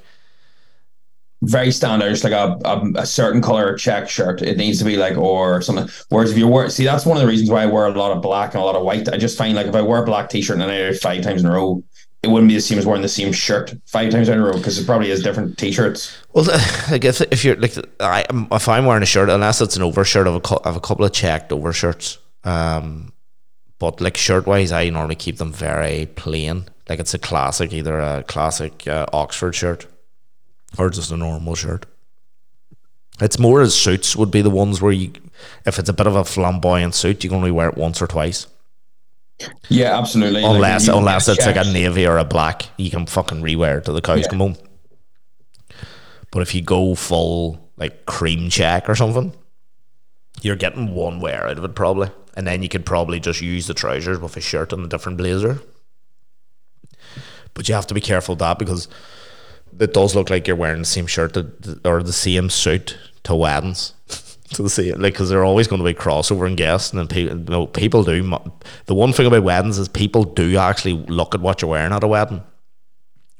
Very 1.46 1.70
standard, 1.70 2.10
it's 2.10 2.24
like 2.24 2.32
a, 2.32 2.58
a, 2.64 2.92
a 2.96 3.06
certain 3.06 3.42
color 3.42 3.76
check 3.76 4.08
shirt. 4.08 4.40
It 4.40 4.56
needs 4.56 4.78
to 4.78 4.84
be 4.84 4.96
like 4.96 5.16
or 5.18 5.60
something. 5.60 5.88
Whereas 6.08 6.30
if 6.32 6.38
you 6.38 6.48
wear, 6.48 6.70
see, 6.70 6.84
that's 6.84 7.04
one 7.04 7.16
of 7.16 7.22
the 7.22 7.28
reasons 7.28 7.50
why 7.50 7.62
I 7.62 7.66
wear 7.66 7.86
a 7.86 7.90
lot 7.90 8.12
of 8.12 8.22
black 8.22 8.54
and 8.54 8.62
a 8.62 8.64
lot 8.64 8.76
of 8.76 8.82
white. 8.82 9.08
I 9.08 9.18
just 9.18 9.36
find 9.36 9.54
like 9.54 9.66
if 9.66 9.74
I 9.74 9.82
wear 9.82 10.02
a 10.02 10.06
black 10.06 10.30
t-shirt 10.30 10.54
and 10.54 10.62
I 10.62 10.66
wear 10.66 10.88
it 10.88 11.00
five 11.00 11.22
times 11.22 11.42
in 11.42 11.46
a 11.46 11.52
row, 11.52 11.84
it 12.22 12.28
wouldn't 12.28 12.48
be 12.48 12.54
the 12.54 12.60
same 12.62 12.78
as 12.78 12.86
wearing 12.86 13.02
the 13.02 13.08
same 13.08 13.32
shirt 13.32 13.74
five 13.84 14.10
times 14.10 14.28
in 14.30 14.38
a 14.38 14.42
row 14.42 14.54
because 14.54 14.78
it 14.78 14.86
probably 14.86 15.10
is 15.10 15.22
different 15.22 15.58
t-shirts. 15.58 16.16
Well, 16.32 16.46
like 16.90 17.04
if, 17.04 17.20
if 17.20 17.44
you're 17.44 17.56
like, 17.56 17.76
I, 18.00 18.24
if 18.50 18.68
I'm 18.68 18.86
wearing 18.86 19.02
a 19.02 19.06
shirt, 19.06 19.28
unless 19.28 19.60
it's 19.60 19.76
an 19.76 19.82
overshirt, 19.82 20.26
I 20.26 20.32
have 20.32 20.42
a, 20.42 20.60
I 20.64 20.68
have 20.68 20.76
a 20.76 20.80
couple 20.80 21.04
of 21.04 21.12
checked 21.12 21.52
overshirts. 21.52 22.18
Um, 22.44 23.12
but 23.78 24.00
like 24.00 24.16
shirt 24.16 24.46
wise, 24.46 24.72
I 24.72 24.88
normally 24.88 25.16
keep 25.16 25.36
them 25.36 25.52
very 25.52 26.06
plain. 26.06 26.64
Like 26.88 27.00
it's 27.00 27.12
a 27.12 27.18
classic, 27.18 27.72
either 27.72 27.98
a 27.98 28.22
classic 28.22 28.88
uh, 28.88 29.06
Oxford 29.12 29.54
shirt 29.54 29.86
or 30.78 30.90
just 30.90 31.10
a 31.12 31.16
normal 31.16 31.54
shirt. 31.54 31.86
It's 33.20 33.38
more 33.38 33.60
as 33.60 33.74
suits 33.74 34.16
would 34.16 34.30
be 34.30 34.42
the 34.42 34.50
ones 34.50 34.82
where 34.82 34.92
you, 34.92 35.12
if 35.64 35.78
it's 35.78 35.88
a 35.88 35.92
bit 35.92 36.06
of 36.06 36.16
a 36.16 36.24
flamboyant 36.24 36.94
suit, 36.94 37.22
you 37.22 37.30
can 37.30 37.36
only 37.36 37.50
wear 37.52 37.68
it 37.68 37.76
once 37.76 38.02
or 38.02 38.06
twice. 38.08 38.46
Yeah, 39.68 39.96
absolutely. 39.98 40.42
Unless 40.44 40.86
you- 40.88 40.96
unless 40.96 41.28
it's 41.28 41.44
like 41.46 41.56
a 41.56 41.64
navy 41.64 42.06
or 42.06 42.18
a 42.18 42.24
black, 42.24 42.66
you 42.76 42.90
can 42.90 43.06
fucking 43.06 43.40
rewear 43.42 43.78
it 43.78 43.84
till 43.84 43.94
the 43.94 44.00
cows 44.00 44.20
Yeah. 44.20 44.28
come 44.28 44.40
home. 44.40 44.56
But 46.32 46.42
if 46.42 46.54
you 46.54 46.62
go 46.62 46.94
full 46.94 47.70
like 47.76 48.06
cream 48.06 48.50
check 48.50 48.88
or 48.88 48.94
something, 48.96 49.32
you're 50.42 50.56
getting 50.56 50.94
one 50.94 51.20
wear 51.20 51.46
out 51.48 51.58
of 51.58 51.64
it 51.64 51.74
probably, 51.74 52.10
and 52.36 52.46
then 52.46 52.62
you 52.62 52.68
could 52.68 52.84
probably 52.86 53.20
just 53.20 53.40
use 53.40 53.66
the 53.68 53.74
trousers 53.74 54.18
with 54.18 54.36
a 54.36 54.40
shirt 54.40 54.72
and 54.72 54.84
a 54.84 54.88
different 54.88 55.18
blazer. 55.18 55.60
But 57.54 57.68
you 57.68 57.74
have 57.74 57.86
to 57.88 57.94
be 57.94 58.00
careful 58.00 58.32
of 58.32 58.38
that 58.40 58.58
because 58.58 58.88
it 59.80 59.94
does 59.94 60.14
look 60.14 60.30
like 60.30 60.46
you're 60.46 60.56
wearing 60.56 60.80
the 60.80 60.86
same 60.86 61.06
shirt 61.06 61.34
that, 61.34 61.80
or 61.84 62.02
the 62.02 62.12
same 62.12 62.50
suit 62.50 62.98
to 63.24 63.34
weddings. 63.34 63.94
to 64.50 64.62
the 64.62 64.70
same, 64.70 65.00
like 65.00 65.14
because 65.14 65.28
they're 65.28 65.44
always 65.44 65.66
going 65.66 65.80
to 65.80 65.84
be 65.84 65.94
crossover 65.94 66.46
and 66.46 66.56
guests, 66.56 66.92
and 66.92 67.08
people, 67.08 67.36
you 67.36 67.44
know, 67.44 67.66
people 67.66 68.04
do. 68.04 68.22
The 68.86 68.94
one 68.94 69.12
thing 69.12 69.26
about 69.26 69.42
weddings 69.42 69.78
is 69.78 69.88
people 69.88 70.24
do 70.24 70.56
actually 70.56 70.94
look 71.08 71.34
at 71.34 71.40
what 71.40 71.60
you're 71.60 71.70
wearing 71.70 71.92
at 71.92 72.04
a 72.04 72.08
wedding. 72.08 72.42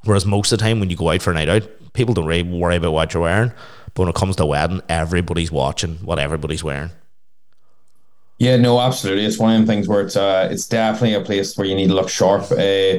Whereas 0.04 0.26
most 0.26 0.52
of 0.52 0.58
the 0.58 0.64
time 0.64 0.80
when 0.80 0.90
you 0.90 0.96
go 0.96 1.10
out 1.10 1.22
for 1.22 1.30
a 1.30 1.34
night 1.34 1.48
out, 1.48 1.68
people 1.94 2.14
don't 2.14 2.26
really 2.26 2.42
worry 2.42 2.76
about 2.76 2.92
what 2.92 3.14
you're 3.14 3.22
wearing. 3.22 3.52
But 3.94 4.02
when 4.02 4.08
it 4.08 4.14
comes 4.14 4.36
to 4.36 4.46
wedding, 4.46 4.82
everybody's 4.88 5.52
watching 5.52 5.96
what 5.96 6.18
everybody's 6.18 6.64
wearing. 6.64 6.90
Yeah, 8.38 8.56
no, 8.56 8.80
absolutely. 8.80 9.24
It's 9.24 9.38
one 9.38 9.52
of 9.52 9.58
them 9.58 9.66
things 9.66 9.88
where 9.88 10.02
it's 10.02 10.16
uh, 10.16 10.48
it's 10.50 10.66
definitely 10.66 11.14
a 11.14 11.20
place 11.20 11.56
where 11.56 11.66
you 11.66 11.74
need 11.74 11.88
to 11.88 11.94
look 11.94 12.08
sharp. 12.08 12.50
Uh, 12.50 12.98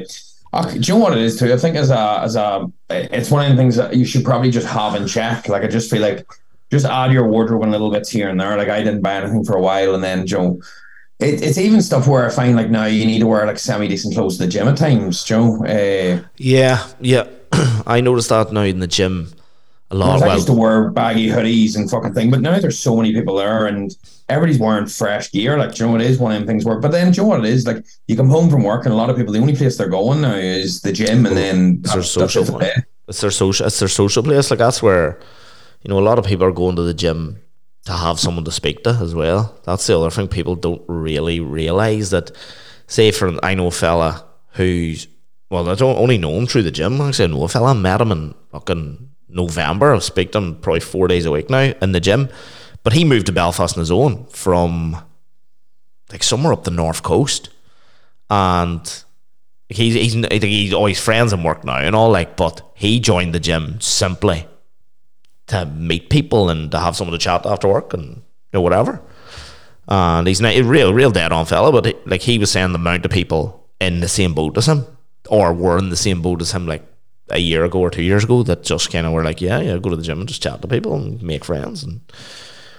do 0.52 0.78
you 0.78 0.94
know 0.94 1.00
what 1.00 1.12
it 1.12 1.18
is 1.18 1.38
too? 1.38 1.52
I 1.52 1.56
think 1.56 1.76
as 1.76 1.90
a 1.90 2.20
as 2.22 2.36
a 2.36 2.70
it's 2.90 3.30
one 3.30 3.44
of 3.44 3.50
the 3.50 3.56
things 3.56 3.76
that 3.76 3.94
you 3.96 4.04
should 4.04 4.24
probably 4.24 4.50
just 4.50 4.66
have 4.66 4.94
in 4.94 5.06
check. 5.06 5.48
Like 5.48 5.62
I 5.62 5.66
just 5.68 5.90
feel 5.90 6.02
like 6.02 6.26
just 6.70 6.86
add 6.86 7.12
your 7.12 7.28
wardrobe 7.28 7.62
in 7.62 7.70
little 7.70 7.90
bits 7.90 8.10
here 8.10 8.28
and 8.28 8.40
there. 8.40 8.56
Like 8.56 8.68
I 8.68 8.82
didn't 8.82 9.02
buy 9.02 9.14
anything 9.14 9.44
for 9.44 9.56
a 9.56 9.60
while, 9.60 9.94
and 9.94 10.02
then 10.02 10.26
Joe, 10.26 10.60
it, 11.18 11.42
it's 11.42 11.58
even 11.58 11.82
stuff 11.82 12.06
where 12.06 12.26
I 12.26 12.30
find 12.30 12.56
like 12.56 12.70
now 12.70 12.86
you 12.86 13.04
need 13.04 13.20
to 13.20 13.26
wear 13.26 13.46
like 13.46 13.58
semi 13.58 13.88
decent 13.88 14.14
clothes 14.14 14.38
to 14.38 14.44
the 14.44 14.50
gym 14.50 14.68
at 14.68 14.76
times, 14.76 15.24
Joe. 15.24 15.64
Uh, 15.64 16.26
Yeah, 16.36 16.86
yeah. 17.00 17.26
I 17.86 18.00
noticed 18.00 18.30
that 18.30 18.52
now 18.52 18.62
in 18.62 18.80
the 18.80 18.86
gym 18.86 19.32
a 19.90 19.94
lot. 19.96 20.22
I 20.22 20.26
Well, 20.26 20.34
used 20.34 20.46
to 20.48 20.52
wear 20.52 20.90
baggy 20.90 21.28
hoodies 21.28 21.76
and 21.76 21.90
fucking 21.90 22.14
thing, 22.14 22.30
but 22.30 22.40
now 22.40 22.58
there's 22.58 22.78
so 22.78 22.96
many 22.96 23.12
people 23.12 23.36
there 23.36 23.66
and 23.66 23.94
everybody's 24.28 24.58
wearing 24.58 24.86
fresh 24.86 25.30
gear. 25.30 25.56
Like, 25.58 25.74
Joe, 25.74 25.94
it 25.94 26.00
is 26.02 26.18
one 26.18 26.32
of 26.32 26.38
them 26.38 26.46
things 26.46 26.64
where, 26.64 26.78
but 26.80 26.90
then, 26.90 27.12
Joe, 27.12 27.24
what 27.24 27.40
it 27.40 27.46
is 27.46 27.66
like, 27.66 27.84
you 28.08 28.16
come 28.16 28.28
home 28.28 28.50
from 28.50 28.62
work 28.64 28.84
and 28.84 28.92
a 28.92 28.96
lot 28.96 29.10
of 29.10 29.16
people, 29.16 29.32
the 29.32 29.38
only 29.40 29.54
place 29.56 29.76
they're 29.76 29.88
going 29.88 30.20
now 30.22 30.34
is 30.34 30.80
the 30.80 30.92
gym, 30.92 31.24
and 31.26 31.28
oh, 31.28 31.34
then 31.34 31.80
It's 31.84 31.92
their 31.92 32.02
that's- 32.02 32.14
that's 32.14 32.32
social 32.34 32.58
the 32.58 32.84
it's 33.08 33.20
their 33.20 33.30
social 33.30 33.66
it's 33.66 33.78
their 33.78 33.88
social 33.88 34.22
place. 34.24 34.50
Like 34.50 34.58
that's 34.58 34.82
where 34.82 35.20
you 35.82 35.88
know 35.88 35.98
a 35.98 36.02
lot 36.08 36.18
of 36.18 36.24
people 36.24 36.44
are 36.44 36.52
going 36.52 36.74
to 36.76 36.82
the 36.82 36.92
gym 36.94 37.40
to 37.84 37.92
have 37.92 38.18
someone 38.18 38.44
to 38.44 38.50
speak 38.50 38.82
to 38.82 38.90
as 39.00 39.14
well. 39.14 39.54
That's 39.64 39.86
the 39.86 39.96
other 39.96 40.10
thing 40.10 40.26
people 40.26 40.56
don't 40.56 40.82
really 40.88 41.38
realize 41.38 42.10
that. 42.10 42.32
Say 42.88 43.12
for 43.12 43.38
I 43.44 43.54
know 43.54 43.68
a 43.68 43.70
fella 43.70 44.24
who's 44.54 45.06
well, 45.50 45.68
I 45.68 45.76
don't 45.76 45.96
only 45.98 46.18
know 46.18 46.32
him 46.36 46.46
through 46.46 46.62
the 46.64 46.72
gym. 46.72 47.00
Actually, 47.00 47.26
I 47.26 47.28
know 47.28 47.44
a 47.44 47.48
fella. 47.48 47.70
I 47.70 47.74
met 47.74 48.00
him 48.00 48.10
in 48.10 48.34
fucking 48.50 49.08
November. 49.36 49.94
I 49.94 49.98
speak 50.00 50.32
to 50.32 50.38
him 50.38 50.56
probably 50.56 50.80
four 50.80 51.06
days 51.06 51.26
a 51.26 51.30
week 51.30 51.48
now 51.48 51.72
in 51.80 51.92
the 51.92 52.00
gym. 52.00 52.28
But 52.82 52.94
he 52.94 53.04
moved 53.04 53.26
to 53.26 53.32
Belfast 53.32 53.76
on 53.76 53.80
his 53.80 53.90
own 53.90 54.26
from 54.26 54.96
like 56.10 56.22
somewhere 56.22 56.52
up 56.52 56.64
the 56.64 56.70
north 56.70 57.02
coast, 57.02 57.50
and 58.30 58.80
he's 59.68 59.94
he's 59.94 60.14
he's 60.42 60.72
always 60.72 61.00
friends 61.00 61.32
and 61.32 61.44
work 61.44 61.64
now 61.64 61.78
and 61.78 61.96
all 61.96 62.10
like, 62.10 62.36
but 62.36 62.62
he 62.74 63.00
joined 63.00 63.34
the 63.34 63.40
gym 63.40 63.80
simply 63.80 64.46
to 65.48 65.66
meet 65.66 66.10
people 66.10 66.48
and 66.48 66.70
to 66.70 66.78
have 66.78 66.96
someone 66.96 67.12
to 67.12 67.18
chat 67.18 67.46
after 67.46 67.68
work 67.68 67.92
and 67.92 68.16
you 68.16 68.22
know 68.54 68.60
whatever. 68.60 69.02
And 69.88 70.26
he's 70.26 70.40
a 70.40 70.62
real 70.62 70.94
real 70.94 71.10
dead 71.10 71.32
on 71.32 71.46
fella, 71.46 71.72
but 71.72 71.86
he, 71.86 71.94
like 72.06 72.22
he 72.22 72.38
was 72.38 72.50
saying 72.50 72.72
the 72.72 72.78
amount 72.78 73.04
of 73.04 73.10
people 73.10 73.68
in 73.80 74.00
the 74.00 74.08
same 74.08 74.34
boat 74.34 74.56
as 74.56 74.66
him 74.66 74.86
or 75.28 75.52
were 75.52 75.78
in 75.78 75.90
the 75.90 75.96
same 75.96 76.22
boat 76.22 76.40
as 76.40 76.52
him 76.52 76.66
like 76.66 76.84
a 77.30 77.38
year 77.38 77.64
ago 77.64 77.80
or 77.80 77.90
two 77.90 78.02
years 78.02 78.24
ago 78.24 78.42
that 78.44 78.62
just 78.62 78.92
kind 78.92 79.06
of 79.06 79.12
were 79.12 79.24
like, 79.24 79.40
yeah, 79.40 79.60
yeah, 79.60 79.78
go 79.78 79.90
to 79.90 79.96
the 79.96 80.02
gym 80.02 80.20
and 80.20 80.28
just 80.28 80.42
chat 80.42 80.62
to 80.62 80.68
people 80.68 80.94
and 80.94 81.22
make 81.22 81.44
friends 81.44 81.82
and 81.82 82.00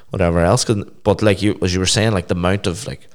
whatever 0.10 0.40
else. 0.40 0.66
But 1.04 1.22
like 1.22 1.42
you, 1.42 1.58
as 1.62 1.74
you 1.74 1.80
were 1.80 1.86
saying, 1.86 2.14
like 2.14 2.28
the 2.28 2.36
amount 2.36 2.68
of 2.68 2.88
like 2.88 3.08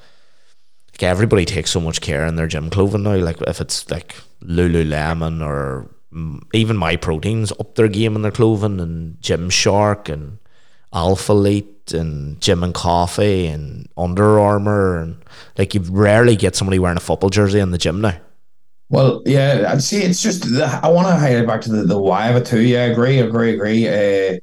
like 0.92 1.02
everybody 1.02 1.44
takes 1.44 1.70
so 1.70 1.80
much 1.80 2.00
care 2.00 2.26
in 2.26 2.36
their 2.36 2.46
gym 2.46 2.70
clothing 2.70 3.04
now. 3.04 3.16
Like 3.16 3.40
if 3.42 3.60
it's 3.60 3.90
like 3.90 4.16
Lululemon 4.42 5.44
or 5.44 5.88
even 6.52 6.76
Myprotein's 6.76 7.52
up 7.52 7.74
their 7.74 7.88
game 7.88 8.14
in 8.14 8.22
their 8.22 8.30
clothing 8.30 8.78
and 8.78 9.16
Gymshark 9.20 10.12
and 10.12 10.38
Alphalete 10.92 11.94
and 11.94 12.38
Gym 12.40 12.62
and 12.62 12.74
Coffee 12.74 13.46
and 13.46 13.88
Under 13.96 14.38
Armour 14.38 14.98
and 14.98 15.24
like 15.56 15.74
you 15.74 15.80
rarely 15.80 16.36
get 16.36 16.54
somebody 16.54 16.78
wearing 16.78 16.98
a 16.98 17.00
football 17.00 17.30
jersey 17.30 17.60
in 17.60 17.70
the 17.70 17.78
gym 17.78 18.02
now. 18.02 18.16
Well, 18.92 19.22
yeah, 19.24 19.64
I'd 19.68 19.82
see. 19.82 20.02
It's 20.02 20.22
just 20.22 20.42
the, 20.42 20.66
I 20.82 20.88
want 20.88 21.08
to 21.08 21.14
highlight 21.14 21.46
back 21.46 21.62
to 21.62 21.72
the, 21.72 21.84
the 21.84 21.98
why 21.98 22.28
of 22.28 22.36
it 22.36 22.44
too. 22.44 22.60
Yeah, 22.60 22.84
agree, 22.84 23.20
agree, 23.20 23.54
agree. 23.54 23.88
Uh, 23.88 24.38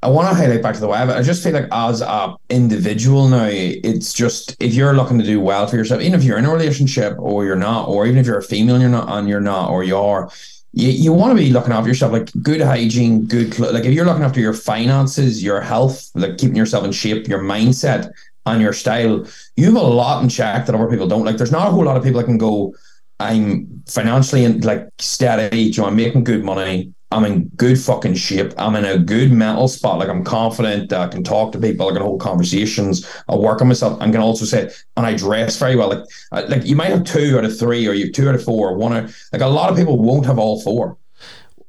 I 0.00 0.08
want 0.10 0.28
to 0.28 0.34
highlight 0.34 0.62
back 0.62 0.76
to 0.76 0.80
the 0.80 0.86
why 0.86 1.02
of 1.02 1.08
it. 1.08 1.14
I 1.14 1.22
just 1.22 1.42
feel 1.42 1.54
like 1.54 1.66
as 1.72 2.00
a 2.00 2.36
individual 2.50 3.26
now, 3.26 3.48
it's 3.50 4.12
just 4.12 4.56
if 4.60 4.74
you're 4.74 4.94
looking 4.94 5.18
to 5.18 5.24
do 5.24 5.40
well 5.40 5.66
for 5.66 5.74
yourself, 5.74 6.02
even 6.02 6.14
if 6.14 6.22
you're 6.22 6.38
in 6.38 6.44
a 6.44 6.52
relationship 6.52 7.16
or 7.18 7.44
you're 7.44 7.56
not, 7.56 7.88
or 7.88 8.06
even 8.06 8.18
if 8.18 8.26
you're 8.26 8.38
a 8.38 8.44
female 8.44 8.76
and 8.76 8.82
you're 8.82 8.92
not, 8.92 9.08
and 9.08 9.28
you're 9.28 9.40
not, 9.40 9.70
or 9.70 9.82
you 9.82 9.96
are, 9.96 10.30
you, 10.72 10.90
you 10.90 11.12
want 11.12 11.36
to 11.36 11.44
be 11.44 11.50
looking 11.50 11.72
after 11.72 11.88
yourself, 11.88 12.12
like 12.12 12.30
good 12.42 12.60
hygiene, 12.60 13.24
good 13.26 13.52
cl- 13.52 13.72
like 13.72 13.84
if 13.84 13.92
you're 13.92 14.04
looking 14.04 14.22
after 14.22 14.38
your 14.38 14.54
finances, 14.54 15.42
your 15.42 15.60
health, 15.60 16.12
like 16.14 16.38
keeping 16.38 16.54
yourself 16.54 16.84
in 16.84 16.92
shape, 16.92 17.26
your 17.26 17.40
mindset, 17.40 18.12
and 18.46 18.62
your 18.62 18.72
style, 18.72 19.26
you 19.56 19.64
have 19.64 19.74
a 19.74 19.80
lot 19.80 20.22
in 20.22 20.28
check 20.28 20.66
that 20.66 20.76
other 20.76 20.88
people 20.88 21.08
don't. 21.08 21.24
Like, 21.24 21.38
there's 21.38 21.50
not 21.50 21.66
a 21.66 21.70
whole 21.72 21.84
lot 21.84 21.96
of 21.96 22.04
people 22.04 22.20
that 22.20 22.26
can 22.26 22.38
go. 22.38 22.72
I'm 23.20 23.82
financially 23.86 24.44
in, 24.44 24.60
like 24.60 24.88
steady. 24.98 25.58
You 25.58 25.82
know, 25.82 25.88
I'm 25.88 25.96
making 25.96 26.24
good 26.24 26.44
money. 26.44 26.92
I'm 27.14 27.24
in 27.24 27.48
good 27.50 27.78
fucking 27.78 28.14
shape. 28.14 28.52
I'm 28.58 28.74
in 28.74 28.84
a 28.84 28.98
good 28.98 29.30
mental 29.30 29.68
spot. 29.68 29.98
Like 29.98 30.08
I'm 30.08 30.24
confident. 30.24 30.92
I 30.92 31.06
can 31.06 31.22
talk 31.22 31.52
to 31.52 31.60
people. 31.60 31.88
I 31.88 31.92
can 31.92 32.02
hold 32.02 32.20
conversations. 32.20 33.08
I 33.28 33.36
work 33.36 33.60
on 33.60 33.68
myself. 33.68 34.00
I 34.00 34.10
can 34.10 34.20
also 34.20 34.44
say, 34.44 34.68
and 34.96 35.06
I 35.06 35.16
dress 35.16 35.56
very 35.56 35.76
well. 35.76 35.90
Like, 35.90 36.04
uh, 36.32 36.42
like 36.48 36.64
you 36.64 36.74
might 36.74 36.90
have 36.90 37.04
two 37.04 37.38
out 37.38 37.44
of 37.44 37.56
three, 37.56 37.86
or 37.86 37.92
you 37.92 38.06
have 38.06 38.14
two 38.14 38.28
out 38.28 38.34
of 38.34 38.42
four, 38.42 38.70
or 38.70 38.76
one. 38.76 38.92
Out, 38.92 39.14
like 39.32 39.42
a 39.42 39.46
lot 39.46 39.70
of 39.70 39.76
people 39.76 39.96
won't 39.96 40.26
have 40.26 40.38
all 40.38 40.60
four. 40.60 40.98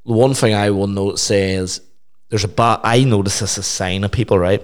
The 0.04 0.12
one 0.12 0.34
thing 0.34 0.52
I 0.54 0.70
will 0.70 0.88
note 0.88 1.20
say 1.20 1.54
is 1.54 1.80
there's 2.28 2.44
a 2.44 2.48
bad. 2.48 2.80
I 2.82 3.04
notice 3.04 3.38
this 3.38 3.52
as 3.52 3.58
a 3.58 3.62
sign 3.62 4.02
of 4.02 4.10
people, 4.10 4.38
right? 4.38 4.62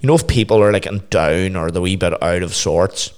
You 0.00 0.08
know, 0.08 0.14
if 0.14 0.26
people 0.26 0.60
are 0.60 0.72
like 0.72 0.86
in 0.86 1.02
down 1.10 1.54
or 1.54 1.70
the 1.70 1.80
wee 1.80 1.94
bit 1.94 2.20
out 2.20 2.42
of 2.42 2.54
sorts, 2.54 3.12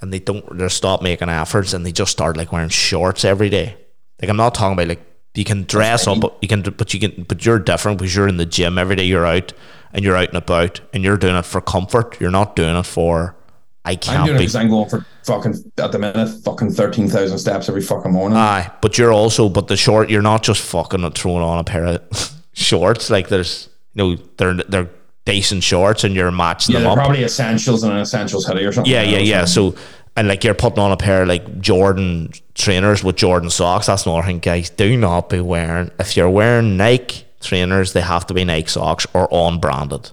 and 0.00 0.12
they 0.12 0.18
don't, 0.18 0.56
they 0.58 0.68
stop 0.68 1.02
making 1.02 1.28
efforts, 1.28 1.72
and 1.72 1.84
they 1.84 1.92
just 1.92 2.12
start 2.12 2.36
like 2.36 2.52
wearing 2.52 2.68
shorts 2.68 3.24
every 3.24 3.48
day. 3.48 3.76
Like 4.20 4.30
I'm 4.30 4.36
not 4.36 4.54
talking 4.54 4.74
about 4.74 4.88
like 4.88 5.02
you 5.34 5.44
can 5.44 5.64
dress 5.64 6.06
up, 6.06 6.20
but 6.20 6.38
you 6.40 6.48
can, 6.48 6.62
but 6.62 6.94
you 6.94 7.00
can, 7.00 7.24
but 7.24 7.44
you're 7.44 7.58
different 7.58 7.98
because 7.98 8.14
you're 8.16 8.28
in 8.28 8.38
the 8.38 8.46
gym 8.46 8.78
every 8.78 8.96
day. 8.96 9.04
You're 9.04 9.26
out 9.26 9.52
and 9.92 10.04
you're 10.04 10.16
out 10.16 10.28
and 10.28 10.36
about, 10.38 10.80
and 10.92 11.04
you're 11.04 11.16
doing 11.16 11.36
it 11.36 11.44
for 11.44 11.60
comfort. 11.60 12.18
You're 12.20 12.30
not 12.30 12.56
doing 12.56 12.76
it 12.76 12.86
for 12.86 13.36
I 13.84 13.92
I'm 13.92 13.98
can't 13.98 14.24
doing 14.26 14.36
it 14.36 14.38
be. 14.38 14.44
because 14.44 14.56
I'm 14.56 14.68
going 14.68 14.88
for 14.88 15.06
fucking 15.24 15.72
at 15.78 15.92
the 15.92 15.98
minute 15.98 16.28
fucking 16.44 16.70
thirteen 16.70 17.08
thousand 17.08 17.38
steps 17.38 17.68
every 17.68 17.82
fucking 17.82 18.12
morning. 18.12 18.36
Aye, 18.36 18.70
but 18.80 18.98
you're 18.98 19.12
also, 19.12 19.48
but 19.48 19.68
the 19.68 19.76
short, 19.76 20.10
you're 20.10 20.22
not 20.22 20.42
just 20.42 20.60
fucking 20.62 21.08
throwing 21.12 21.42
on 21.42 21.58
a 21.58 21.64
pair 21.64 21.84
of 21.86 22.32
shorts. 22.52 23.10
Like 23.10 23.28
there's, 23.28 23.68
you 23.94 24.02
know, 24.02 24.22
they're 24.38 24.54
they're 24.54 24.90
decent 25.26 25.62
shorts, 25.62 26.04
and 26.04 26.14
you're 26.14 26.30
matching 26.30 26.72
yeah, 26.72 26.78
them 26.80 26.84
they're 26.84 26.92
up. 26.92 26.98
probably 26.98 27.22
essentials 27.24 27.82
and 27.82 27.92
an 27.92 27.98
essentials 28.00 28.46
hoodie 28.46 28.64
or 28.64 28.72
something. 28.72 28.90
yeah, 28.90 29.02
yeah, 29.02 29.18
yeah. 29.18 29.44
so- 29.44 29.74
and 30.18 30.28
like 30.28 30.42
you're 30.44 30.54
putting 30.54 30.78
on 30.78 30.92
a 30.92 30.96
pair 30.96 31.20
of 31.22 31.28
like 31.28 31.60
Jordan 31.60 32.32
trainers 32.54 33.04
with 33.04 33.16
Jordan 33.16 33.50
socks. 33.50 33.84
That's 33.84 34.06
another 34.06 34.22
thing, 34.22 34.38
guys. 34.38 34.70
Do 34.70 34.96
not 34.96 35.28
be 35.28 35.40
wearing. 35.42 35.90
If 36.00 36.16
you're 36.16 36.30
wearing 36.30 36.78
Nike 36.78 37.26
trainers, 37.42 37.92
they 37.92 38.00
have 38.00 38.26
to 38.28 38.32
be 38.32 38.42
Nike 38.42 38.68
socks 38.68 39.06
or 39.12 39.28
on 39.30 39.60
branded. 39.60 40.10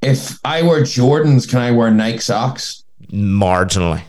If 0.00 0.38
I 0.44 0.62
wear 0.62 0.82
Jordans, 0.82 1.48
can 1.48 1.58
I 1.58 1.72
wear 1.72 1.90
Nike 1.90 2.18
socks? 2.18 2.84
Marginally, 3.12 4.02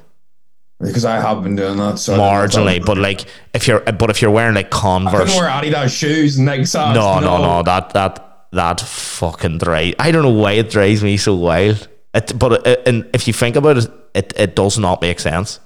Because 0.80 1.04
I 1.04 1.20
have 1.20 1.42
been 1.44 1.56
doing 1.56 1.78
that. 1.78 1.98
So 1.98 2.14
I 2.14 2.18
don't 2.18 2.26
know 2.32 2.44
if 2.44 2.52
that 2.52 2.60
marginally, 2.60 2.86
but 2.86 2.98
like 3.00 3.26
if 3.56 3.68
you're, 3.68 3.80
but 3.80 4.10
if 4.12 4.22
you're 4.22 4.30
wearing 4.32 4.54
like 4.54 4.68
I 4.68 4.78
Converse, 4.80 5.36
wear 5.36 5.50
Adidas 5.50 5.98
shoes 5.98 6.38
and 6.38 6.46
Nike 6.46 6.66
socks. 6.66 6.96
No, 6.96 7.20
no, 7.20 7.38
no. 7.42 7.64
That 7.64 7.90
that 7.94 8.33
that 8.54 8.82
fucking 8.82 9.58
drives. 9.60 9.96
I 10.00 10.12
don't 10.12 10.24
know 10.24 10.30
why 10.30 10.54
it 10.54 10.70
drives 10.70 11.04
me 11.04 11.18
so 11.18 11.36
wild. 11.36 11.88
It, 12.14 12.38
but 12.38 12.66
it, 12.66 12.88
and 12.88 13.10
if 13.14 13.28
you 13.28 13.34
think 13.34 13.56
about 13.56 13.78
it, 13.78 13.90
it, 14.14 14.34
it 14.36 14.56
does 14.56 14.78
not 14.78 15.02
make 15.02 15.20
sense. 15.20 15.60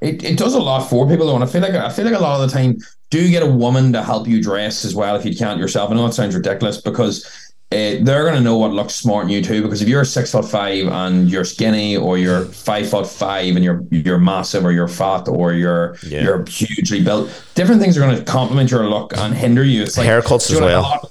It, 0.00 0.22
it 0.22 0.38
does 0.38 0.54
a 0.54 0.60
lot 0.60 0.88
for 0.88 1.08
people 1.08 1.26
though, 1.26 1.34
and 1.34 1.44
I 1.44 1.46
feel 1.46 1.62
like 1.62 1.74
I 1.74 1.88
feel 1.88 2.04
like 2.04 2.14
a 2.14 2.18
lot 2.18 2.40
of 2.40 2.50
the 2.50 2.54
time, 2.54 2.76
do 3.10 3.30
get 3.30 3.42
a 3.42 3.46
woman 3.46 3.92
to 3.92 4.02
help 4.02 4.26
you 4.28 4.42
dress 4.42 4.84
as 4.84 4.94
well 4.94 5.16
if 5.16 5.24
you 5.24 5.34
can't 5.34 5.58
yourself. 5.58 5.90
I 5.90 5.94
know 5.94 6.06
it 6.06 6.12
sounds 6.12 6.34
ridiculous 6.34 6.80
because 6.80 7.24
uh, 7.72 7.96
they're 8.02 8.24
gonna 8.26 8.40
know 8.40 8.58
what 8.58 8.72
looks 8.72 8.94
smart 8.94 9.24
in 9.24 9.30
you 9.30 9.42
too. 9.42 9.62
Because 9.62 9.80
if 9.80 9.88
you're 9.88 10.04
six 10.04 10.32
foot 10.32 10.44
five 10.44 10.86
and 10.88 11.30
you're 11.30 11.44
skinny, 11.44 11.96
or 11.96 12.18
you're 12.18 12.44
five 12.46 12.90
foot 12.90 13.06
five 13.06 13.56
and 13.56 13.64
you're 13.64 13.82
you're 13.90 14.18
massive, 14.18 14.64
or 14.64 14.72
you're 14.72 14.88
fat, 14.88 15.26
or 15.28 15.54
you're 15.54 15.96
Yeah. 16.02 16.22
you're 16.22 16.44
hugely 16.44 17.02
built, 17.02 17.30
different 17.54 17.80
things 17.80 17.96
are 17.96 18.00
gonna 18.00 18.22
complement 18.24 18.70
your 18.70 18.86
look 18.90 19.16
and 19.16 19.34
hinder 19.34 19.64
you. 19.64 19.84
It's 19.84 19.96
like 19.96 20.06
Haircuts 20.06 20.50
as 20.50 20.60
know, 20.60 20.66
like 20.66 20.74
a 20.74 20.80
well. 20.82 21.10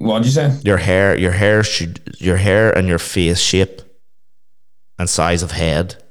What'd 0.00 0.24
you 0.24 0.32
say? 0.32 0.58
Your 0.64 0.78
hair, 0.78 1.14
your 1.14 1.32
hair 1.32 1.62
should, 1.62 2.00
your 2.18 2.38
hair 2.38 2.76
and 2.76 2.88
your 2.88 2.98
face 2.98 3.38
shape 3.38 3.82
and 4.98 5.10
size 5.10 5.42
of 5.42 5.50
head 5.50 6.02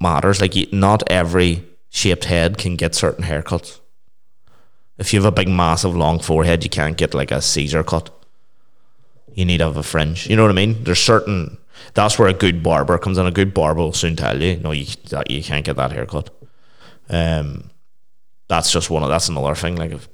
matters. 0.00 0.40
Like 0.40 0.54
you, 0.54 0.68
not 0.70 1.02
every 1.10 1.64
shaped 1.88 2.26
head 2.26 2.56
can 2.56 2.76
get 2.76 2.94
certain 2.94 3.24
haircuts. 3.24 3.80
If 4.96 5.12
you 5.12 5.20
have 5.20 5.26
a 5.26 5.34
big, 5.34 5.48
massive, 5.48 5.96
long 5.96 6.20
forehead, 6.20 6.62
you 6.62 6.70
can't 6.70 6.96
get 6.96 7.12
like 7.12 7.32
a 7.32 7.42
Caesar 7.42 7.82
cut. 7.82 8.10
You 9.34 9.44
need 9.44 9.58
to 9.58 9.64
have 9.64 9.76
a 9.76 9.82
fringe. 9.82 10.28
You 10.28 10.36
know 10.36 10.42
what 10.42 10.52
I 10.52 10.54
mean? 10.54 10.84
There's 10.84 11.02
certain. 11.02 11.58
That's 11.94 12.16
where 12.16 12.28
a 12.28 12.32
good 12.32 12.62
barber 12.62 12.96
comes 12.96 13.18
in. 13.18 13.26
A 13.26 13.32
good 13.32 13.52
barber 13.52 13.80
will 13.80 13.92
soon 13.92 14.14
tell 14.14 14.40
you, 14.40 14.56
no, 14.58 14.70
you 14.70 14.86
that 15.08 15.28
you 15.28 15.42
can't 15.42 15.64
get 15.64 15.74
that 15.74 15.90
haircut. 15.90 16.30
Um, 17.08 17.70
that's 18.46 18.70
just 18.70 18.88
one 18.88 19.02
of 19.02 19.08
that's 19.08 19.28
another 19.28 19.56
thing. 19.56 19.74
Like 19.74 19.90
if 19.90 20.08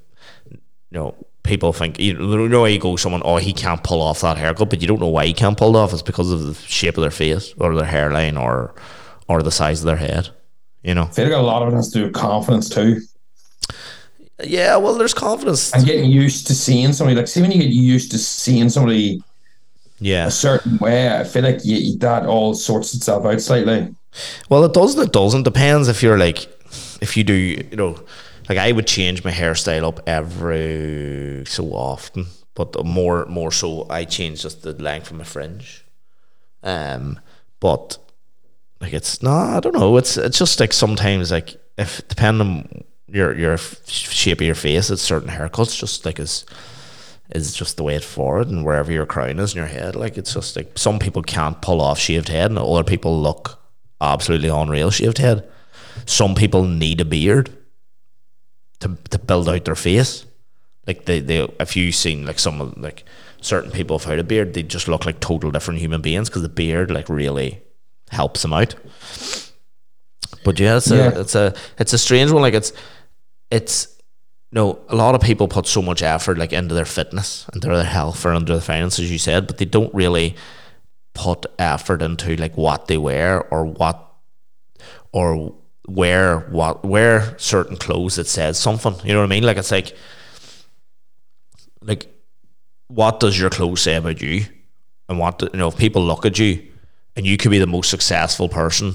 you 0.51 0.59
know, 0.93 1.15
people 1.47 1.73
think 1.73 1.99
you 1.99 2.15
know 2.15 2.65
you 2.65 2.79
go, 2.79 2.97
someone, 2.97 3.23
oh, 3.25 3.37
he 3.37 3.53
can't 3.53 3.83
pull 3.83 4.03
off 4.03 4.21
that 4.21 4.37
haircut, 4.37 4.71
but 4.71 4.81
you 4.83 4.89
don't 4.89 5.01
know 5.01 5.09
why 5.09 5.27
he 5.27 5.33
can't 5.33 5.57
pull 5.57 5.77
it 5.77 5.79
off. 5.79 5.93
It's 5.93 6.03
because 6.03 6.31
of 6.31 6.43
the 6.47 6.55
shape 6.55 6.97
of 6.99 7.03
their 7.03 7.11
face 7.11 7.55
or 7.59 7.75
their 7.75 7.85
hairline 7.87 8.37
or 8.37 8.75
or 9.29 9.43
the 9.43 9.51
size 9.51 9.81
of 9.81 9.87
their 9.87 9.97
head. 9.97 10.29
You 10.83 10.95
know. 10.95 11.05
I 11.05 11.07
feel 11.07 11.25
like 11.25 11.35
a 11.35 11.39
lot 11.39 11.63
of 11.63 11.73
it 11.73 11.77
has 11.77 11.91
to 11.91 11.99
do 11.99 12.05
with 12.05 12.15
confidence 12.15 12.69
too. 12.69 13.01
Yeah, 14.45 14.77
well, 14.77 14.95
there's 14.95 15.15
confidence. 15.15 15.73
And 15.73 15.87
getting 15.87 16.11
used 16.11 16.47
to 16.49 16.55
seeing 16.55 16.93
somebody 16.93 17.17
like 17.17 17.27
see 17.29 17.41
when 17.41 17.51
you 17.51 17.59
get 17.63 17.71
used 17.71 18.11
to 18.11 18.19
seeing 18.19 18.69
somebody 18.69 19.23
Yeah. 19.99 20.27
a 20.27 20.31
certain 20.31 20.77
way, 20.79 21.09
I 21.19 21.25
feel 21.25 21.43
like 21.43 21.65
you, 21.65 21.97
that 21.99 22.27
all 22.27 22.55
sorts 22.55 22.93
itself 22.95 23.25
out 23.25 23.41
slightly. 23.41 23.95
Well, 24.51 24.65
it 24.65 24.75
does 24.75 24.95
and 24.95 25.05
it 25.07 25.13
doesn't. 25.13 25.45
Depends 25.45 25.89
if 25.89 26.03
you're 26.03 26.19
like, 26.19 26.47
if 27.01 27.17
you 27.17 27.25
do, 27.25 27.33
you 27.33 27.77
know, 27.77 27.99
like 28.49 28.59
I 28.59 28.73
would 28.73 28.87
change 28.87 29.25
my 29.25 29.31
hairstyle 29.31 29.87
up 29.87 30.01
every 30.07 31.45
so 31.47 31.73
often, 31.73 32.27
but 32.55 32.85
more 32.85 33.27
more 33.27 33.51
so, 33.53 33.87
I 33.91 34.05
change 34.05 34.43
just 34.43 34.63
the 34.63 34.73
length 34.73 35.11
of 35.11 35.17
my 35.17 35.25
fringe. 35.25 35.85
Um, 36.63 37.21
but 37.61 37.99
like 38.81 38.93
it's 38.93 39.23
no, 39.23 39.33
I 39.33 39.61
don't 39.61 39.75
know. 39.75 39.97
It's 39.97 40.17
it's 40.17 40.39
just 40.39 40.61
like 40.61 40.73
sometimes 40.73 41.31
like 41.31 41.57
if 41.77 42.07
depending 42.09 42.47
on 42.47 42.85
your 43.09 43.37
your 43.37 43.59
shape 43.87 44.41
of 44.41 44.47
your 44.47 44.55
face, 44.55 44.91
it's 44.91 45.03
certain 45.03 45.31
haircuts 45.31 45.79
just 45.79 46.05
like 46.05 46.21
is 46.21 46.45
is 47.35 47.53
just 47.53 47.77
the 47.77 47.83
way 47.83 47.97
it's 47.97 48.07
forward 48.07 48.49
and 48.49 48.65
wherever 48.65 48.93
your 48.93 49.07
crown 49.07 49.41
is 49.41 49.53
in 49.53 49.59
your 49.59 49.67
head. 49.67 49.97
Like 49.97 50.17
it's 50.17 50.35
just 50.35 50.55
like 50.57 50.79
some 50.79 50.99
people 50.99 51.23
can't 51.23 51.61
pull 51.61 51.81
off 51.81 51.99
shaved 51.99 52.29
head 52.29 52.51
and 52.51 52.59
other 52.59 52.85
people 52.85 53.21
look 53.21 53.61
absolutely 54.01 54.49
unreal 54.49 54.91
shaved 54.91 55.19
head. 55.19 55.49
Some 56.05 56.35
people 56.35 56.65
need 56.65 57.01
a 57.01 57.05
beard 57.05 57.51
to 58.81 58.97
to 59.11 59.19
build 59.19 59.49
out 59.49 59.65
their 59.65 59.75
face. 59.75 60.25
Like 60.87 61.05
they, 61.05 61.21
they 61.21 61.39
if 61.61 61.77
you've 61.77 61.95
seen 61.95 62.27
like 62.27 62.39
some 62.39 62.61
of 62.61 62.77
like 62.79 63.05
certain 63.41 63.71
people 63.71 63.97
without 63.97 64.19
a 64.19 64.25
beard, 64.25 64.55
they 64.55 64.63
just 64.63 64.89
look 64.89 65.05
like 65.05 65.21
total 65.21 65.51
different 65.51 65.81
human 65.81 66.01
beings 66.01 66.29
because 66.29 66.43
the 66.43 66.49
beard 66.49 66.91
like 66.91 67.09
really 67.09 67.61
helps 68.11 68.43
them 68.43 68.53
out. 68.53 68.75
But 70.45 70.59
yeah, 70.61 70.77
it's 70.77 70.91
Yeah. 70.91 71.11
a 71.13 71.21
it's 71.21 71.35
a 71.35 71.55
it's 71.79 71.93
a 71.93 71.99
strange 71.99 72.31
one. 72.31 72.43
Like 72.43 72.55
it's 72.55 72.73
it's 73.51 73.89
no, 74.53 74.79
a 74.89 74.95
lot 74.95 75.15
of 75.15 75.21
people 75.21 75.49
put 75.49 75.67
so 75.67 75.83
much 75.83 76.03
effort 76.03 76.39
like 76.39 76.53
into 76.53 76.75
their 76.75 76.85
fitness, 76.85 77.47
into 77.53 77.67
their 77.69 77.83
health, 77.85 78.25
or 78.25 78.33
into 78.33 78.53
their 78.53 78.61
finances, 78.63 79.01
as 79.05 79.11
you 79.11 79.19
said, 79.19 79.47
but 79.47 79.59
they 79.59 79.65
don't 79.65 79.93
really 79.93 80.37
put 81.15 81.47
effort 81.59 82.01
into 82.01 82.37
like 82.37 82.57
what 82.57 82.87
they 82.87 82.97
wear 82.97 83.43
or 83.53 83.65
what 83.65 84.13
or 85.13 85.55
wear 85.87 86.41
what 86.51 86.85
wear 86.85 87.39
certain 87.39 87.77
clothes 87.77 88.17
that 88.17 88.27
says 88.27 88.59
something. 88.59 88.95
You 89.05 89.15
know 89.15 89.21
what 89.21 89.27
I 89.27 89.29
mean? 89.29 89.45
Like 89.45 89.57
it's 89.57 89.71
like 89.71 89.97
like 91.81 92.07
what 92.89 93.21
does 93.21 93.39
your 93.39 93.51
clothes 93.51 93.83
say 93.83 93.97
about 93.97 94.21
you? 94.21 94.45
And 95.09 95.19
what 95.19 95.39
do, 95.39 95.49
you 95.53 95.59
know 95.59 95.69
if 95.69 95.77
people 95.77 96.03
look 96.03 96.27
at 96.27 96.39
you 96.39 96.67
and 97.15 97.27
you 97.27 97.37
could 97.37 97.51
be 97.51 97.59
the 97.59 97.67
most 97.67 97.91
successful 97.91 98.49
person 98.49 98.95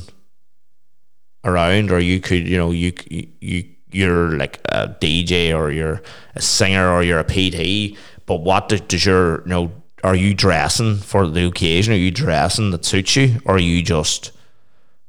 around 1.44 1.92
or 1.92 2.00
you 2.00 2.20
could 2.20 2.48
you 2.48 2.58
know 2.58 2.72
you 2.72 2.94
you, 3.10 3.28
you 3.40 3.64
you're 3.92 4.38
like 4.38 4.60
a 4.66 4.88
DJ 4.88 5.56
or 5.58 5.72
you're 5.72 6.02
a 6.36 6.42
singer 6.42 6.90
or 6.90 7.04
you're 7.04 7.20
a 7.20 7.24
PT 7.24 7.98
but 8.26 8.38
what 8.38 8.70
does, 8.70 8.82
does 8.82 9.06
your 9.06 9.42
you 9.42 9.48
know 9.48 9.72
are 10.04 10.16
you 10.16 10.34
dressing 10.34 10.98
for 10.98 11.28
the 11.28 11.46
occasion 11.46 11.94
are 11.94 11.98
you 11.98 12.12
dressing 12.12 12.72
that 12.72 12.86
suits 12.86 13.16
you 13.16 13.40
or 13.46 13.56
are 13.56 13.60
you 13.60 13.82
just 13.82 14.32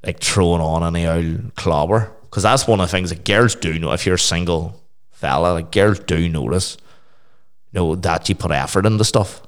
like 0.05 0.21
throwing 0.21 0.61
on 0.61 0.83
any 0.83 1.07
old 1.07 1.55
clobber 1.55 2.11
because 2.25 2.43
that's 2.43 2.67
one 2.67 2.81
of 2.81 2.89
the 2.89 2.91
things 2.91 3.11
that 3.11 3.25
girls 3.25 3.55
do 3.55 3.79
know 3.79 3.93
if 3.93 4.07
you're 4.07 4.17
a 4.17 4.19
single 4.19 4.81
fella 5.11 5.53
like 5.55 5.71
girls 5.71 5.99
do 6.01 6.29
notice 6.29 6.77
you 7.73 7.81
know 7.81 7.95
that 7.95 8.29
you 8.29 8.35
put 8.35 8.51
effort 8.51 8.87
into 8.87 9.05
stuff 9.05 9.43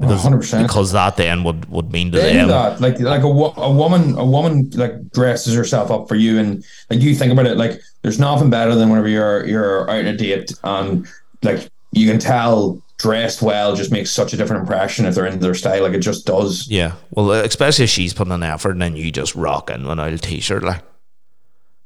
because, 0.00 0.24
100%. 0.24 0.62
because 0.62 0.92
that 0.92 1.16
then 1.16 1.44
would 1.44 1.68
would 1.68 1.92
mean 1.92 2.10
to 2.10 2.18
They 2.18 2.32
them 2.32 2.48
that. 2.48 2.80
Like 2.80 2.98
like 3.00 3.22
a, 3.22 3.26
a 3.26 3.70
woman 3.70 4.16
a 4.16 4.24
woman 4.24 4.70
like 4.70 5.10
dresses 5.10 5.54
herself 5.54 5.90
up 5.90 6.08
for 6.08 6.14
you 6.14 6.38
and 6.38 6.64
like 6.88 7.00
you 7.00 7.14
think 7.14 7.32
about 7.32 7.46
it 7.46 7.58
like 7.58 7.80
there's 8.00 8.18
nothing 8.18 8.48
better 8.48 8.74
than 8.74 8.88
whenever 8.88 9.08
you're 9.08 9.46
you're 9.46 9.90
out 9.90 9.98
on 9.98 10.06
a 10.06 10.16
date 10.16 10.52
and 10.64 11.06
like 11.42 11.68
you 11.92 12.08
can 12.10 12.18
tell 12.18 12.82
dressed 13.00 13.40
well 13.40 13.74
just 13.74 13.90
makes 13.90 14.10
such 14.10 14.34
a 14.34 14.36
different 14.36 14.60
impression 14.60 15.06
if 15.06 15.14
they're 15.14 15.26
into 15.26 15.38
their 15.38 15.54
style 15.54 15.82
like 15.82 15.94
it 15.94 16.00
just 16.00 16.26
does. 16.26 16.68
Yeah, 16.68 16.94
well, 17.10 17.30
uh, 17.30 17.42
especially 17.42 17.84
if 17.84 17.90
she's 17.90 18.12
putting 18.12 18.32
an 18.32 18.42
effort 18.42 18.72
and 18.72 18.82
then 18.82 18.96
you 18.96 19.10
just 19.10 19.34
rock 19.34 19.70
in 19.70 19.82
with 19.82 19.92
an 19.92 20.00
old 20.00 20.22
t-shirt, 20.22 20.62
like 20.62 20.82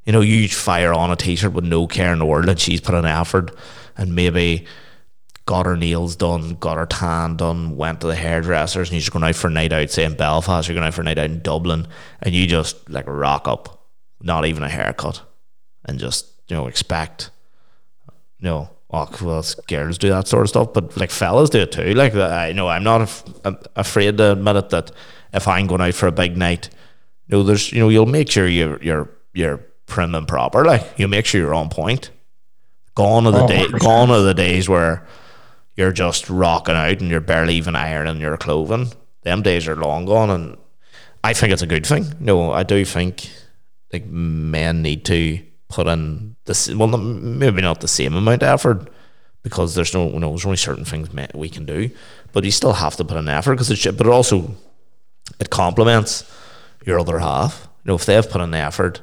you 0.05 0.13
know, 0.13 0.21
you 0.21 0.49
fire 0.49 0.93
on 0.93 1.11
a 1.11 1.17
t-shirt 1.17 1.53
with 1.53 1.65
no 1.65 1.87
care 1.87 2.13
in 2.13 2.19
the 2.19 2.27
world, 2.27 2.49
and 2.49 2.59
she's 2.59 2.81
put 2.81 2.95
an 2.95 3.05
effort 3.05 3.57
and 3.97 4.15
maybe 4.15 4.67
got 5.47 5.67
her 5.67 5.77
nails 5.77 6.17
done, 6.17 6.55
got 6.55 6.79
her 6.79 6.87
tan 6.87 7.37
done, 7.37 7.77
went 7.77 8.01
to 8.01 8.07
the 8.07 8.17
hairdressers, 8.17 8.89
and 8.89 8.95
you're 8.95 9.01
just 9.01 9.13
going 9.13 9.25
out 9.25 9.37
for 9.37 9.49
a 9.49 9.51
night 9.51 9.73
out, 9.73 9.91
say 9.91 10.05
in 10.05 10.15
Belfast, 10.15 10.69
you're 10.69 10.75
going 10.75 10.87
out 10.87 10.95
for 10.95 11.03
a 11.03 11.05
night 11.05 11.19
out 11.19 11.31
in 11.31 11.41
Dublin, 11.41 11.87
and 12.23 12.35
you 12.35 12.47
just 12.47 12.89
like 12.91 13.07
rock 13.07 13.47
up, 13.47 13.87
not 14.21 14.47
even 14.47 14.63
a 14.63 14.69
haircut, 14.69 15.23
and 15.85 15.99
just 15.99 16.27
you 16.49 16.57
know 16.57 16.67
expect, 16.67 17.31
you 18.39 18.47
know. 18.47 18.71
Oh, 18.95 19.09
well, 19.27 19.45
girls 19.69 19.99
do 19.99 20.09
that 20.11 20.29
sort 20.29 20.43
of 20.45 20.49
stuff, 20.51 20.73
but 20.73 20.97
like 20.97 21.11
fellas 21.11 21.51
do 21.51 21.61
it 21.61 21.73
too. 21.73 21.95
Like 21.95 22.15
uh, 22.15 22.27
I 22.29 22.53
know, 22.53 22.69
I'm 22.69 22.85
not 22.85 23.01
af- 23.03 23.25
afraid 23.75 24.19
to 24.19 24.33
admit 24.33 24.57
it 24.57 24.69
that 24.71 24.91
if 25.33 25.49
I'm 25.49 25.67
going 25.67 25.81
out 25.81 25.95
for 25.95 26.07
a 26.07 26.13
big 26.13 26.37
night, 26.37 26.71
you 27.27 27.37
know, 27.39 27.43
there's 27.43 27.73
you 27.73 27.81
know, 27.81 27.89
you'll 27.89 28.07
make 28.07 28.31
sure 28.31 28.47
you're 28.47 28.81
you're 28.83 29.11
you're 29.33 29.59
prim 29.87 30.15
and 30.15 30.29
proper. 30.29 30.65
Like 30.65 30.99
you 30.99 31.09
make 31.09 31.27
sure 31.27 31.41
you're 31.41 31.55
on 31.55 31.71
point. 31.71 32.11
Gone 32.95 33.27
are 33.27 33.33
the 33.33 33.43
Oh, 33.45 33.49
day, 33.49 33.65
100%. 33.67 33.79
gone 33.81 34.11
are 34.11 34.23
the 34.23 34.35
days 34.35 34.69
where 34.69 35.05
you're 35.77 35.91
just 35.93 36.31
rocking 36.31 36.77
out 36.77 37.01
and 37.01 37.11
you're 37.11 37.21
barely 37.21 37.57
even 37.57 37.75
ironing 37.75 38.21
your 38.21 38.37
clothing. 38.37 38.93
Them 39.23 39.43
days 39.43 39.67
are 39.67 39.75
long 39.75 40.05
gone, 40.05 40.31
and 40.31 40.57
I 41.25 41.33
think 41.33 41.53
it's 41.53 41.63
a 41.63 41.67
good 41.67 41.85
thing. 41.85 42.15
No, 42.21 42.53
I 42.53 42.63
do 42.63 42.85
think 42.85 43.29
like 43.93 44.07
men 44.07 44.83
need 44.83 45.05
to 45.07 45.41
put 45.75 45.87
in 45.87 46.37
this. 46.45 46.73
Well, 46.73 46.89
not, 46.89 46.99
maybe 46.99 47.63
not 47.63 47.81
the 47.81 47.89
same 47.89 48.15
amount 48.15 48.43
of 48.43 48.49
effort 48.49 48.89
because 49.43 49.75
there's 49.75 49.93
no, 49.93 50.09
you 50.11 50.21
know, 50.21 50.31
there's 50.31 50.47
only 50.47 50.57
certain 50.57 50.85
things 50.85 51.09
we 51.35 51.49
can 51.49 51.67
do, 51.67 51.91
but 52.33 52.45
you 52.45 52.51
still 52.51 52.73
have 52.73 52.97
to 52.97 53.05
put 53.05 53.17
in 53.17 53.29
effort 53.29 53.55
because 53.55 53.71
it's. 53.71 53.85
But 53.85 54.07
it 54.07 54.13
also 54.13 54.57
it 55.41 55.51
complements 55.51 56.31
your 56.87 56.99
other 56.99 57.19
half. 57.19 57.69
You 57.85 57.91
know, 57.91 57.95
if 57.97 58.07
they've 58.07 58.29
put 58.29 58.41
in 58.41 58.51
the 58.51 58.59
effort, 58.59 59.03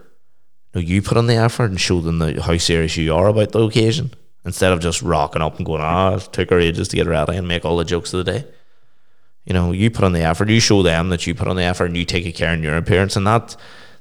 you, 0.73 0.81
know, 0.81 0.87
you 0.87 1.01
put 1.01 1.17
in 1.17 1.27
the 1.27 1.35
effort 1.35 1.69
and 1.69 1.79
show 1.79 2.01
them 2.01 2.19
the, 2.19 2.41
how 2.41 2.57
serious 2.57 2.97
you 2.97 3.13
are 3.13 3.27
about 3.27 3.51
the 3.51 3.61
occasion 3.61 4.11
instead 4.45 4.71
of 4.71 4.79
just 4.79 5.01
rocking 5.01 5.41
up 5.41 5.57
and 5.57 5.65
going, 5.65 5.81
ah, 5.81 6.15
it 6.15 6.29
took 6.31 6.49
her 6.49 6.59
ages 6.59 6.87
to 6.87 6.95
get 6.95 7.07
ready 7.07 7.35
and 7.35 7.47
make 7.47 7.65
all 7.65 7.77
the 7.77 7.85
jokes 7.85 8.13
of 8.13 8.25
the 8.25 8.31
day. 8.31 8.47
You 9.45 9.53
know, 9.53 9.71
you 9.71 9.91
put 9.91 10.05
on 10.05 10.13
the 10.13 10.21
effort, 10.21 10.49
you 10.49 10.59
show 10.59 10.81
them 10.83 11.09
that 11.09 11.25
you 11.27 11.35
put 11.35 11.47
on 11.47 11.55
the 11.55 11.63
effort 11.63 11.85
and 11.85 11.97
you 11.97 12.05
take 12.05 12.25
a 12.25 12.31
care 12.31 12.53
in 12.53 12.63
your 12.63 12.77
appearance, 12.77 13.15
and 13.15 13.25
that 13.27 13.55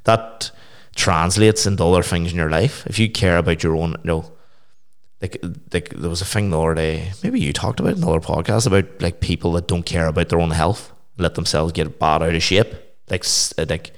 that 0.04 0.50
translates 0.94 1.66
into 1.66 1.84
other 1.84 2.02
things 2.02 2.32
in 2.32 2.36
your 2.36 2.50
life. 2.50 2.86
If 2.86 2.98
you 2.98 3.10
care 3.10 3.38
about 3.38 3.62
your 3.62 3.76
own, 3.76 3.92
you 4.02 4.08
know, 4.08 4.32
like 5.20 5.42
like 5.72 5.90
there 5.90 6.10
was 6.10 6.22
a 6.22 6.26
thing 6.26 6.50
the 6.50 6.60
other 6.60 6.74
day, 6.74 7.12
maybe 7.22 7.40
you 7.40 7.52
talked 7.52 7.80
about 7.80 7.96
in 7.96 8.02
another 8.02 8.20
podcast 8.20 8.66
about 8.66 9.00
like 9.00 9.20
people 9.20 9.52
that 9.52 9.68
don't 9.68 9.84
care 9.84 10.06
about 10.06 10.28
their 10.28 10.40
own 10.40 10.50
health, 10.50 10.92
let 11.18 11.34
themselves 11.34 11.72
get 11.72 11.98
bad 11.98 12.22
out 12.22 12.34
of 12.34 12.42
shape, 12.42 12.74
like 13.10 13.24
like 13.58 13.92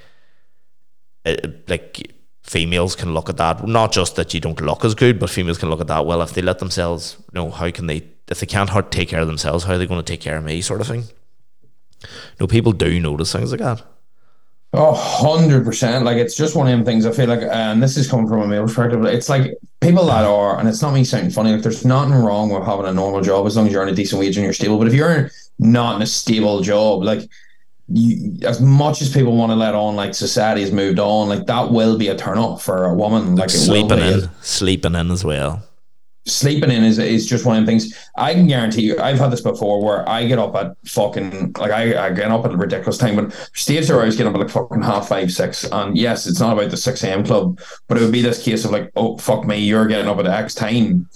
uh, 1.25 1.37
like 1.69 2.13
females 2.43 2.97
can 2.97 3.15
look 3.15 3.29
at 3.29 3.37
that. 3.37 3.67
Not 3.67 3.93
just 3.93 4.17
that 4.17 4.35
you 4.35 4.41
don't 4.41 4.61
look 4.61 4.85
as 4.85 4.95
good, 4.95 5.19
but 5.19 5.31
females 5.31 5.59
can 5.59 5.71
look 5.71 5.81
at 5.81 5.87
that. 5.87 6.07
Well, 6.07 6.23
if 6.23 6.35
they 6.35 6.43
let 6.43 6.59
themselves, 6.59 7.17
you 7.19 7.41
know, 7.41 7.51
how 7.51 7.71
can 7.71 7.87
they? 7.87 8.09
If 8.29 8.41
they 8.41 8.47
can't 8.47 8.71
take 8.91 9.09
care 9.09 9.21
of 9.21 9.27
themselves, 9.27 9.65
how 9.65 9.75
are 9.75 9.79
they 9.79 9.87
going 9.87 10.03
to 10.03 10.13
take 10.13 10.21
care 10.21 10.39
of 10.39 10.45
me? 10.45 10.61
Sort 10.61 10.81
of 10.81 10.87
thing. 10.87 11.05
No, 12.41 12.47
people 12.47 12.73
do 12.73 12.99
notice 12.99 13.33
things 13.33 13.51
like 13.53 13.61
that. 13.61 13.83
Oh, 14.75 14.95
100%. 15.23 16.03
Like, 16.03 16.17
it's 16.17 16.35
just 16.35 16.57
one 16.57 16.67
of 16.67 16.73
them 16.73 16.85
things 16.85 17.05
I 17.05 17.13
feel 17.13 17.27
like, 17.27 17.43
and 17.43 17.83
this 17.83 17.99
is 17.99 18.09
coming 18.09 18.27
from 18.27 18.41
a 18.41 18.47
male 18.47 18.63
perspective, 18.63 19.05
it's 19.05 19.29
like 19.29 19.59
people 19.81 20.07
that 20.07 20.25
are, 20.25 20.59
and 20.59 20.67
it's 20.67 20.81
not 20.81 20.95
me 20.95 21.05
sounding 21.05 21.31
funny, 21.31 21.53
like, 21.53 21.63
there's 21.63 21.85
nothing 21.85 22.15
wrong 22.15 22.49
with 22.49 22.65
having 22.65 22.87
a 22.87 22.93
normal 22.93 23.21
job 23.21 23.47
as 23.47 23.55
long 23.55 23.67
as 23.67 23.73
you're 23.73 23.83
on 23.83 23.89
a 23.89 23.95
decent 23.95 24.19
wage 24.19 24.37
and 24.39 24.45
you're 24.45 24.55
stable. 24.55 24.79
But 24.79 24.89
if 24.89 24.95
you're 24.95 25.31
not 25.59 25.97
in 25.97 26.03
a 26.03 26.07
stable 26.07 26.63
job, 26.63 27.03
like, 27.03 27.29
you, 27.89 28.39
as 28.47 28.63
much 28.63 29.03
as 29.03 29.13
people 29.13 29.37
want 29.37 29.53
to 29.53 29.57
let 29.57 29.75
on, 29.75 29.95
like, 29.95 30.15
society 30.15 30.63
has 30.63 30.73
moved 30.73 30.99
on, 30.99 31.29
like, 31.29 31.45
that 31.47 31.71
will 31.71 31.99
be 31.99 32.09
a 32.09 32.17
turn 32.17 32.39
off 32.39 32.63
for 32.63 32.87
a 32.87 32.95
woman. 32.95 33.37
Like, 33.37 33.51
it 33.51 33.59
sleeping 33.59 33.99
in, 33.99 34.31
sleeping 34.41 34.95
in 34.95 35.11
as 35.11 35.23
well. 35.23 35.63
Sleeping 36.25 36.71
in 36.71 36.85
is 36.85 36.99
is 36.99 37.27
just 37.27 37.45
one 37.45 37.57
of 37.57 37.67
the 37.67 37.71
things 37.71 38.11
I 38.17 38.35
can 38.35 38.47
guarantee 38.47 38.83
you. 38.83 38.99
I've 38.99 39.19
had 39.19 39.31
this 39.31 39.41
before 39.41 39.85
where 39.85 40.09
I 40.09 40.27
get 40.27 40.39
up 40.39 40.55
at 40.55 40.77
fucking 40.85 41.55
like 41.59 41.73
I, 41.73 42.07
I 42.07 42.11
get 42.11 42.31
up 42.31 42.45
at 42.45 42.53
a 42.53 42.57
ridiculous 42.57 42.99
time, 42.99 43.17
but 43.17 43.33
stages 43.55 43.91
where 43.91 44.03
I 44.03 44.07
was 44.07 44.17
getting 44.17 44.33
up 44.33 44.37
at 44.37 44.43
like 44.43 44.51
fucking 44.51 44.83
half 44.83 45.09
five, 45.09 45.33
six. 45.33 45.65
And 45.65 45.97
yes, 45.97 46.27
it's 46.27 46.41
not 46.41 46.57
about 46.57 46.71
the 46.71 46.77
six 46.77 47.03
AM 47.03 47.25
club, 47.25 47.61
but 47.89 47.99
it 47.99 48.03
would 48.03 48.13
be 48.13 48.23
this 48.23 48.43
case 48.43 48.65
of 48.65 48.71
like, 48.71 48.93
oh 48.97 49.19
fuck 49.19 49.45
me, 49.45 49.59
you're 49.59 49.87
getting 49.87 50.09
up 50.09 50.19
at 50.19 50.27
X 50.27 50.55
time. 50.55 51.09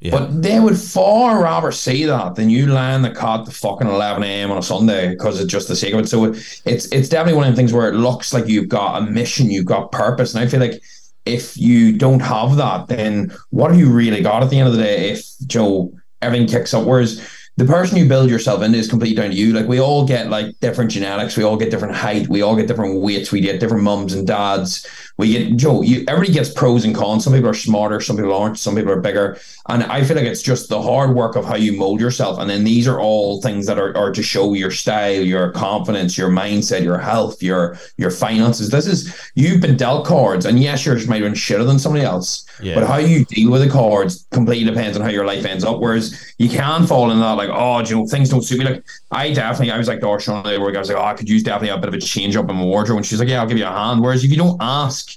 Yeah. 0.00 0.12
But 0.12 0.42
they 0.42 0.58
would 0.58 0.78
far 0.78 1.42
rather 1.42 1.70
see 1.70 2.06
that 2.06 2.34
than 2.34 2.48
you 2.48 2.72
land 2.72 3.04
the 3.04 3.10
cot 3.10 3.44
the 3.44 3.52
fucking 3.52 3.86
eleven 3.86 4.22
AM 4.24 4.50
on 4.50 4.56
a 4.56 4.62
Sunday 4.62 5.10
because 5.10 5.38
it's 5.38 5.52
just 5.52 5.68
the 5.68 5.76
sake 5.76 5.92
of 5.92 6.00
it. 6.00 6.08
So 6.08 6.24
it's 6.24 6.90
it's 6.90 7.08
definitely 7.08 7.36
one 7.36 7.46
of 7.46 7.52
the 7.52 7.56
things 7.56 7.72
where 7.72 7.88
it 7.88 7.94
looks 7.94 8.32
like 8.32 8.48
you've 8.48 8.70
got 8.70 9.02
a 9.02 9.04
mission, 9.04 9.50
you've 9.50 9.66
got 9.66 9.92
purpose, 9.92 10.34
and 10.34 10.42
I 10.42 10.48
feel 10.48 10.60
like 10.60 10.82
if 11.24 11.56
you 11.56 11.96
don't 11.96 12.20
have 12.20 12.56
that, 12.56 12.88
then 12.88 13.32
what 13.50 13.70
have 13.70 13.78
you 13.78 13.90
really 13.90 14.22
got 14.22 14.42
at 14.42 14.50
the 14.50 14.58
end 14.58 14.68
of 14.68 14.74
the 14.74 14.82
day 14.82 15.10
if 15.10 15.24
Joe 15.46 15.92
everything 16.22 16.48
kicks 16.48 16.74
up? 16.74 16.86
Whereas 16.86 17.26
the 17.56 17.66
person 17.66 17.98
you 17.98 18.08
build 18.08 18.30
yourself 18.30 18.62
into 18.62 18.78
is 18.78 18.88
completely 18.88 19.16
down 19.16 19.30
to 19.30 19.36
you. 19.36 19.52
Like 19.52 19.66
we 19.66 19.80
all 19.80 20.06
get 20.06 20.30
like 20.30 20.58
different 20.60 20.90
genetics, 20.90 21.36
we 21.36 21.44
all 21.44 21.58
get 21.58 21.70
different 21.70 21.94
height, 21.94 22.26
we 22.28 22.40
all 22.40 22.56
get 22.56 22.66
different 22.66 23.02
weights, 23.02 23.32
we 23.32 23.40
get 23.40 23.60
different 23.60 23.82
mums 23.82 24.14
and 24.14 24.26
dads. 24.26 24.86
We 25.20 25.32
get 25.32 25.56
Joe, 25.56 25.82
you 25.82 26.04
everybody 26.08 26.32
gets 26.32 26.50
pros 26.50 26.86
and 26.86 26.94
cons. 26.94 27.24
Some 27.24 27.34
people 27.34 27.50
are 27.50 27.54
smarter, 27.54 28.00
some 28.00 28.16
people 28.16 28.34
aren't, 28.34 28.58
some 28.58 28.74
people 28.74 28.90
are 28.90 29.00
bigger. 29.00 29.38
And 29.68 29.84
I 29.84 30.02
feel 30.02 30.16
like 30.16 30.24
it's 30.24 30.40
just 30.40 30.70
the 30.70 30.80
hard 30.80 31.14
work 31.14 31.36
of 31.36 31.44
how 31.44 31.56
you 31.56 31.74
mold 31.74 32.00
yourself. 32.00 32.40
And 32.40 32.48
then 32.48 32.64
these 32.64 32.88
are 32.88 32.98
all 32.98 33.42
things 33.42 33.66
that 33.66 33.78
are, 33.78 33.94
are 33.96 34.10
to 34.12 34.22
show 34.22 34.54
your 34.54 34.70
style, 34.70 35.22
your 35.22 35.52
confidence, 35.52 36.16
your 36.16 36.30
mindset, 36.30 36.82
your 36.82 36.98
health, 36.98 37.42
your 37.42 37.78
your 37.98 38.10
finances. 38.10 38.70
This 38.70 38.86
is 38.86 39.30
you've 39.34 39.60
been 39.60 39.76
dealt 39.76 40.06
cards, 40.06 40.46
and 40.46 40.58
yes, 40.58 40.86
yours 40.86 41.06
might 41.06 41.22
have 41.22 41.30
been 41.30 41.34
shitter 41.34 41.66
than 41.66 41.78
somebody 41.78 42.04
else. 42.04 42.46
Yeah. 42.62 42.74
But 42.74 42.86
how 42.86 42.96
you 42.96 43.24
deal 43.26 43.50
with 43.50 43.62
the 43.62 43.70
cards 43.70 44.26
completely 44.30 44.68
depends 44.70 44.96
on 44.96 45.02
how 45.02 45.10
your 45.10 45.26
life 45.26 45.44
ends 45.44 45.64
up. 45.64 45.80
Whereas 45.80 46.34
you 46.38 46.48
can 46.48 46.86
fall 46.86 47.10
in 47.10 47.18
that 47.20 47.32
like, 47.32 47.50
oh, 47.50 47.80
you 47.80 47.96
know, 47.96 48.06
things 48.06 48.28
don't 48.28 48.42
suit 48.42 48.58
me. 48.58 48.64
Like, 48.64 48.84
I 49.10 49.32
definitely, 49.32 49.72
I 49.72 49.78
was 49.78 49.88
like, 49.88 50.00
Darshan, 50.00 50.44
where 50.44 50.76
I 50.76 50.78
was 50.78 50.88
like, 50.88 50.98
oh, 50.98 51.04
I 51.04 51.14
could 51.14 51.28
use 51.28 51.42
definitely 51.42 51.70
a 51.70 51.78
bit 51.78 51.88
of 51.88 51.94
a 51.94 52.00
change 52.00 52.36
up 52.36 52.50
in 52.50 52.56
my 52.56 52.64
wardrobe. 52.64 52.98
And 52.98 53.06
she's 53.06 53.18
like, 53.18 53.28
yeah, 53.28 53.40
I'll 53.40 53.48
give 53.48 53.58
you 53.58 53.66
a 53.66 53.70
hand. 53.70 54.02
Whereas 54.02 54.24
if 54.24 54.30
you 54.30 54.36
don't 54.36 54.58
ask, 54.60 55.09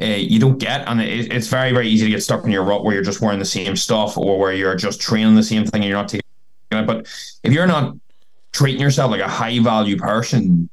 uh, 0.00 0.06
you 0.06 0.38
don't 0.38 0.58
get, 0.58 0.88
and 0.88 1.00
it, 1.00 1.32
it's 1.32 1.48
very, 1.48 1.72
very 1.72 1.88
easy 1.88 2.04
to 2.06 2.10
get 2.10 2.22
stuck 2.22 2.44
in 2.44 2.50
your 2.50 2.64
rut 2.64 2.84
where 2.84 2.94
you're 2.94 3.04
just 3.04 3.20
wearing 3.20 3.38
the 3.38 3.44
same 3.44 3.76
stuff 3.76 4.18
or 4.18 4.38
where 4.38 4.52
you're 4.52 4.74
just 4.74 5.00
training 5.00 5.34
the 5.34 5.42
same 5.42 5.64
thing 5.64 5.82
and 5.82 5.88
you're 5.88 5.98
not 5.98 6.08
taking 6.08 6.24
it. 6.72 6.86
But 6.86 7.06
if 7.42 7.52
you're 7.52 7.66
not 7.66 7.96
treating 8.52 8.80
yourself 8.80 9.10
like 9.10 9.20
a 9.20 9.28
high 9.28 9.58
value 9.60 9.96
person, 9.96 10.68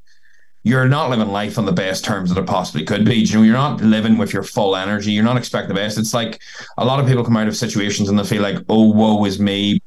you're 0.64 0.88
not 0.88 1.10
living 1.10 1.30
life 1.30 1.58
on 1.58 1.66
the 1.66 1.72
best 1.72 2.06
terms 2.06 2.30
that 2.30 2.40
it 2.40 2.48
possibly 2.48 2.84
could 2.84 3.04
be. 3.04 3.16
You 3.16 3.36
know, 3.36 3.42
you're 3.44 3.54
not 3.54 3.82
living 3.82 4.18
with 4.18 4.34
your 4.34 4.44
full 4.44 4.76
energy. 4.76 5.12
You're 5.12 5.24
not 5.24 5.38
expecting 5.38 5.70
the 5.70 5.76
best. 5.76 5.98
It's 5.98 6.14
like 6.14 6.40
a 6.78 6.86
lot 6.86 7.00
of 7.00 7.08
people 7.08 7.24
come 7.24 7.38
out 7.38 7.48
of 7.48 7.56
situations 7.56 8.10
and 8.10 8.18
they 8.18 8.24
feel 8.24 8.44
like, 8.44 8.58
oh, 8.70 8.92
woe 8.92 9.24
is 9.26 9.40
me. 9.40 9.82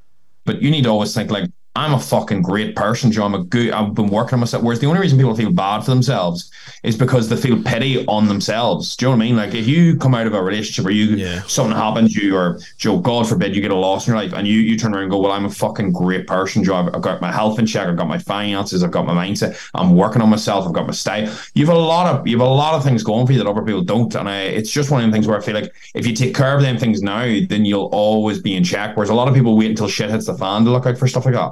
But 0.45 0.61
you 0.63 0.71
need 0.71 0.85
to 0.85 0.91
always 0.91 1.15
think 1.15 1.31
like, 1.31 1.49
I'm 1.77 1.93
a 1.93 1.99
fucking 1.99 2.43
great 2.43 2.77
person, 2.77 3.11
Joe. 3.11 3.25
I'm 3.25 3.35
a 3.35 3.43
good. 3.43 3.73
I've 3.73 3.95
been 3.95 4.07
working 4.07 4.35
on 4.35 4.41
myself. 4.41 4.63
Whereas 4.63 4.79
the 4.79 4.87
only 4.87 5.01
reason 5.01 5.19
people 5.19 5.35
feel 5.35 5.51
bad 5.51 5.81
for 5.81 5.91
themselves 5.91 6.49
is 6.85 6.97
because 6.97 7.29
they 7.29 7.37
feel 7.37 7.61
pity 7.65 8.07
on 8.07 8.29
themselves. 8.29 8.95
Do 8.95 9.07
you 9.07 9.11
know 9.11 9.17
what 9.17 9.25
I 9.25 9.27
mean? 9.27 9.37
Like 9.37 9.55
if 9.55 9.67
you 9.67 9.97
come 9.97 10.15
out 10.15 10.29
of 10.29 10.35
a 10.35 10.41
relationship 10.43 10.87
or 10.87 10.93
you 10.93 11.17
Yeah. 11.17 11.43
something 11.49 11.77
happens 11.77 12.15
to 12.15 12.25
you, 12.25 12.37
or 12.37 12.61
Joe, 12.79 12.99
God 12.99 13.29
forbid, 13.29 13.57
you 13.57 13.61
get 13.61 13.73
a 13.73 13.75
loss 13.75 14.07
in 14.07 14.15
your 14.15 14.23
life, 14.23 14.33
and 14.33 14.47
you 14.47 14.61
you 14.61 14.79
turn 14.79 14.95
around 14.95 15.03
and 15.05 15.11
go, 15.11 15.19
"Well, 15.19 15.33
I'm 15.33 15.47
a 15.47 15.51
fucking 15.51 15.93
great 15.93 16.29
person, 16.29 16.63
Joe. 16.63 16.77
I've, 16.77 16.95
I've 16.95 17.03
got 17.03 17.21
my 17.21 17.33
health 17.33 17.59
in 17.59 17.67
check. 17.67 17.89
I've 17.89 17.97
got 17.97 18.07
my 18.07 18.19
finances. 18.19 18.85
I've 18.85 18.93
got 18.93 19.05
my 19.05 19.27
mindset. 19.27 19.59
I'm 19.75 19.97
working 19.97 20.23
on 20.23 20.31
myself. 20.31 20.67
I've 20.69 20.73
got 20.73 20.87
my 20.87 20.93
style. 20.93 21.29
You've 21.55 21.71
a 21.71 21.75
lot 21.75 22.07
of 22.07 22.25
you 22.29 22.39
have 22.39 22.47
a 22.47 22.51
lot 22.51 22.75
of 22.75 22.85
things 22.85 23.03
going 23.03 23.27
for 23.27 23.33
you 23.33 23.39
that 23.39 23.49
other 23.49 23.63
people 23.63 23.83
don't, 23.83 24.15
and 24.15 24.29
I, 24.29 24.43
it's 24.43 24.71
just 24.71 24.93
one 24.93 25.03
of 25.03 25.11
the 25.11 25.13
things 25.13 25.27
where 25.27 25.37
I 25.37 25.41
feel 25.41 25.55
like 25.55 25.75
if 25.93 26.07
you 26.07 26.15
take 26.15 26.37
care 26.37 26.55
of 26.55 26.63
them 26.63 26.79
things 26.79 27.03
now, 27.03 27.25
then 27.49 27.65
you'll 27.65 27.87
always 27.93 28.39
be 28.41 28.55
in 28.55 28.63
check. 28.63 28.97
Whereas 28.97 29.11
a 29.11 29.15
lot 29.15 29.27
of 29.27 29.35
people 29.35 29.57
wait 29.57 29.71
until 29.71 29.89
shit 29.89 30.09
hits 30.11 30.27
the 30.27 30.35
fan 30.39 30.65
to 30.67 30.71
look 30.71 30.87
out 30.87 30.99
for 30.99 31.09
stuff 31.09 31.25
like 31.25 31.35
that. 31.35 31.51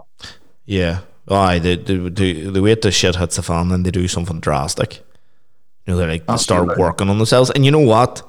Yeah. 0.65 1.01
Aye, 1.29 1.59
they, 1.59 1.77
they, 1.77 1.97
they, 1.97 2.33
they 2.33 2.61
wait 2.61 2.83
till 2.83 2.91
shit 2.91 3.17
hits 3.17 3.37
the 3.37 3.43
fan 3.43 3.71
and 3.71 3.87
they 3.87 3.91
do 3.91 4.09
something 4.09 4.41
drastic. 4.41 5.03
You 5.87 5.95
know, 5.95 5.97
they 5.99 6.07
like 6.07 6.27
they 6.27 6.37
start 6.37 6.79
working 6.79 7.09
on 7.09 7.19
themselves. 7.19 7.51
And 7.51 7.65
you 7.65 7.71
know 7.71 7.81
what? 7.81 8.23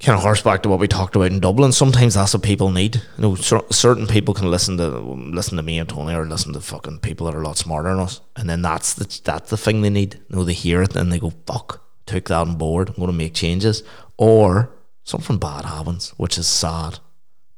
Kind 0.00 0.16
of 0.16 0.22
horse 0.22 0.42
back 0.42 0.62
to 0.62 0.68
what 0.68 0.78
we 0.78 0.86
talked 0.86 1.16
about 1.16 1.32
in 1.32 1.40
Dublin. 1.40 1.72
Sometimes 1.72 2.14
that's 2.14 2.32
what 2.32 2.44
people 2.44 2.70
need. 2.70 2.96
You 2.96 3.02
know, 3.18 3.34
cer- 3.34 3.66
certain 3.70 4.06
people 4.06 4.32
can 4.32 4.48
listen 4.48 4.76
to 4.76 4.88
listen 4.88 5.56
to 5.56 5.62
me 5.64 5.78
and 5.78 5.88
Tony, 5.88 6.14
or 6.14 6.24
listen 6.24 6.52
to 6.52 6.60
fucking 6.60 7.00
people 7.00 7.26
that 7.26 7.34
are 7.34 7.42
a 7.42 7.44
lot 7.44 7.58
smarter 7.58 7.90
than 7.90 7.98
us, 7.98 8.20
and 8.36 8.48
then 8.48 8.62
that's 8.62 8.94
the 8.94 9.20
that's 9.24 9.50
the 9.50 9.56
thing 9.56 9.82
they 9.82 9.90
need. 9.90 10.14
You 10.28 10.36
know, 10.36 10.44
they 10.44 10.52
hear 10.52 10.82
it 10.82 10.94
and 10.94 11.12
they 11.12 11.18
go, 11.18 11.32
"Fuck, 11.46 11.82
took 12.06 12.26
that 12.26 12.46
on 12.46 12.54
board. 12.54 12.90
I'm 12.90 12.94
going 12.94 13.08
to 13.08 13.12
make 13.12 13.34
changes." 13.34 13.82
Or 14.16 14.70
something 15.02 15.38
bad 15.38 15.64
happens, 15.64 16.10
which 16.10 16.38
is 16.38 16.46
sad, 16.46 17.00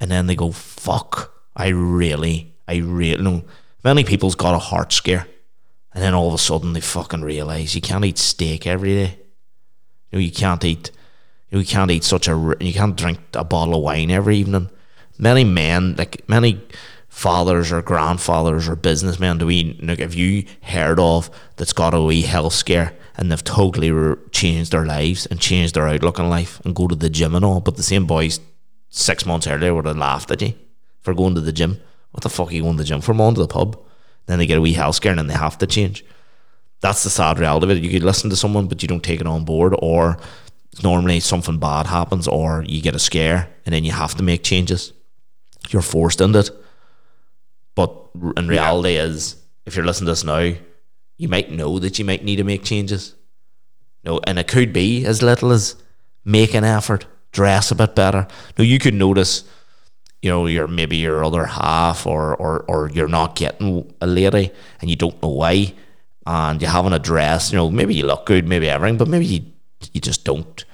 and 0.00 0.10
then 0.10 0.26
they 0.26 0.34
go, 0.34 0.50
"Fuck, 0.50 1.34
I 1.54 1.68
really, 1.68 2.54
I 2.70 2.78
really." 2.78 3.22
No, 3.22 3.42
many 3.84 4.04
people's 4.04 4.34
got 4.34 4.54
a 4.54 4.58
heart 4.58 4.92
scare, 4.92 5.26
and 5.92 6.02
then 6.02 6.14
all 6.14 6.28
of 6.28 6.34
a 6.34 6.38
sudden 6.38 6.72
they 6.72 6.80
fucking 6.80 7.22
realize 7.22 7.74
you 7.74 7.80
can't 7.80 8.04
eat 8.04 8.18
steak 8.18 8.66
every 8.66 8.94
day. 8.94 9.18
You 10.10 10.18
know, 10.18 10.24
you 10.24 10.32
can't 10.32 10.64
eat. 10.64 10.90
You, 11.50 11.56
know, 11.56 11.60
you 11.60 11.66
can't 11.66 11.90
eat 11.90 12.04
such 12.04 12.28
a, 12.28 12.56
You 12.60 12.72
can't 12.72 12.96
drink 12.96 13.18
a 13.34 13.44
bottle 13.44 13.74
of 13.74 13.82
wine 13.82 14.10
every 14.10 14.36
evening. 14.38 14.70
Many 15.18 15.44
men, 15.44 15.96
like 15.96 16.28
many 16.28 16.60
fathers 17.08 17.72
or 17.72 17.82
grandfathers 17.82 18.68
or 18.68 18.76
businessmen, 18.76 19.38
do 19.38 19.46
we 19.46 19.78
like? 19.82 19.98
Have 19.98 20.14
you 20.14 20.44
heard 20.62 21.00
of 21.00 21.28
that's 21.56 21.72
got 21.72 21.92
a 21.92 22.00
wee 22.00 22.22
health 22.22 22.54
scare 22.54 22.94
and 23.16 23.30
they've 23.30 23.44
totally 23.44 23.90
re- 23.90 24.16
changed 24.30 24.72
their 24.72 24.86
lives 24.86 25.26
and 25.26 25.40
changed 25.40 25.74
their 25.74 25.88
outlook 25.88 26.18
on 26.20 26.30
life 26.30 26.60
and 26.64 26.74
go 26.74 26.86
to 26.86 26.94
the 26.94 27.10
gym 27.10 27.34
and 27.34 27.44
all? 27.44 27.60
But 27.60 27.76
the 27.76 27.82
same 27.82 28.06
boys 28.06 28.40
six 28.88 29.26
months 29.26 29.46
earlier 29.46 29.74
would 29.74 29.86
have 29.86 29.96
laughed 29.96 30.30
at 30.30 30.40
you 30.40 30.54
for 31.02 31.12
going 31.12 31.34
to 31.34 31.40
the 31.40 31.52
gym. 31.52 31.80
What 32.12 32.22
the 32.22 32.28
fuck 32.28 32.48
are 32.48 32.54
you 32.54 32.62
going 32.62 32.76
to 32.76 32.82
the 32.82 32.88
gym 32.88 33.00
for? 33.00 33.12
I'm 33.12 33.34
to 33.34 33.40
the 33.40 33.46
pub. 33.46 33.80
Then 34.26 34.38
they 34.38 34.46
get 34.46 34.58
a 34.58 34.60
wee 34.60 34.74
health 34.74 34.96
scare 34.96 35.12
and 35.12 35.18
then 35.18 35.26
they 35.26 35.34
have 35.34 35.58
to 35.58 35.66
change 35.66 36.04
that's 36.80 37.04
the 37.04 37.10
sad 37.10 37.38
reality 37.38 37.64
of 37.64 37.70
it. 37.70 37.82
You 37.82 37.90
could 37.90 38.02
listen 38.02 38.30
to 38.30 38.36
someone, 38.36 38.66
but 38.66 38.82
you 38.82 38.88
don't 38.88 39.04
take 39.04 39.20
it 39.20 39.26
on 39.26 39.44
board, 39.44 39.74
or 39.78 40.18
normally 40.82 41.20
something 41.20 41.58
bad 41.58 41.86
happens, 41.86 42.26
or 42.26 42.64
you 42.66 42.80
get 42.80 42.94
a 42.94 42.98
scare, 42.98 43.48
and 43.64 43.74
then 43.74 43.84
you 43.84 43.92
have 43.92 44.14
to 44.16 44.22
make 44.22 44.42
changes. 44.42 44.92
You're 45.68 45.82
forced 45.82 46.20
into 46.20 46.40
it. 46.40 46.50
But 47.74 47.94
in 48.36 48.48
reality, 48.48 48.94
is 48.94 49.36
if 49.66 49.76
you're 49.76 49.84
listening 49.84 50.06
to 50.06 50.12
this 50.12 50.24
now, 50.24 50.54
you 51.16 51.28
might 51.28 51.50
know 51.50 51.78
that 51.78 51.98
you 51.98 52.04
might 52.04 52.24
need 52.24 52.36
to 52.36 52.44
make 52.44 52.64
changes. 52.64 53.14
No, 54.02 54.20
and 54.26 54.38
it 54.38 54.48
could 54.48 54.72
be 54.72 55.04
as 55.04 55.22
little 55.22 55.52
as 55.52 55.76
make 56.24 56.54
an 56.54 56.64
effort, 56.64 57.04
dress 57.30 57.70
a 57.70 57.74
bit 57.74 57.94
better. 57.94 58.26
No, 58.56 58.64
you 58.64 58.78
could 58.78 58.94
notice 58.94 59.44
you 60.22 60.30
know, 60.30 60.46
you're 60.46 60.68
maybe 60.68 60.96
your 60.96 61.24
other 61.24 61.46
half 61.46 62.06
or, 62.06 62.34
or, 62.36 62.64
or 62.68 62.90
you're 62.90 63.08
not 63.08 63.36
getting 63.36 63.92
a 64.00 64.06
lady 64.06 64.50
and 64.80 64.90
you 64.90 64.96
don't 64.96 65.20
know 65.22 65.30
why 65.30 65.72
and 66.26 66.60
you 66.60 66.68
haven't 66.68 66.92
addressed, 66.92 67.52
you 67.52 67.56
know, 67.56 67.70
maybe 67.70 67.94
you 67.94 68.04
look 68.06 68.26
good, 68.26 68.46
maybe 68.46 68.68
everything, 68.68 68.98
but 68.98 69.08
maybe 69.08 69.24
you, 69.24 69.40
you 69.92 70.00
just 70.00 70.24
don't. 70.24 70.64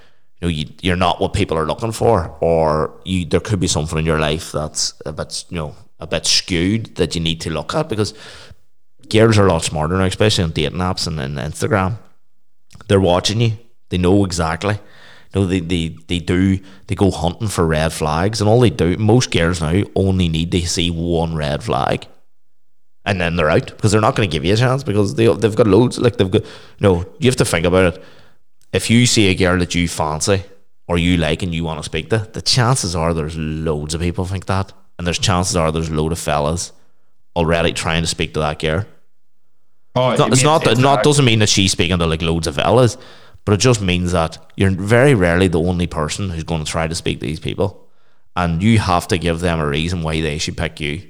You 0.41 0.49
know, 0.49 0.53
you, 0.53 0.67
you're 0.83 0.97
not 0.97 1.19
what 1.19 1.33
people 1.33 1.57
are 1.57 1.67
looking 1.67 1.93
for 1.93 2.37
or 2.41 3.01
you 3.07 3.25
there 3.25 3.41
could 3.41 3.59
be 3.59 3.67
something 3.67 3.99
in 3.99 4.05
your 4.05 4.21
life 4.21 4.53
that's 4.53 4.93
a 5.07 5.13
bit, 5.13 5.47
you 5.49 5.57
know, 5.57 5.75
a 5.99 6.07
bit 6.07 6.27
skewed 6.27 6.97
that 6.97 7.15
you 7.15 7.23
need 7.23 7.41
to 7.41 7.51
look 7.51 7.75
at 7.75 7.89
because 7.89 8.13
girls 9.09 9.39
are 9.39 9.47
a 9.47 9.51
lot 9.51 9.65
smarter 9.65 9.97
now, 9.97 10.05
especially 10.05 10.45
on 10.45 10.51
dating 10.51 10.81
apps 10.81 11.07
and, 11.07 11.19
and 11.19 11.39
Instagram. 11.39 11.97
They're 12.87 13.01
watching 13.01 13.41
you. 13.41 13.53
They 13.89 13.97
know 13.97 14.27
exactly. 14.27 14.79
You 15.37 15.43
know, 15.43 15.49
they, 15.49 15.61
they, 15.61 15.89
they 16.07 16.19
do, 16.19 16.59
they 16.87 16.95
go 16.95 17.11
hunting 17.11 17.49
for 17.49 17.67
red 17.67 17.93
flags, 17.93 18.41
and 18.41 18.49
all 18.49 18.59
they 18.59 18.71
do, 18.71 18.97
most 18.97 19.31
girls 19.31 19.61
now 19.61 19.83
only 19.95 20.29
need 20.29 20.51
to 20.53 20.67
see 20.67 20.91
one 20.91 21.37
red 21.37 21.63
flag, 21.63 22.07
and 23.05 23.21
then 23.21 23.37
they're 23.37 23.51
out 23.51 23.67
because 23.67 23.93
they're 23.93 24.01
not 24.01 24.17
going 24.17 24.31
to 24.31 24.35
give 24.35 24.47
you 24.47 24.55
a 24.55 24.57
chance 24.57 24.83
because 24.83 25.15
they, 25.15 25.27
they've 25.27 25.55
got 25.55 25.67
loads. 25.67 25.99
Like, 25.99 26.17
they've 26.17 26.31
got, 26.31 26.43
no, 26.81 27.05
you 27.19 27.29
have 27.29 27.37
to 27.37 27.45
think 27.45 27.67
about 27.67 27.97
it. 27.97 28.03
If 28.73 28.89
you 28.89 29.05
see 29.05 29.29
a 29.29 29.35
girl 29.35 29.59
that 29.59 29.75
you 29.75 29.87
fancy 29.89 30.43
or 30.89 30.97
you 30.97 31.19
like 31.19 31.43
and 31.43 31.55
you 31.55 31.65
want 31.65 31.81
to 31.81 31.85
speak 31.85 32.09
to, 32.09 32.27
the 32.33 32.41
chances 32.41 32.97
are 32.97 33.13
there's 33.13 33.37
loads 33.37 33.93
of 33.93 34.01
people 34.01 34.25
think 34.25 34.47
that, 34.47 34.73
and 34.97 35.07
there's 35.07 35.19
chances 35.19 35.55
are 35.55 35.71
there's 35.71 35.91
a 35.91 35.95
load 35.95 36.13
of 36.13 36.19
fellas 36.19 36.73
already 37.37 37.75
trying 37.75 38.03
to 38.03 38.09
speak 38.09 38.33
to 38.33 38.41
that 38.41 38.59
girl. 38.59 38.87
Oh, 39.95 40.11
It's 40.11 40.19
not, 40.19 40.33
it's 40.33 40.43
not, 40.43 40.65
that, 40.65 40.79
not 40.79 41.03
doesn't 41.03 41.27
mean 41.27 41.41
that 41.41 41.49
she's 41.51 41.73
speaking 41.73 41.99
to 41.99 42.07
like 42.07 42.23
loads 42.23 42.47
of 42.47 42.55
fellas, 42.55 42.97
but 43.47 43.53
it 43.53 43.61
just 43.61 43.81
means 43.81 44.11
that 44.13 44.39
you're 44.57 44.73
very 44.73 45.15
rarely 45.15 45.47
the 45.47 45.61
only 45.61 45.87
person 45.87 46.31
who's 46.31 46.45
going 46.45 46.65
to 46.65 46.71
try 46.71 46.89
to 46.89 46.95
speak 46.95 47.21
to 47.21 47.27
these 47.27 47.41
people, 47.41 47.89
and 48.35 48.61
you 48.61 48.81
have 48.81 49.09
to 49.09 49.19
give 49.19 49.41
them 49.41 49.61
a 49.61 49.67
reason 49.67 50.03
why 50.03 50.21
they 50.21 50.37
should 50.37 50.57
pick 50.57 50.81
you. 50.81 51.01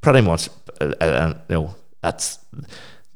Pretty 0.00 0.22
much, 0.22 0.48
uh, 0.80 0.94
uh, 1.00 1.34
you 1.48 1.54
know, 1.56 1.74
that's 2.02 2.38
you 2.54 2.62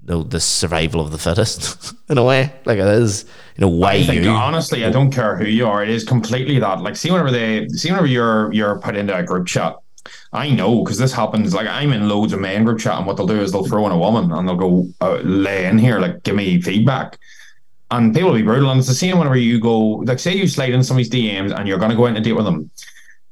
know, 0.02 0.22
the 0.24 0.40
survival 0.40 1.00
of 1.00 1.12
the 1.12 1.16
fittest 1.16 1.94
in 2.10 2.18
a 2.18 2.24
way. 2.24 2.52
Like 2.64 2.78
it 2.78 2.86
is, 2.86 3.24
you 3.56 3.62
know, 3.62 3.68
why 3.68 3.92
I 3.92 4.02
think 4.02 4.24
you? 4.24 4.30
honestly, 4.30 4.84
I 4.84 4.90
don't 4.90 5.12
care 5.12 5.36
who 5.36 5.46
you 5.46 5.66
are. 5.68 5.84
It 5.84 5.88
is 5.88 6.02
completely 6.02 6.58
that. 6.58 6.80
Like, 6.80 6.96
see, 6.96 7.12
whenever 7.12 7.30
they 7.30 7.68
see 7.68 7.88
whenever 7.88 8.08
you're 8.08 8.52
you're 8.52 8.80
put 8.80 8.96
into 8.96 9.16
a 9.16 9.22
group 9.22 9.46
chat, 9.46 9.76
I 10.32 10.50
know 10.50 10.82
because 10.82 10.98
this 10.98 11.12
happens. 11.12 11.54
Like, 11.54 11.68
I'm 11.68 11.92
in 11.92 12.08
loads 12.08 12.32
of 12.32 12.40
men 12.40 12.64
group 12.64 12.80
chat, 12.80 12.98
and 12.98 13.06
what 13.06 13.16
they'll 13.16 13.28
do 13.28 13.40
is 13.40 13.52
they'll 13.52 13.64
throw 13.64 13.86
in 13.86 13.92
a 13.92 13.98
woman 13.98 14.32
and 14.32 14.48
they'll 14.48 14.56
go 14.56 14.88
uh, 15.00 15.20
lay 15.22 15.66
in 15.66 15.78
here, 15.78 16.00
like, 16.00 16.24
give 16.24 16.34
me 16.34 16.60
feedback. 16.60 17.16
And 17.90 18.14
people 18.14 18.30
will 18.30 18.38
be 18.38 18.42
brutal. 18.42 18.70
And 18.70 18.78
it's 18.78 18.88
the 18.88 18.94
same 18.94 19.18
whenever 19.18 19.36
you 19.36 19.60
go, 19.60 19.78
like, 19.78 20.18
say 20.18 20.34
you 20.34 20.48
slide 20.48 20.70
in 20.70 20.82
somebody's 20.82 21.10
DMs 21.10 21.56
and 21.56 21.68
you're 21.68 21.78
going 21.78 21.90
to 21.90 21.96
go 21.96 22.04
out 22.04 22.10
on 22.10 22.16
a 22.16 22.20
date 22.20 22.32
with 22.32 22.44
them. 22.44 22.70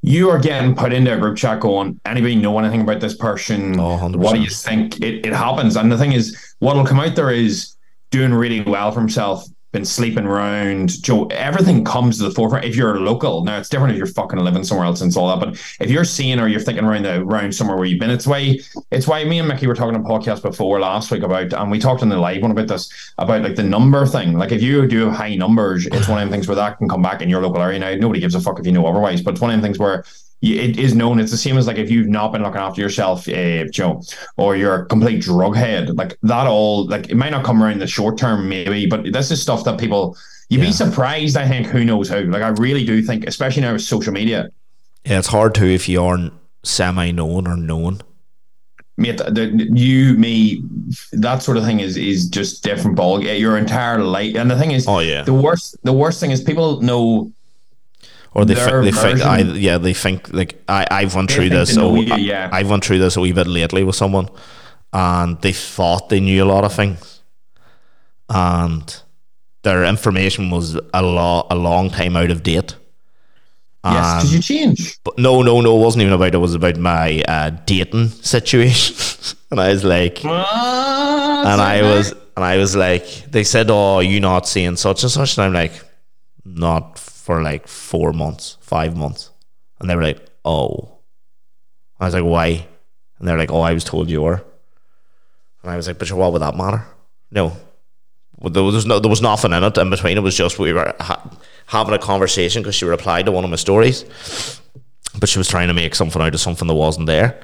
You 0.01 0.29
are 0.29 0.39
getting 0.39 0.75
put 0.75 0.93
into 0.93 1.13
a 1.13 1.17
group 1.17 1.37
chat 1.37 1.61
going, 1.61 1.99
anybody 2.05 2.35
know 2.35 2.57
anything 2.59 2.81
about 2.81 2.99
this 2.99 3.15
person? 3.15 3.79
Oh, 3.79 4.09
what 4.09 4.35
do 4.35 4.41
you 4.41 4.49
think? 4.49 4.99
It, 5.01 5.25
it 5.25 5.33
happens. 5.33 5.75
And 5.75 5.91
the 5.91 5.97
thing 5.97 6.11
is, 6.11 6.55
what'll 6.59 6.85
come 6.85 6.99
out 6.99 7.15
there 7.15 7.31
is 7.31 7.75
doing 8.11 8.33
really 8.33 8.61
well 8.61 8.91
for 8.91 8.99
himself, 8.99 9.45
been 9.73 9.83
sleeping 9.83 10.25
around. 10.25 11.01
Joe, 11.01 11.25
everything 11.25 11.83
comes 11.83 12.17
to 12.17 12.23
the 12.23 12.31
forefront. 12.31 12.63
If 12.63 12.75
you're 12.75 12.95
a 12.95 12.99
local, 12.99 13.43
now 13.43 13.57
it's 13.57 13.67
different 13.67 13.91
if 13.91 13.97
you're 13.97 14.07
fucking 14.07 14.39
living 14.39 14.63
somewhere 14.63 14.85
else 14.85 15.01
and 15.01 15.15
all 15.17 15.27
that. 15.35 15.45
But 15.45 15.55
if 15.81 15.89
you're 15.89 16.05
seeing 16.05 16.39
or 16.39 16.47
you're 16.47 16.61
thinking 16.61 16.85
around 16.85 17.03
the 17.03 17.21
around 17.21 17.53
somewhere 17.53 17.75
where 17.75 17.85
you've 17.85 17.99
been, 17.99 18.11
it's 18.11 18.27
why 18.27 18.59
it's 18.91 19.07
why 19.07 19.25
me 19.25 19.39
and 19.39 19.47
Mickey 19.47 19.67
were 19.67 19.75
talking 19.75 19.95
on 19.95 20.03
podcast 20.05 20.43
before 20.43 20.79
last 20.79 21.11
week 21.11 21.23
about, 21.23 21.51
and 21.51 21.71
we 21.71 21.79
talked 21.79 22.03
on 22.03 22.09
the 22.09 22.17
live 22.17 22.41
one 22.41 22.51
about 22.51 22.67
this 22.67 23.13
about 23.17 23.41
like 23.41 23.55
the 23.55 23.63
number 23.63 24.05
thing. 24.05 24.37
Like 24.37 24.51
if 24.51 24.61
you 24.61 24.87
do 24.87 25.09
high 25.09 25.35
numbers, 25.35 25.87
it's 25.87 26.07
one 26.07 26.21
of 26.21 26.29
them 26.29 26.31
things 26.31 26.47
where 26.47 26.55
that 26.55 26.77
can 26.77 26.87
come 26.87 27.01
back 27.01 27.21
in 27.21 27.29
your 27.29 27.41
local 27.41 27.61
area. 27.61 27.79
Now 27.79 27.95
nobody 27.95 28.19
gives 28.19 28.35
a 28.35 28.39
fuck 28.39 28.59
if 28.59 28.65
you 28.65 28.71
know 28.71 28.85
otherwise, 28.85 29.21
but 29.21 29.31
it's 29.31 29.41
one 29.41 29.49
of 29.49 29.55
them 29.55 29.63
things 29.63 29.79
where 29.79 30.05
it 30.43 30.77
is 30.77 30.93
known. 30.93 31.19
It's 31.19 31.31
the 31.31 31.37
same 31.37 31.57
as 31.57 31.67
like 31.67 31.77
if 31.77 31.89
you've 31.89 32.07
not 32.09 32.31
been 32.33 32.43
looking 32.43 32.59
after 32.59 32.81
yourself, 32.81 33.27
uh, 33.29 33.63
Joe, 33.71 34.01
or 34.37 34.55
you're 34.57 34.75
a 34.83 34.85
complete 34.85 35.21
drug 35.21 35.55
head. 35.55 35.95
Like 35.95 36.17
that 36.23 36.45
all, 36.47 36.85
like 36.87 37.09
it 37.09 37.15
might 37.15 37.29
not 37.31 37.45
come 37.45 37.63
around 37.63 37.73
in 37.73 37.79
the 37.79 37.87
short 37.87 38.17
term, 38.17 38.49
maybe, 38.49 38.85
but 38.85 39.11
this 39.13 39.31
is 39.31 39.41
stuff 39.41 39.63
that 39.63 39.79
people. 39.79 40.17
You'd 40.49 40.59
Yeah. 40.59 40.67
be 40.67 40.71
surprised. 40.73 41.37
I 41.37 41.47
think 41.47 41.67
who 41.67 41.83
knows 41.85 42.09
how. 42.09 42.19
Like 42.19 42.43
I 42.43 42.49
really 42.49 42.85
do 42.85 43.01
think, 43.01 43.25
especially 43.25 43.61
now 43.61 43.71
with 43.73 43.81
social 43.81 44.11
media, 44.13 44.49
Yeah, 45.05 45.17
it's 45.19 45.27
hard 45.29 45.55
to 45.55 45.65
if 45.65 45.87
you 45.89 46.03
aren't 46.03 46.33
semi-known 46.63 47.47
or 47.47 47.55
known. 47.57 48.01
mate. 48.97 49.17
The, 49.17 49.31
the, 49.31 49.69
you, 49.73 50.13
me, 50.15 50.61
that 51.13 51.41
sort 51.41 51.57
of 51.57 51.63
thing 51.63 51.79
is 51.79 51.95
is 51.97 52.27
just 52.27 52.63
different 52.63 52.95
ball. 52.97 53.23
Yeah, 53.23 53.31
Your 53.33 53.57
entire 53.57 53.99
life, 54.03 54.35
and 54.35 54.51
the 54.51 54.57
thing 54.57 54.71
is, 54.71 54.85
Oh 54.87 54.99
yeah. 54.99 55.23
the 55.23 55.33
worst. 55.33 55.77
The 55.83 55.93
worst 55.93 56.19
thing 56.19 56.31
is 56.31 56.41
people 56.41 56.81
know 56.81 57.31
or 58.35 58.45
they 58.45 58.55
think 58.55 58.83
they 58.85 58.91
think 58.91 59.21
I 59.21 59.39
yeah 59.39 59.77
they 59.77 59.93
think 59.93 60.33
like 60.33 60.61
I 60.67 60.85
I've 60.89 61.15
went 61.15 61.31
through 61.31 61.49
this 61.49 61.73
so 61.73 61.95
you, 61.95 62.15
yeah. 62.15 62.49
I, 62.51 62.59
have 62.59 62.69
went 62.69 62.83
through 62.85 62.99
this 62.99 63.15
a 63.15 63.21
wee 63.21 63.31
bit 63.31 63.47
lately 63.47 63.83
with 63.83 63.95
someone, 63.95 64.27
and 64.91 65.39
they 65.41 65.53
thought 65.53 66.09
they 66.09 66.19
knew 66.19 66.43
a 66.43 66.45
lot 66.45 66.63
of 66.63 66.73
things, 66.73 67.21
and 68.29 69.01
their 69.63 69.83
information 69.85 70.49
was 70.49 70.79
a 70.93 71.01
lot 71.01 71.47
a 71.51 71.55
long 71.55 71.89
time 71.89 72.15
out 72.17 72.31
of 72.31 72.43
date. 72.43 72.75
Yes, 73.85 74.23
because 74.23 74.23
And- 74.23 74.31
you 74.33 74.41
change. 74.41 74.97
but 75.03 75.17
no, 75.19 75.41
no, 75.41 75.59
no, 75.59 75.75
it 75.75 75.83
wasn't 75.83 76.03
even 76.03 76.13
about 76.13 76.27
it. 76.29 76.35
It 76.35 76.37
was 76.37 76.55
about 76.55 76.77
my 76.77 77.21
uh, 77.27 77.49
dating 77.65 78.07
situation, 78.33 78.95
and 79.51 79.59
I 79.59 79.69
was 79.69 79.83
like, 79.83 80.23
and 80.23 80.31
I 81.61 81.81
was 81.81 82.13
and 82.35 82.43
I 82.45 82.57
was 82.57 82.75
like, 82.75 83.05
they 83.29 83.43
said, 83.43 83.69
"Oh, 83.69 83.99
you 83.99 84.19
not 84.19 84.47
seeing 84.47 84.75
such 84.77 85.03
and 85.03 85.11
such," 85.11 85.37
and 85.37 85.45
I'm 85.45 85.53
like, 85.53 85.73
"Not 86.45 86.97
for 87.23 87.41
like 87.41 87.67
four 87.67 88.11
months, 88.11 88.57
five 88.59 88.95
months," 88.97 89.31
and 89.79 89.89
they 89.89 89.95
were 89.95 90.03
like, 90.03 90.21
"Oh," 90.43 90.99
I 91.99 92.05
was 92.05 92.13
like, 92.13 92.23
"Why?" 92.23 92.67
And 93.17 93.27
they're 93.27 93.37
like, 93.37 93.51
"Oh, 93.51 93.61
I 93.61 93.73
was 93.73 93.85
told 93.85 94.09
you 94.09 94.21
were," 94.21 94.43
and 95.61 95.71
I 95.71 95.77
was 95.77 95.87
like, 95.87 95.99
"But 95.99 96.11
what 96.11 96.33
would 96.33 96.41
that 96.41 96.57
matter?" 96.57 96.85
No, 97.31 97.55
well, 98.39 98.51
there 98.51 98.63
was 98.63 98.85
no, 98.85 98.99
there 98.99 99.09
was 99.09 99.21
nothing 99.21 99.53
in 99.53 99.63
it 99.63 99.77
in 99.77 99.89
between. 99.89 100.17
It 100.17 100.23
was 100.23 100.35
just 100.35 100.59
we 100.59 100.73
were 100.73 100.93
ha- 100.99 101.29
having 101.67 101.93
a 101.93 101.97
conversation 101.97 102.61
because 102.61 102.75
she 102.75 102.83
replied 102.83 103.25
to 103.25 103.31
one 103.31 103.45
of 103.45 103.49
my 103.49 103.55
stories, 103.55 104.03
but 105.17 105.29
she 105.29 105.37
was 105.37 105.47
trying 105.47 105.69
to 105.69 105.73
make 105.73 105.95
something 105.95 106.21
out 106.21 106.33
of 106.33 106.41
something 106.41 106.67
that 106.67 106.73
wasn't 106.73 107.07
there. 107.07 107.41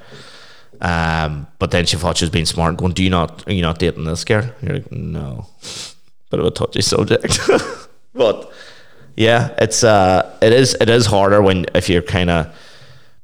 Um, 0.82 1.48
but 1.58 1.72
then 1.72 1.86
she 1.86 1.96
thought 1.96 2.18
she 2.18 2.26
was 2.26 2.32
being 2.32 2.46
smart, 2.46 2.76
going, 2.76 2.92
"Do 2.92 3.04
you 3.04 3.10
not? 3.10 3.48
Are 3.48 3.54
you 3.54 3.62
not 3.62 3.80
dating 3.80 4.04
this 4.04 4.26
girl?" 4.26 4.52
You're 4.62 4.74
like, 4.74 4.92
"No," 4.92 5.48
bit 6.30 6.42
of 6.42 6.46
a 6.46 6.52
touchy 6.52 6.82
subject. 6.82 7.40
but 8.14 8.52
yeah, 9.20 9.54
it's 9.58 9.84
uh, 9.84 10.34
it 10.42 10.54
is 10.54 10.76
it 10.80 10.90
is 10.90 11.06
harder 11.06 11.42
when 11.42 11.66
if 11.76 11.90
you're 11.90 12.02
kind 12.02 12.30
of 12.30 12.56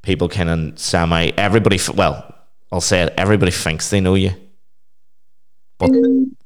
people 0.02 0.28
kind 0.28 0.50
of 0.50 0.78
semi 0.78 1.32
everybody. 1.38 1.80
Well, 1.96 2.36
I'll 2.70 2.82
say 2.82 3.04
it. 3.04 3.14
Everybody 3.18 3.52
thinks 3.52 3.90
they 3.90 4.02
know 4.02 4.16
you, 4.16 4.32
but 5.78 5.92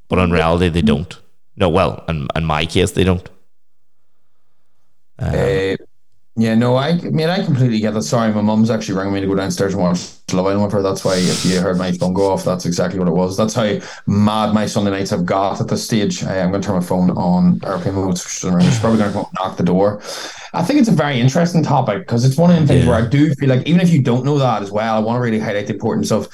but 0.08 0.20
in 0.20 0.30
reality 0.30 0.70
they 0.70 0.84
don't. 0.84 1.20
No, 1.56 1.68
well, 1.68 2.06
in 2.08 2.28
in 2.36 2.45
my 2.45 2.68
case 2.68 2.91
they 2.91 3.04
don't. 3.04 3.28
Uh, 5.18 5.76
yeah, 6.39 6.55
no, 6.55 6.75
I, 6.75 6.89
I 6.89 7.01
mean, 7.01 7.27
I 7.27 7.43
completely 7.43 7.79
get 7.81 7.93
that. 7.93 8.03
Sorry, 8.03 8.33
my 8.33 8.41
mum's 8.41 8.69
actually 8.69 8.97
ringing 8.97 9.13
me 9.13 9.21
to 9.21 9.27
go 9.27 9.35
downstairs 9.35 9.73
and 9.73 9.83
watch 9.83 9.99
Love 10.31 10.45
Island 10.45 10.63
with 10.63 10.71
her. 10.71 10.81
That's 10.81 11.03
why 11.03 11.15
if 11.15 11.43
you 11.43 11.59
heard 11.59 11.77
my 11.77 11.91
phone 11.91 12.13
go 12.13 12.31
off, 12.31 12.45
that's 12.45 12.65
exactly 12.65 12.97
what 12.97 13.09
it 13.09 13.13
was. 13.13 13.35
That's 13.35 13.53
how 13.53 13.77
mad 14.07 14.53
my 14.53 14.65
Sunday 14.65 14.91
nights 14.91 15.09
have 15.09 15.25
got 15.25 15.59
at 15.59 15.67
this 15.67 15.83
stage. 15.83 16.23
I, 16.23 16.37
am 16.37 16.51
going 16.51 16.61
to 16.61 16.65
turn 16.65 16.77
my 16.77 16.85
phone 16.85 17.11
on 17.11 17.59
airplane 17.65 17.95
mode. 17.95 18.17
She's 18.17 18.39
probably 18.79 18.99
going 18.99 19.09
to 19.09 19.11
come 19.11 19.21
up 19.21 19.29
and 19.29 19.37
knock 19.39 19.57
the 19.57 19.63
door. 19.63 20.01
I 20.53 20.63
think 20.63 20.79
it's 20.79 20.87
a 20.87 20.93
very 20.93 21.19
interesting 21.19 21.61
topic 21.61 21.99
because 21.99 22.23
it's 22.23 22.37
one 22.37 22.51
of 22.51 22.61
the 22.61 22.67
things 22.67 22.85
Yeah. 22.85 22.91
where 22.91 23.03
I 23.03 23.07
do 23.07 23.33
feel 23.35 23.49
like 23.49 23.67
even 23.67 23.81
if 23.81 23.89
you 23.89 24.01
don't 24.01 24.23
know 24.23 24.37
that 24.37 24.61
as 24.61 24.71
well, 24.71 24.95
I 24.95 24.99
want 24.99 25.17
to 25.17 25.21
really 25.21 25.39
highlight 25.39 25.67
the 25.67 25.73
importance 25.73 26.09
of 26.09 26.29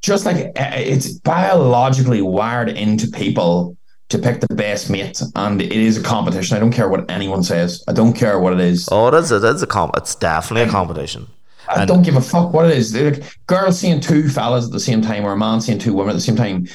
just 0.00 0.24
like 0.24 0.46
uh, 0.58 0.70
it's 0.74 1.12
biologically 1.12 2.22
wired 2.22 2.70
into 2.70 3.08
people 3.08 3.75
to 4.08 4.18
pick 4.18 4.40
the 4.40 4.54
best 4.54 4.88
mate, 4.90 5.20
and 5.34 5.60
it 5.60 5.72
is 5.72 5.96
a 5.98 6.02
competition. 6.02 6.56
I 6.56 6.60
don't 6.60 6.72
care 6.72 6.88
what 6.88 7.10
anyone 7.10 7.42
says. 7.42 7.82
I 7.88 7.92
don't 7.92 8.12
care 8.12 8.38
what 8.38 8.52
it 8.52 8.60
is. 8.60 8.88
Oh, 8.92 9.08
it 9.08 9.14
is. 9.14 9.32
It 9.32 9.42
is 9.42 9.62
a 9.62 9.66
comp. 9.66 9.96
It's 9.96 10.14
definitely 10.14 10.68
a 10.68 10.70
competition. 10.70 11.26
I 11.68 11.80
And- 11.80 11.88
don't 11.88 12.02
give 12.02 12.14
a 12.16 12.20
fuck 12.20 12.52
what 12.52 12.66
it 12.70 12.76
is. 12.76 12.94
Like 12.94 13.24
girls 13.48 13.78
seeing 13.78 14.00
two 14.00 14.28
fellas 14.28 14.66
at 14.66 14.70
the 14.72 14.80
same 14.80 15.02
time, 15.02 15.24
or 15.24 15.32
a 15.32 15.36
man 15.36 15.60
seeing 15.60 15.78
two 15.78 15.92
women 15.94 16.10
at 16.10 16.16
the 16.16 16.20
same 16.22 16.36
time. 16.36 16.68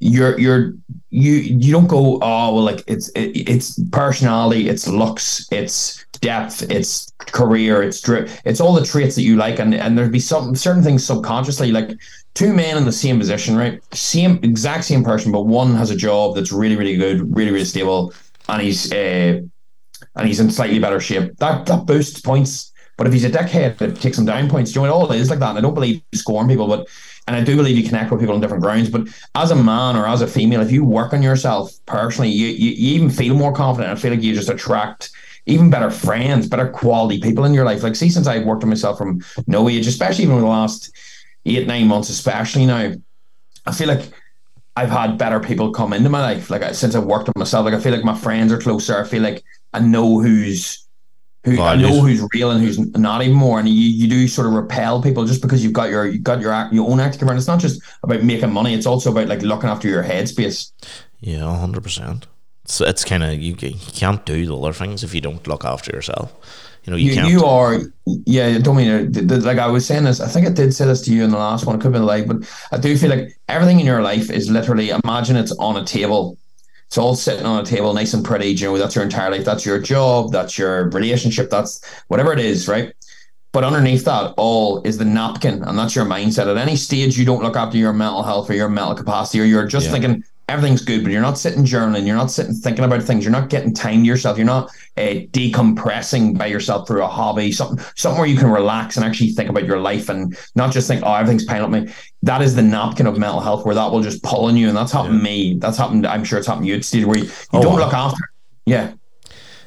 You're 0.00 0.38
you're 0.38 0.74
you 1.10 1.32
you 1.32 1.72
don't 1.72 1.88
go 1.88 2.18
oh 2.22 2.54
well 2.54 2.62
like 2.62 2.84
it's 2.86 3.08
it, 3.10 3.32
it's 3.50 3.78
personality, 3.90 4.68
it's 4.68 4.86
looks, 4.86 5.46
it's 5.50 6.06
depth, 6.20 6.62
it's 6.70 7.12
career, 7.18 7.82
it's 7.82 8.00
dri- 8.00 8.30
it's 8.44 8.60
all 8.60 8.72
the 8.74 8.86
traits 8.86 9.16
that 9.16 9.22
you 9.22 9.36
like, 9.36 9.58
and 9.58 9.74
and 9.74 9.98
there'd 9.98 10.12
be 10.12 10.20
some 10.20 10.54
certain 10.54 10.84
things 10.84 11.04
subconsciously 11.04 11.72
like 11.72 11.98
two 12.38 12.54
men 12.54 12.76
in 12.76 12.84
the 12.84 12.92
same 12.92 13.18
position, 13.18 13.56
right? 13.56 13.82
Same 13.92 14.38
exact 14.44 14.84
same 14.84 15.02
person, 15.02 15.32
but 15.32 15.46
one 15.46 15.74
has 15.74 15.90
a 15.90 15.96
job 15.96 16.36
that's 16.36 16.52
really 16.52 16.76
really 16.76 16.96
good, 16.96 17.36
really 17.36 17.50
really 17.50 17.64
stable, 17.64 18.14
and 18.48 18.62
he's 18.62 18.92
uh, 18.92 19.40
and 20.14 20.26
he's 20.26 20.38
in 20.38 20.48
slightly 20.50 20.78
better 20.78 21.00
shape. 21.00 21.36
That 21.38 21.66
that 21.66 21.86
boosts 21.86 22.20
points. 22.20 22.72
But 22.96 23.06
if 23.06 23.12
he's 23.12 23.24
a 23.24 23.30
dickhead, 23.30 23.80
it 23.80 24.00
takes 24.00 24.18
him 24.18 24.24
down 24.24 24.48
points. 24.48 24.72
Do 24.72 24.80
you 24.80 24.86
know 24.86 24.92
it 24.92 24.96
all 24.96 25.12
is 25.12 25.30
like 25.30 25.38
that? 25.38 25.50
And 25.50 25.58
I 25.58 25.60
don't 25.60 25.74
believe 25.74 26.02
you 26.10 26.18
scoring 26.18 26.48
people, 26.48 26.66
but 26.66 26.88
and 27.28 27.36
I 27.36 27.44
do 27.44 27.56
believe 27.56 27.76
you 27.76 27.84
connect 27.84 28.10
with 28.10 28.20
people 28.20 28.34
on 28.34 28.40
different 28.40 28.62
grounds. 28.62 28.88
But 28.88 29.08
as 29.34 29.50
a 29.50 29.56
man 29.56 29.96
or 29.96 30.06
as 30.06 30.20
a 30.20 30.26
female, 30.26 30.60
if 30.60 30.72
you 30.72 30.84
work 30.84 31.12
on 31.12 31.22
yourself 31.22 31.72
personally, 31.86 32.30
you 32.30 32.46
you, 32.46 32.70
you 32.70 32.94
even 32.94 33.10
feel 33.10 33.34
more 33.34 33.52
confident. 33.52 33.92
I 33.92 34.00
feel 34.00 34.12
like 34.12 34.22
you 34.22 34.34
just 34.34 34.48
attract 34.48 35.10
even 35.46 35.70
better 35.70 35.90
friends, 35.90 36.48
better 36.48 36.68
quality 36.68 37.20
people 37.20 37.44
in 37.44 37.54
your 37.54 37.64
life. 37.64 37.82
Like 37.82 37.96
see, 37.96 38.10
since 38.10 38.28
I've 38.28 38.44
worked 38.44 38.62
on 38.62 38.68
myself 38.68 38.98
from 38.98 39.24
no 39.48 39.68
age, 39.68 39.88
especially 39.88 40.24
even 40.24 40.36
in 40.36 40.42
the 40.42 40.48
last 40.48 40.92
eight, 41.56 41.66
nine 41.66 41.86
months, 41.86 42.08
especially 42.10 42.66
now, 42.66 42.92
I 43.66 43.72
feel 43.72 43.88
like 43.88 44.02
I've 44.76 44.90
had 44.90 45.18
better 45.18 45.40
people 45.40 45.72
come 45.72 45.92
into 45.92 46.08
my 46.08 46.20
life. 46.20 46.50
Like 46.50 46.62
I- 46.62 46.72
since 46.72 46.94
I've 46.94 47.04
worked 47.04 47.28
on 47.28 47.34
myself, 47.36 47.64
like 47.64 47.74
I 47.74 47.80
feel 47.80 47.92
like 47.92 48.04
my 48.04 48.16
friends 48.16 48.52
are 48.52 48.58
closer. 48.58 48.96
I 48.98 49.04
feel 49.04 49.22
like 49.22 49.42
I 49.72 49.80
know 49.80 50.20
who's 50.20 50.84
who 51.44 51.60
I 51.62 51.76
know 51.76 52.00
who's 52.00 52.22
real 52.34 52.50
and 52.50 52.60
who's 52.60 52.78
not 52.96 53.22
even 53.22 53.34
more. 53.36 53.58
And 53.58 53.68
you, 53.68 53.74
you 53.74 54.08
do 54.08 54.28
sort 54.28 54.46
of 54.48 54.52
repel 54.54 55.00
people 55.02 55.24
just 55.24 55.40
because 55.40 55.62
you've 55.64 55.72
got 55.72 55.88
your 55.88 56.06
you 56.06 56.18
got 56.18 56.40
your 56.40 56.52
act- 56.52 56.72
your 56.74 56.88
own 56.90 57.00
active. 57.00 57.26
And 57.28 57.38
it's 57.38 57.46
not 57.46 57.60
just 57.60 57.80
about 58.02 58.22
making 58.22 58.52
money. 58.52 58.74
It's 58.74 58.86
also 58.86 59.10
about 59.12 59.28
like 59.28 59.42
looking 59.42 59.70
after 59.70 59.88
your 59.88 60.02
headspace. 60.04 60.72
Yeah, 61.20 61.56
hundred 61.58 61.82
percent. 61.82 62.26
It's 62.64 62.80
it's 62.80 63.04
kind 63.04 63.22
of 63.24 63.34
you, 63.40 63.56
you 63.60 63.74
can't 63.92 64.24
do 64.26 64.46
the 64.46 64.56
other 64.56 64.72
things 64.72 65.02
if 65.02 65.14
you 65.14 65.20
don't 65.20 65.46
look 65.46 65.64
after 65.64 65.90
yourself. 65.92 66.34
You 66.88 66.92
know 66.92 66.96
you, 66.96 67.12
You, 67.12 67.38
you 67.40 67.44
are 67.44 67.80
yeah. 68.06 68.46
I 68.46 68.58
don't 68.58 68.76
mean 68.76 68.88
to, 68.88 69.12
th- 69.12 69.28
th- 69.28 69.42
like 69.42 69.58
I 69.58 69.66
was 69.66 69.86
saying 69.86 70.04
this. 70.04 70.20
I 70.20 70.28
think 70.28 70.46
I 70.46 70.50
did 70.50 70.72
say 70.72 70.86
this 70.86 71.02
to 71.02 71.12
you 71.12 71.22
in 71.22 71.30
the 71.30 71.36
last 71.38 71.66
one. 71.66 71.76
It 71.76 71.78
could 71.80 71.92
have 71.92 71.92
been 71.92 72.06
like, 72.06 72.26
but 72.26 72.50
I 72.72 72.78
do 72.78 72.96
feel 72.96 73.10
like 73.10 73.38
everything 73.48 73.78
in 73.80 73.86
your 73.86 74.02
life 74.02 74.30
is 74.30 74.48
literally 74.50 74.90
imagine 74.90 75.36
it's 75.36 75.52
on 75.58 75.76
a 75.76 75.84
table. 75.84 76.38
It's 76.86 76.96
all 76.96 77.14
sitting 77.14 77.44
on 77.44 77.62
a 77.62 77.66
table, 77.66 77.92
nice 77.92 78.14
and 78.14 78.24
pretty. 78.24 78.48
You 78.48 78.68
know, 78.68 78.78
that's 78.78 78.94
your 78.94 79.04
entire 79.04 79.30
life. 79.30 79.44
That's 79.44 79.66
your 79.66 79.78
job. 79.78 80.32
That's 80.32 80.56
your 80.56 80.88
relationship. 80.88 81.50
That's 81.50 81.84
whatever 82.08 82.32
it 82.32 82.38
is, 82.40 82.66
right? 82.66 82.94
But 83.52 83.64
underneath 83.64 84.04
that 84.06 84.32
all 84.38 84.82
is 84.84 84.96
the 84.96 85.04
napkin, 85.04 85.62
and 85.64 85.78
that's 85.78 85.94
your 85.94 86.06
mindset. 86.06 86.46
At 86.50 86.56
any 86.56 86.76
stage, 86.76 87.18
you 87.18 87.26
don't 87.26 87.42
look 87.42 87.56
after 87.56 87.76
your 87.76 87.92
mental 87.92 88.22
health 88.22 88.48
or 88.48 88.54
your 88.54 88.68
mental 88.70 88.94
capacity, 88.94 89.40
or 89.40 89.44
you're 89.44 89.66
just 89.66 89.86
Yeah. 89.86 89.92
thinking 89.92 90.24
everything's 90.48 90.82
good, 90.82 91.02
but 91.02 91.12
you're 91.12 91.20
not 91.22 91.38
sitting 91.38 91.64
journaling. 91.64 92.06
You're 92.06 92.16
not 92.16 92.30
sitting 92.30 92.54
thinking 92.54 92.84
about 92.84 93.02
things. 93.02 93.22
You're 93.24 93.32
not 93.32 93.50
getting 93.50 93.74
time 93.74 94.00
to 94.00 94.06
yourself. 94.06 94.38
You're 94.38 94.46
not 94.46 94.70
uh, 94.96 95.26
decompressing 95.30 96.38
by 96.38 96.46
yourself 96.46 96.88
through 96.88 97.02
a 97.02 97.06
hobby, 97.06 97.52
something 97.52 97.84
something 97.96 98.18
where 98.18 98.28
you 98.28 98.36
can 98.38 98.50
relax 98.50 98.96
and 98.96 99.04
actually 99.04 99.30
think 99.30 99.50
about 99.50 99.64
your 99.64 99.78
life 99.80 100.08
and 100.08 100.36
not 100.54 100.72
just 100.72 100.88
think, 100.88 101.02
oh, 101.04 101.12
everything's 101.14 101.44
piling 101.44 101.64
up 101.64 101.70
me. 101.86 101.92
That 102.22 102.42
is 102.42 102.54
the 102.56 102.62
napkin 102.62 103.06
of 103.06 103.18
mental 103.18 103.40
health 103.40 103.64
where 103.64 103.74
that 103.74 103.90
will 103.92 104.02
just 104.02 104.22
pull 104.22 104.46
on 104.46 104.56
you, 104.56 104.68
and 104.68 104.76
that's 104.76 104.92
happened 104.92 105.18
to 105.18 105.22
me. 105.22 105.54
That's 105.58 105.76
happened. 105.78 106.06
I'm 106.06 106.24
sure 106.24 106.38
it's 106.38 106.48
happened 106.48 106.66
to 106.66 106.72
you, 106.72 106.82
Steve, 106.82 107.06
where 107.06 107.18
you, 107.18 107.24
you 107.24 107.30
Oh, 107.52 107.62
don't 107.62 107.74
wow. 107.74 107.84
look 107.84 107.94
after. 107.94 108.22
Yeah, 108.66 108.92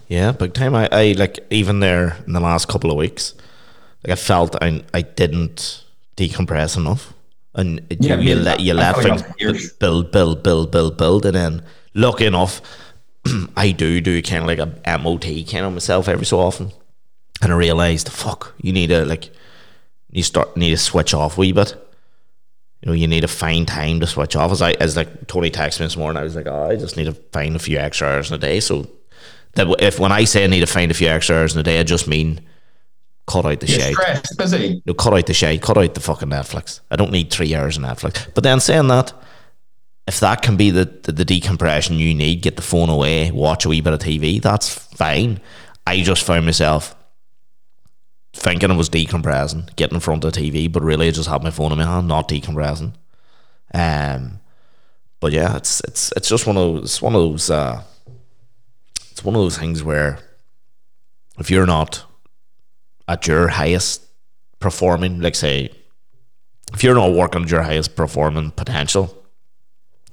Yeah, 0.08 0.32
big 0.32 0.54
time. 0.54 0.76
I, 0.76 0.90
I 0.92 1.12
like 1.14 1.40
even 1.50 1.80
there 1.80 2.18
in 2.28 2.34
the 2.34 2.40
last 2.40 2.68
couple 2.68 2.92
of 2.92 2.98
weeks, 2.98 3.34
like 4.04 4.12
I 4.14 4.16
felt 4.16 4.56
I 4.62 4.84
I 4.94 5.02
didn't 5.02 5.84
decompress 6.18 6.76
enough, 6.78 7.14
and 7.54 7.82
Yeah, 8.00 8.18
you, 8.18 8.30
you 8.30 8.36
let 8.36 8.60
you 8.60 8.74
let 8.74 8.96
things 8.98 9.22
that 9.22 9.34
for 9.34 9.40
years. 9.40 9.74
build, 9.74 10.12
build, 10.12 10.44
build, 10.44 10.72
build, 10.72 10.98
build, 10.98 11.26
and 11.26 11.36
then 11.36 11.64
lucky 11.94 12.26
enough, 12.26 12.62
I 13.58 13.72
do 13.72 14.02
do 14.02 14.22
kind 14.22 14.42
of 14.44 14.48
like 14.48 14.60
a 14.60 14.98
MOT 15.00 15.24
kind 15.50 15.66
of 15.66 15.74
myself 15.74 16.08
every 16.08 16.26
so 16.26 16.40
often, 16.40 16.72
and 17.42 17.52
I 17.52 17.56
realized, 17.56 18.10
fuck, 18.10 18.54
you 18.62 18.72
need 18.72 18.88
to 18.88 19.06
like, 19.06 19.30
you 20.10 20.24
start 20.24 20.56
need 20.56 20.72
to 20.72 20.78
switch 20.78 21.14
off 21.14 21.38
a 21.38 21.42
wee 21.42 21.52
bit. 21.52 21.76
You 22.82 22.88
know, 22.88 22.94
you 22.94 23.08
need 23.08 23.22
to 23.22 23.28
find 23.28 23.68
time 23.68 24.00
to 24.00 24.08
switch 24.08 24.36
off. 24.36 24.52
As 24.52 24.62
I 24.62 24.72
as 24.74 24.98
like 24.98 25.28
Tony 25.28 25.52
texted 25.52 25.82
me 25.82 25.86
this 25.86 25.98
morning, 25.98 26.20
I 26.20 26.24
was 26.24 26.36
like, 26.36 26.48
oh, 26.48 26.70
I 26.70 26.76
just 26.78 26.98
need 26.98 27.06
to 27.06 27.14
find 27.14 27.56
a 27.56 27.60
few 27.60 27.78
extra 27.78 28.08
hours 28.08 28.32
in 28.32 28.36
a 28.36 28.40
day. 28.40 28.60
So 28.60 28.88
that 29.54 29.68
if 29.80 30.00
when 30.00 30.12
I 30.12 30.24
say 30.24 30.44
I 30.44 30.48
need 30.48 30.62
to 30.62 30.66
find 30.66 30.90
a 30.90 30.96
few 30.96 31.08
extra 31.08 31.36
hours 31.36 31.54
in 31.54 31.60
a 31.60 31.64
day, 31.64 31.80
I 31.80 31.84
just 31.84 32.08
mean 32.08 32.42
cut 33.32 33.46
out 33.46 33.60
the 33.60 33.68
you're 33.68 33.80
shade. 33.80 33.94
stressed, 33.94 34.38
busy. 34.38 34.82
No, 34.86 34.94
cut 34.94 35.14
out 35.14 35.26
the 35.26 35.34
shade. 35.34 35.62
Cut 35.62 35.78
out 35.78 35.94
the 35.94 36.00
fucking 36.00 36.30
Netflix. 36.30 36.82
I 36.90 36.96
don't 36.96 37.12
need 37.12 37.32
three 37.32 37.56
hours 37.56 37.78
of 37.78 37.84
Netflix. 37.84 38.28
But 38.34 38.44
then 38.44 38.60
saying 38.60 38.88
that, 38.88 39.14
if 40.08 40.20
that 40.20 40.42
can 40.42 40.58
be 40.58 40.72
the, 40.72 40.86
the, 40.86 41.12
the 41.12 41.26
decompression 41.26 41.96
you 41.96 42.14
need, 42.14 42.42
get 42.42 42.56
the 42.56 42.62
phone 42.62 42.90
away, 42.90 43.32
watch 43.32 43.66
a 43.66 43.70
wee 43.70 43.82
bit 43.82 43.94
of 43.94 44.00
TV, 44.00 44.42
that's 44.42 44.70
fine. 44.70 45.40
I 45.88 46.02
just 46.02 46.24
found 46.24 46.46
myself 46.46 46.96
thinking 48.34 48.72
I 48.72 48.76
was 48.76 48.90
decompressing, 48.90 49.76
getting 49.76 49.96
in 49.96 50.02
front 50.02 50.24
of 50.24 50.34
the 50.34 50.42
TV, 50.42 50.72
but 50.72 50.84
really 50.84 51.08
I 51.08 51.12
just 51.12 51.30
had 51.30 51.44
my 51.44 51.52
phone 51.52 51.72
in 51.72 51.78
my 51.78 51.86
hand, 51.86 52.08
not 52.08 52.28
decompressing. 52.28 52.94
Um, 53.74 54.40
but 55.20 55.32
yeah, 55.32 55.56
it's 55.56 55.82
it's 55.82 56.12
it's 56.18 56.28
just 56.28 56.48
one 56.48 56.58
of 56.58 56.64
those 56.64 56.84
it's 56.84 57.02
one 57.02 57.16
of 57.16 57.22
those 57.22 57.50
uh, 57.50 57.84
it's 59.12 59.24
one 59.24 59.36
of 59.36 59.42
those 59.42 59.58
things 59.58 59.84
where 59.84 60.20
if 61.38 61.50
you're 61.50 61.66
not 61.66 62.04
at 63.12 63.28
your 63.28 63.50
highest 63.50 64.06
performing, 64.60 65.20
like 65.20 65.36
say, 65.36 65.70
if 66.74 66.84
you're 66.84 66.96
not 66.96 67.14
working 67.14 67.44
at 67.44 67.52
your 67.52 67.62
highest 67.62 67.96
performing 67.96 68.52
potential, 68.52 69.06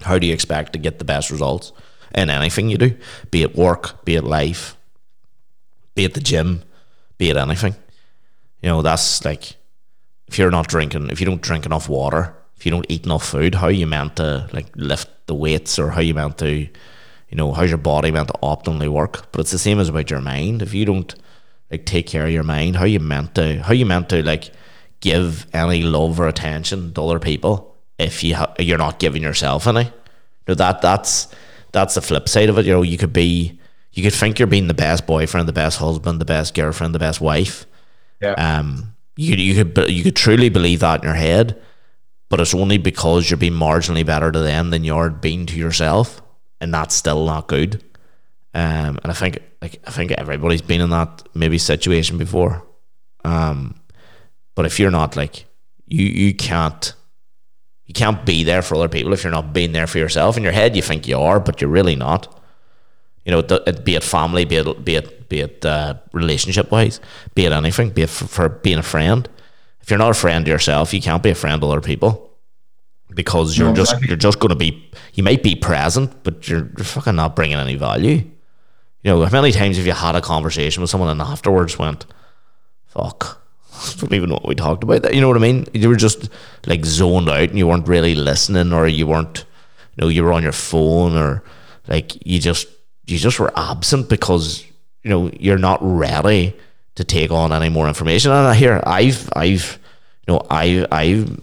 how 0.03 0.19
do 0.19 0.27
you 0.27 0.35
expect 0.35 0.73
to 0.73 0.79
get 0.79 0.99
the 0.99 1.05
best 1.05 1.31
results 1.31 1.73
in 2.15 2.29
anything 2.29 2.69
you 2.69 2.79
do? 2.79 2.97
Be 3.31 3.43
it 3.43 3.55
work, 3.55 4.05
be 4.05 4.17
it 4.17 4.25
life, 4.25 4.77
be 5.95 6.05
it 6.05 6.15
the 6.15 6.21
gym, 6.21 6.63
be 7.19 7.31
it 7.31 7.37
anything. 7.37 7.77
You 8.63 8.69
know, 8.71 8.83
that's 8.83 9.25
like 9.25 9.55
if 10.27 10.39
you're 10.39 10.51
not 10.51 10.69
drinking, 10.69 11.11
if 11.11 11.21
you 11.21 11.27
don't 11.27 11.43
drink 11.43 11.67
enough 11.67 11.89
water, 11.89 12.35
if 12.57 12.67
you 12.67 12.73
don't 12.73 12.87
eat 12.89 13.05
enough 13.05 13.25
food, 13.25 13.55
how 13.55 13.69
you 13.69 13.87
meant 13.87 14.17
to 14.17 14.49
like 14.53 14.67
lift 14.75 15.09
the 15.27 15.35
weights 15.35 15.79
or 15.79 15.91
how 15.91 16.01
you 16.01 16.15
meant 16.15 16.39
to, 16.39 16.51
you 16.51 17.37
know, 17.37 17.53
how's 17.53 17.71
your 17.71 17.79
body 17.79 18.11
meant 18.11 18.29
to 18.29 18.35
optimally 18.43 18.89
work? 18.89 19.31
But 19.31 19.43
it's 19.43 19.53
the 19.53 19.59
same 19.59 19.79
as 19.79 19.89
about 19.89 20.11
your 20.11 20.21
mind. 20.21 20.63
If 20.63 20.75
you 20.75 20.85
don't 20.85 21.15
like 21.71 21.85
take 21.85 22.07
care 22.07 22.27
of 22.27 22.33
your 22.33 22.45
mind, 22.45 22.77
how 22.77 22.85
you 22.85 23.01
meant 23.01 23.35
to, 23.35 23.63
how 23.63 23.73
you 23.73 23.87
meant 23.87 24.09
to 24.11 24.23
like 24.23 24.51
give 25.01 25.47
any 25.53 25.83
love 25.83 26.19
or 26.19 26.29
attention 26.29 26.93
to 26.95 27.03
other 27.03 27.19
people 27.19 27.77
if 27.99 28.25
you 28.25 28.35
ha- 28.37 28.55
you're 28.59 28.79
not 28.79 28.99
giving 28.99 29.23
yourself 29.23 29.67
any. 29.67 29.85
You 29.85 29.91
know, 30.49 30.55
that 30.55 30.81
that's 30.81 31.29
that's 31.73 31.95
the 31.95 32.01
flip 32.01 32.29
side 32.29 32.49
of 32.49 32.59
it. 32.59 32.67
You 32.67 32.73
know, 32.73 32.83
you 32.83 32.97
could 32.97 33.13
be, 33.13 33.61
you 33.93 34.03
could 34.03 34.15
think 34.15 34.39
you're 34.39 34.47
being 34.49 34.69
the 34.69 34.75
best 34.75 35.07
boyfriend, 35.07 35.49
the 35.49 35.53
best 35.53 35.79
husband, 35.79 36.21
the 36.21 36.25
best 36.25 36.55
girlfriend, 36.55 36.95
the 36.95 36.99
best 36.99 37.21
wife. 37.21 37.67
Yeah. 38.21 38.33
Um, 38.33 38.95
you 39.17 39.35
you 39.35 39.65
could 39.65 39.91
you 39.91 40.03
could 40.05 40.17
truly 40.17 40.49
believe 40.49 40.81
that 40.81 41.01
in 41.01 41.07
your 41.07 41.15
head, 41.15 41.61
but 42.29 42.41
it's 42.41 42.55
only 42.55 42.79
because 42.79 43.29
you're 43.29 43.37
being 43.37 43.53
marginally 43.53 44.07
better 44.07 44.31
to 44.31 44.39
them 44.39 44.71
than 44.71 44.85
you're 44.85 45.11
being 45.11 45.45
to 45.47 45.57
yourself, 45.57 46.23
and 46.61 46.73
that's 46.73 46.95
still 46.95 47.27
not 47.27 47.49
good. 47.49 47.83
Um, 48.55 48.99
and 49.03 49.07
I 49.07 49.13
think 49.13 49.39
like 49.61 49.81
I 49.87 49.91
think 49.91 50.13
everybody's 50.13 50.63
been 50.63 50.81
in 50.81 50.91
that 50.91 51.23
maybe 51.35 51.59
situation 51.59 52.19
before. 52.19 52.63
Um, 53.25 53.81
but 54.55 54.67
if 54.67 54.81
you're 54.81 54.91
not 54.91 55.17
like 55.17 55.47
you 55.87 56.07
you 56.07 56.35
can't 56.35 56.95
you 57.87 57.95
can't 57.95 58.25
be 58.25 58.45
there 58.45 58.63
for 58.63 58.77
other 58.77 58.89
people 58.89 59.13
if 59.13 59.25
you're 59.25 59.33
not 59.33 59.53
being 59.53 59.73
there 59.73 59.87
for 59.87 59.99
yourself. 59.99 60.37
In 60.37 60.43
your 60.43 60.53
head, 60.53 60.77
you 60.77 60.83
think 60.83 61.09
you 61.09 61.19
are, 61.19 61.41
but 61.41 61.61
you're 61.61 61.71
really 61.71 61.97
not. 61.97 62.35
You 63.25 63.33
know, 63.33 63.39
it, 63.39 63.85
be 63.85 63.95
it 63.95 64.03
family, 64.03 64.45
be 64.45 64.57
it 64.57 64.85
be 64.85 64.95
it 64.97 65.29
be 65.29 65.41
it 65.41 65.65
uh, 65.65 65.95
relationship 66.13 66.71
wise, 66.71 67.01
be 67.35 67.45
it 67.45 67.53
anything, 67.53 67.91
be 67.91 68.03
it 68.03 68.11
for, 68.11 68.27
for 68.27 68.49
being 68.49 68.79
a 68.79 68.83
friend. 68.83 69.29
If 69.81 69.91
you're 69.91 69.99
not 69.99 70.11
a 70.11 70.15
friend 70.15 70.45
to 70.45 70.51
yourself, 70.51 70.93
you 70.93 71.01
can't 71.01 71.23
be 71.23 71.31
a 71.31 71.35
friend 71.35 71.61
to 71.61 71.69
other 71.69 71.81
people 71.81 72.31
because 73.15 73.57
you're 73.57 73.69
no, 73.69 73.75
just 73.75 73.93
exactly. 73.93 74.09
you're 74.09 74.17
just 74.17 74.39
going 74.39 74.51
to 74.51 74.57
be. 74.57 74.91
You 75.15 75.23
might 75.23 75.43
be 75.43 75.55
present, 75.55 76.23
but 76.23 76.49
you're, 76.49 76.71
you're 76.77 76.85
fucking 76.85 77.17
not 77.17 77.35
bringing 77.37 77.59
any 77.59 77.77
value. 77.77 78.31
You 79.03 79.13
know, 79.13 79.25
how 79.25 79.41
many 79.41 79.53
times 79.53 79.77
have 79.77 79.87
you 79.87 79.93
had 79.93 80.17
a 80.17 80.21
conversation 80.21 80.81
with 80.81 80.91
someone 80.91 81.09
and 81.09 81.21
afterwards 81.21 81.79
went, 81.79 82.07
"Fuck." 82.87 83.41
I 83.73 83.93
don't 84.01 84.13
even 84.13 84.29
know 84.29 84.37
what 84.37 84.49
we 84.49 84.55
talked 84.55 84.83
about. 84.83 85.15
You 85.15 85.21
know 85.21 85.29
what 85.29 85.37
I 85.37 85.41
mean? 85.41 85.67
You 85.73 85.89
were 85.89 85.97
just 85.97 86.29
like 86.67 86.85
zoned 86.85 87.29
out, 87.29 87.49
and 87.49 87.59
you 87.59 87.67
weren't 87.67 87.87
really 87.87 88.15
listening, 88.15 88.73
or 88.73 88.89
you 88.89 89.07
weren't, 89.07 89.45
you 89.97 90.03
know, 90.03 90.09
you 90.09 90.25
were 90.25 90.33
on 90.33 90.43
your 90.43 90.53
phone, 90.53 91.17
or 91.17 91.45
like 91.87 92.27
you 92.27 92.41
just 92.41 92.67
you 93.07 93.19
just 93.19 93.39
were 93.39 93.53
absent 93.57 94.09
because 94.09 94.65
you 95.03 95.11
know 95.11 95.31
you're 95.39 95.59
not 95.59 95.79
ready 95.81 96.57
to 96.97 97.05
take 97.05 97.31
on 97.31 97.53
any 97.53 97.69
more 97.69 97.87
information. 97.87 98.33
And 98.33 98.57
here, 98.57 98.83
I've 98.85 99.31
I've 99.37 99.79
you 100.27 100.35
know 100.35 100.47
I 100.51 100.87
I'm 100.91 101.41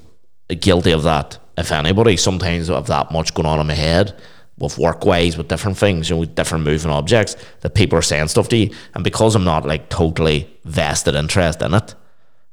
guilty 0.59 0.91
of 0.91 1.03
that. 1.03 1.39
If 1.57 1.71
anybody, 1.71 2.17
sometimes 2.17 2.69
I 2.69 2.75
have 2.75 2.87
that 2.87 3.11
much 3.11 3.33
going 3.33 3.45
on 3.45 3.61
in 3.61 3.67
my 3.67 3.75
head 3.75 4.13
with 4.57 4.77
work 4.77 5.05
ways, 5.05 5.37
with 5.37 5.47
different 5.47 5.77
things, 5.77 6.09
you 6.09 6.15
know, 6.15 6.21
with 6.21 6.35
different 6.35 6.63
moving 6.63 6.91
objects, 6.91 7.35
that 7.61 7.75
people 7.75 7.97
are 7.97 8.01
saying 8.01 8.27
stuff 8.29 8.47
to 8.49 8.57
you. 8.57 8.73
And 8.93 9.03
because 9.03 9.35
I'm 9.35 9.43
not 9.43 9.65
like 9.65 9.89
totally 9.89 10.49
vested 10.63 11.15
interest 11.15 11.61
in 11.61 11.73
it, 11.73 11.95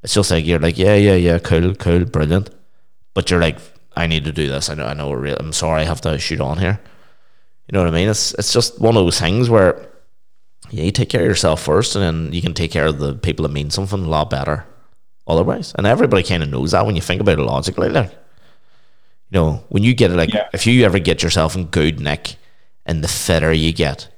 it's 0.03 0.15
just 0.15 0.31
like 0.31 0.45
you're 0.45 0.59
like, 0.59 0.79
yeah, 0.79 0.97
yeah, 0.97 1.15
yeah, 1.15 1.39
cool, 1.39 1.75
cool, 1.75 2.05
brilliant. 2.05 2.51
But 3.15 3.31
you're 3.31 3.41
like, 3.41 3.59
I 3.95 4.07
need 4.07 4.25
to 4.25 4.33
do 4.33 4.49
this. 4.49 4.69
I 4.69 4.75
know, 4.75 4.87
I 4.87 4.95
know. 4.95 5.13
I'm 5.39 5.53
sorry, 5.53 5.83
I 5.83 5.85
have 5.85 6.01
to 6.03 6.19
shoot 6.19 6.41
on 6.41 6.59
here. 6.59 6.81
You 7.69 7.73
know 7.75 7.85
what 7.85 7.95
I 7.95 7.97
mean? 7.97 8.09
It's 8.09 8.35
it's 8.35 8.53
just 8.53 8.81
one 8.81 8.97
of 8.97 9.05
those 9.05 9.21
things 9.21 9.49
where 9.49 9.89
yeah, 10.71 10.85
you 10.85 10.91
take 10.91 11.09
care 11.09 11.21
of 11.21 11.27
yourself 11.27 11.63
first, 11.63 11.95
and 11.95 12.03
then 12.03 12.33
you 12.33 12.43
can 12.43 12.55
take 12.55 12.71
care 12.71 12.87
of 12.87 12.99
the 12.99 13.15
people 13.15 13.45
that 13.45 13.53
mean 13.53 13.71
something 13.71 14.05
a 14.05 14.09
lot 14.09 14.31
better. 14.31 14.67
Otherwise, 15.29 15.73
and 15.77 15.87
everybody 15.87 16.25
kind 16.25 16.43
of 16.43 16.49
knows 16.49 16.73
that 16.73 16.85
when 16.85 16.97
you 16.97 17.03
think 17.03 17.21
about 17.21 17.39
it 17.39 17.43
logically, 17.43 17.89
like 17.89 18.13
you 19.33 19.41
know, 19.41 19.65
when 19.71 19.83
you 19.83 19.95
get 19.95 20.11
it, 20.11 20.17
like 20.17 20.35
yeah. 20.35 20.49
if 20.53 20.67
you 20.67 20.85
ever 20.85 20.99
get 20.99 21.23
yourself 21.23 21.57
in 21.57 21.65
good 21.67 22.01
nick, 22.01 22.37
and 22.85 23.03
the 23.03 23.09
fitter 23.09 23.51
you 23.51 23.73
get, 23.73 24.09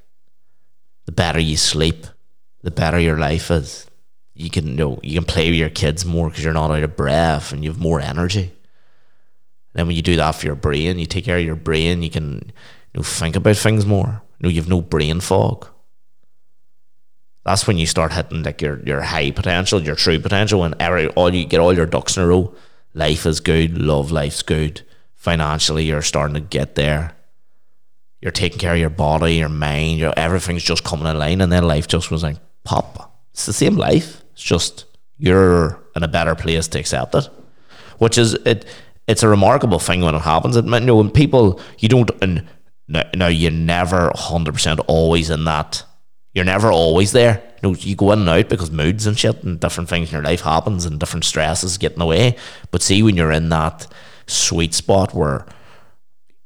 the 1.04 1.12
better 1.12 1.38
you 1.38 1.56
sleep, 1.56 2.06
the 2.62 2.72
better 2.72 2.98
your 2.98 3.16
life 3.16 3.48
is 3.50 3.86
you 4.34 4.50
can 4.50 4.66
you 4.66 4.74
know 4.74 4.98
you 5.04 5.14
can 5.14 5.24
play 5.24 5.50
with 5.50 5.58
your 5.58 5.68
kids 5.68 6.04
more 6.04 6.28
because 6.28 6.42
you're 6.42 6.52
not 6.52 6.72
out 6.72 6.82
of 6.82 6.96
breath 6.96 7.52
and 7.52 7.62
you 7.62 7.70
have 7.70 7.80
more 7.80 8.00
energy. 8.00 8.42
And 8.42 8.50
then 9.74 9.86
when 9.86 9.94
you 9.94 10.02
do 10.02 10.16
that 10.16 10.32
for 10.32 10.46
your 10.46 10.56
brain, 10.56 10.98
you 10.98 11.06
take 11.06 11.26
care 11.26 11.38
of 11.38 11.44
your 11.44 11.54
brain. 11.54 12.02
You 12.02 12.10
can 12.10 12.52
you 12.92 12.98
know, 12.98 13.02
think 13.04 13.36
about 13.36 13.56
things 13.56 13.86
more. 13.86 14.20
You 14.38 14.44
know, 14.44 14.48
you 14.48 14.60
have 14.60 14.68
no 14.68 14.80
brain 14.80 15.20
fog. 15.20 15.68
That's 17.44 17.68
when 17.68 17.78
you 17.78 17.86
start 17.86 18.12
hitting 18.12 18.42
like 18.42 18.60
your 18.60 18.80
your 18.80 19.02
high 19.02 19.30
potential, 19.30 19.80
your 19.80 19.94
true 19.94 20.18
potential. 20.18 20.58
When 20.58 20.74
every 20.80 21.06
all 21.10 21.32
you 21.32 21.44
get 21.44 21.60
all 21.60 21.72
your 21.72 21.86
ducks 21.86 22.16
in 22.16 22.24
a 22.24 22.26
row, 22.26 22.52
life 22.94 23.26
is 23.26 23.38
good, 23.38 23.78
love 23.78 24.10
life's 24.10 24.42
good. 24.42 24.82
Financially, 25.24 25.84
you're 25.84 26.02
starting 26.02 26.34
to 26.34 26.40
get 26.40 26.74
there. 26.74 27.16
You're 28.20 28.30
taking 28.30 28.58
care 28.58 28.74
of 28.74 28.78
your 28.78 28.90
body, 28.90 29.36
your 29.36 29.48
mind, 29.48 29.98
your 29.98 30.12
everything's 30.18 30.62
just 30.62 30.84
coming 30.84 31.06
in 31.06 31.18
line, 31.18 31.40
and 31.40 31.50
then 31.50 31.64
life 31.64 31.88
just 31.88 32.10
was 32.10 32.22
like 32.22 32.36
pop. 32.62 33.24
It's 33.32 33.46
the 33.46 33.54
same 33.54 33.76
life. 33.76 34.22
It's 34.34 34.42
just 34.42 34.84
you're 35.16 35.80
in 35.96 36.02
a 36.02 36.08
better 36.08 36.34
place 36.34 36.68
to 36.68 36.78
accept 36.78 37.14
it, 37.14 37.26
which 37.96 38.18
is 38.18 38.34
it. 38.44 38.66
It's 39.06 39.22
a 39.22 39.28
remarkable 39.28 39.78
thing 39.78 40.02
when 40.02 40.14
it 40.14 40.20
happens. 40.20 40.56
It, 40.56 40.66
you 40.66 40.80
know, 40.80 40.96
when 40.96 41.10
people 41.10 41.58
you 41.78 41.88
don't 41.88 42.10
and 42.20 42.46
now 42.86 43.28
you're 43.28 43.50
never 43.50 44.12
hundred 44.14 44.52
percent 44.52 44.78
always 44.88 45.30
in 45.30 45.46
that. 45.46 45.84
You're 46.34 46.44
never 46.44 46.70
always 46.70 47.12
there. 47.12 47.42
You 47.62 47.70
know, 47.70 47.74
you 47.76 47.96
go 47.96 48.12
in 48.12 48.18
and 48.18 48.28
out 48.28 48.50
because 48.50 48.70
moods 48.70 49.06
and 49.06 49.18
shit 49.18 49.42
and 49.42 49.58
different 49.58 49.88
things 49.88 50.10
in 50.10 50.16
your 50.16 50.22
life 50.22 50.42
happens 50.42 50.84
and 50.84 51.00
different 51.00 51.24
stresses 51.24 51.78
get 51.78 51.94
in 51.94 51.98
the 52.00 52.04
way. 52.04 52.36
But 52.70 52.82
see, 52.82 53.02
when 53.02 53.16
you're 53.16 53.32
in 53.32 53.48
that 53.48 53.86
sweet 54.26 54.74
spot 54.74 55.14
where 55.14 55.46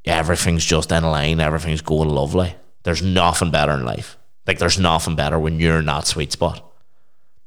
everything's 0.04 0.64
just 0.64 0.92
in 0.92 1.04
line, 1.04 1.40
everything's 1.40 1.82
going 1.82 2.08
lovely. 2.08 2.54
There's 2.82 3.02
nothing 3.02 3.50
better 3.50 3.72
in 3.72 3.84
life. 3.84 4.16
Like 4.46 4.58
there's 4.58 4.78
nothing 4.78 5.16
better 5.16 5.38
when 5.38 5.60
you're 5.60 5.78
in 5.78 5.86
that 5.86 6.06
sweet 6.06 6.32
spot 6.32 6.64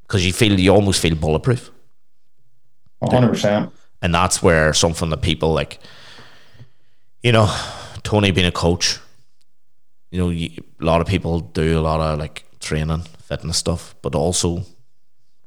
because 0.04 0.26
you 0.26 0.34
feel 0.34 0.60
you 0.60 0.72
almost 0.72 1.02
feel 1.02 1.16
bulletproof. 1.16 1.72
hundred 3.02 3.30
percent. 3.30 3.72
And 4.02 4.14
that's 4.14 4.42
where 4.44 4.74
something 4.74 5.10
that 5.10 5.22
people 5.22 5.54
like, 5.54 5.80
you 7.24 7.32
know, 7.32 7.56
Tony 8.04 8.32
being 8.32 8.48
a 8.48 8.52
coach, 8.52 9.00
you 10.12 10.20
know, 10.20 10.30
you, 10.30 10.50
a 10.80 10.86
lot 10.86 11.02
of 11.02 11.08
people 11.08 11.40
do 11.40 11.80
a 11.80 11.82
lot 11.82 12.00
of 12.02 12.20
like 12.20 12.46
training, 12.60 13.02
fitness 13.24 13.58
stuff, 13.58 13.96
but 14.02 14.16
also 14.16 14.64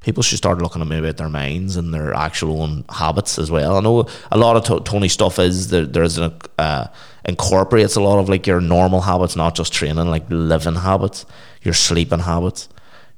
people 0.04 0.22
should 0.22 0.38
start 0.38 0.62
looking 0.62 0.80
at 0.80 0.88
maybe 0.88 1.08
at 1.08 1.16
their 1.16 1.28
minds 1.28 1.76
and 1.76 1.92
their 1.92 2.14
actual 2.14 2.62
own 2.62 2.84
habits 2.88 3.38
as 3.38 3.50
well. 3.50 3.76
I 3.76 3.80
know 3.80 4.06
a 4.30 4.38
lot 4.38 4.56
of 4.56 4.64
t- 4.64 4.84
Tony 4.84 5.08
stuff 5.08 5.38
is 5.38 5.68
there. 5.68 5.86
There's 5.86 6.18
an 6.18 6.32
uh, 6.58 6.86
incorporates 7.24 7.96
a 7.96 8.00
lot 8.00 8.18
of 8.18 8.28
like 8.28 8.46
your 8.46 8.60
normal 8.60 9.00
habits, 9.00 9.34
not 9.34 9.56
just 9.56 9.72
training, 9.72 10.06
like 10.06 10.24
living 10.28 10.76
habits, 10.76 11.26
your 11.62 11.74
sleeping 11.74 12.20
habits 12.20 12.68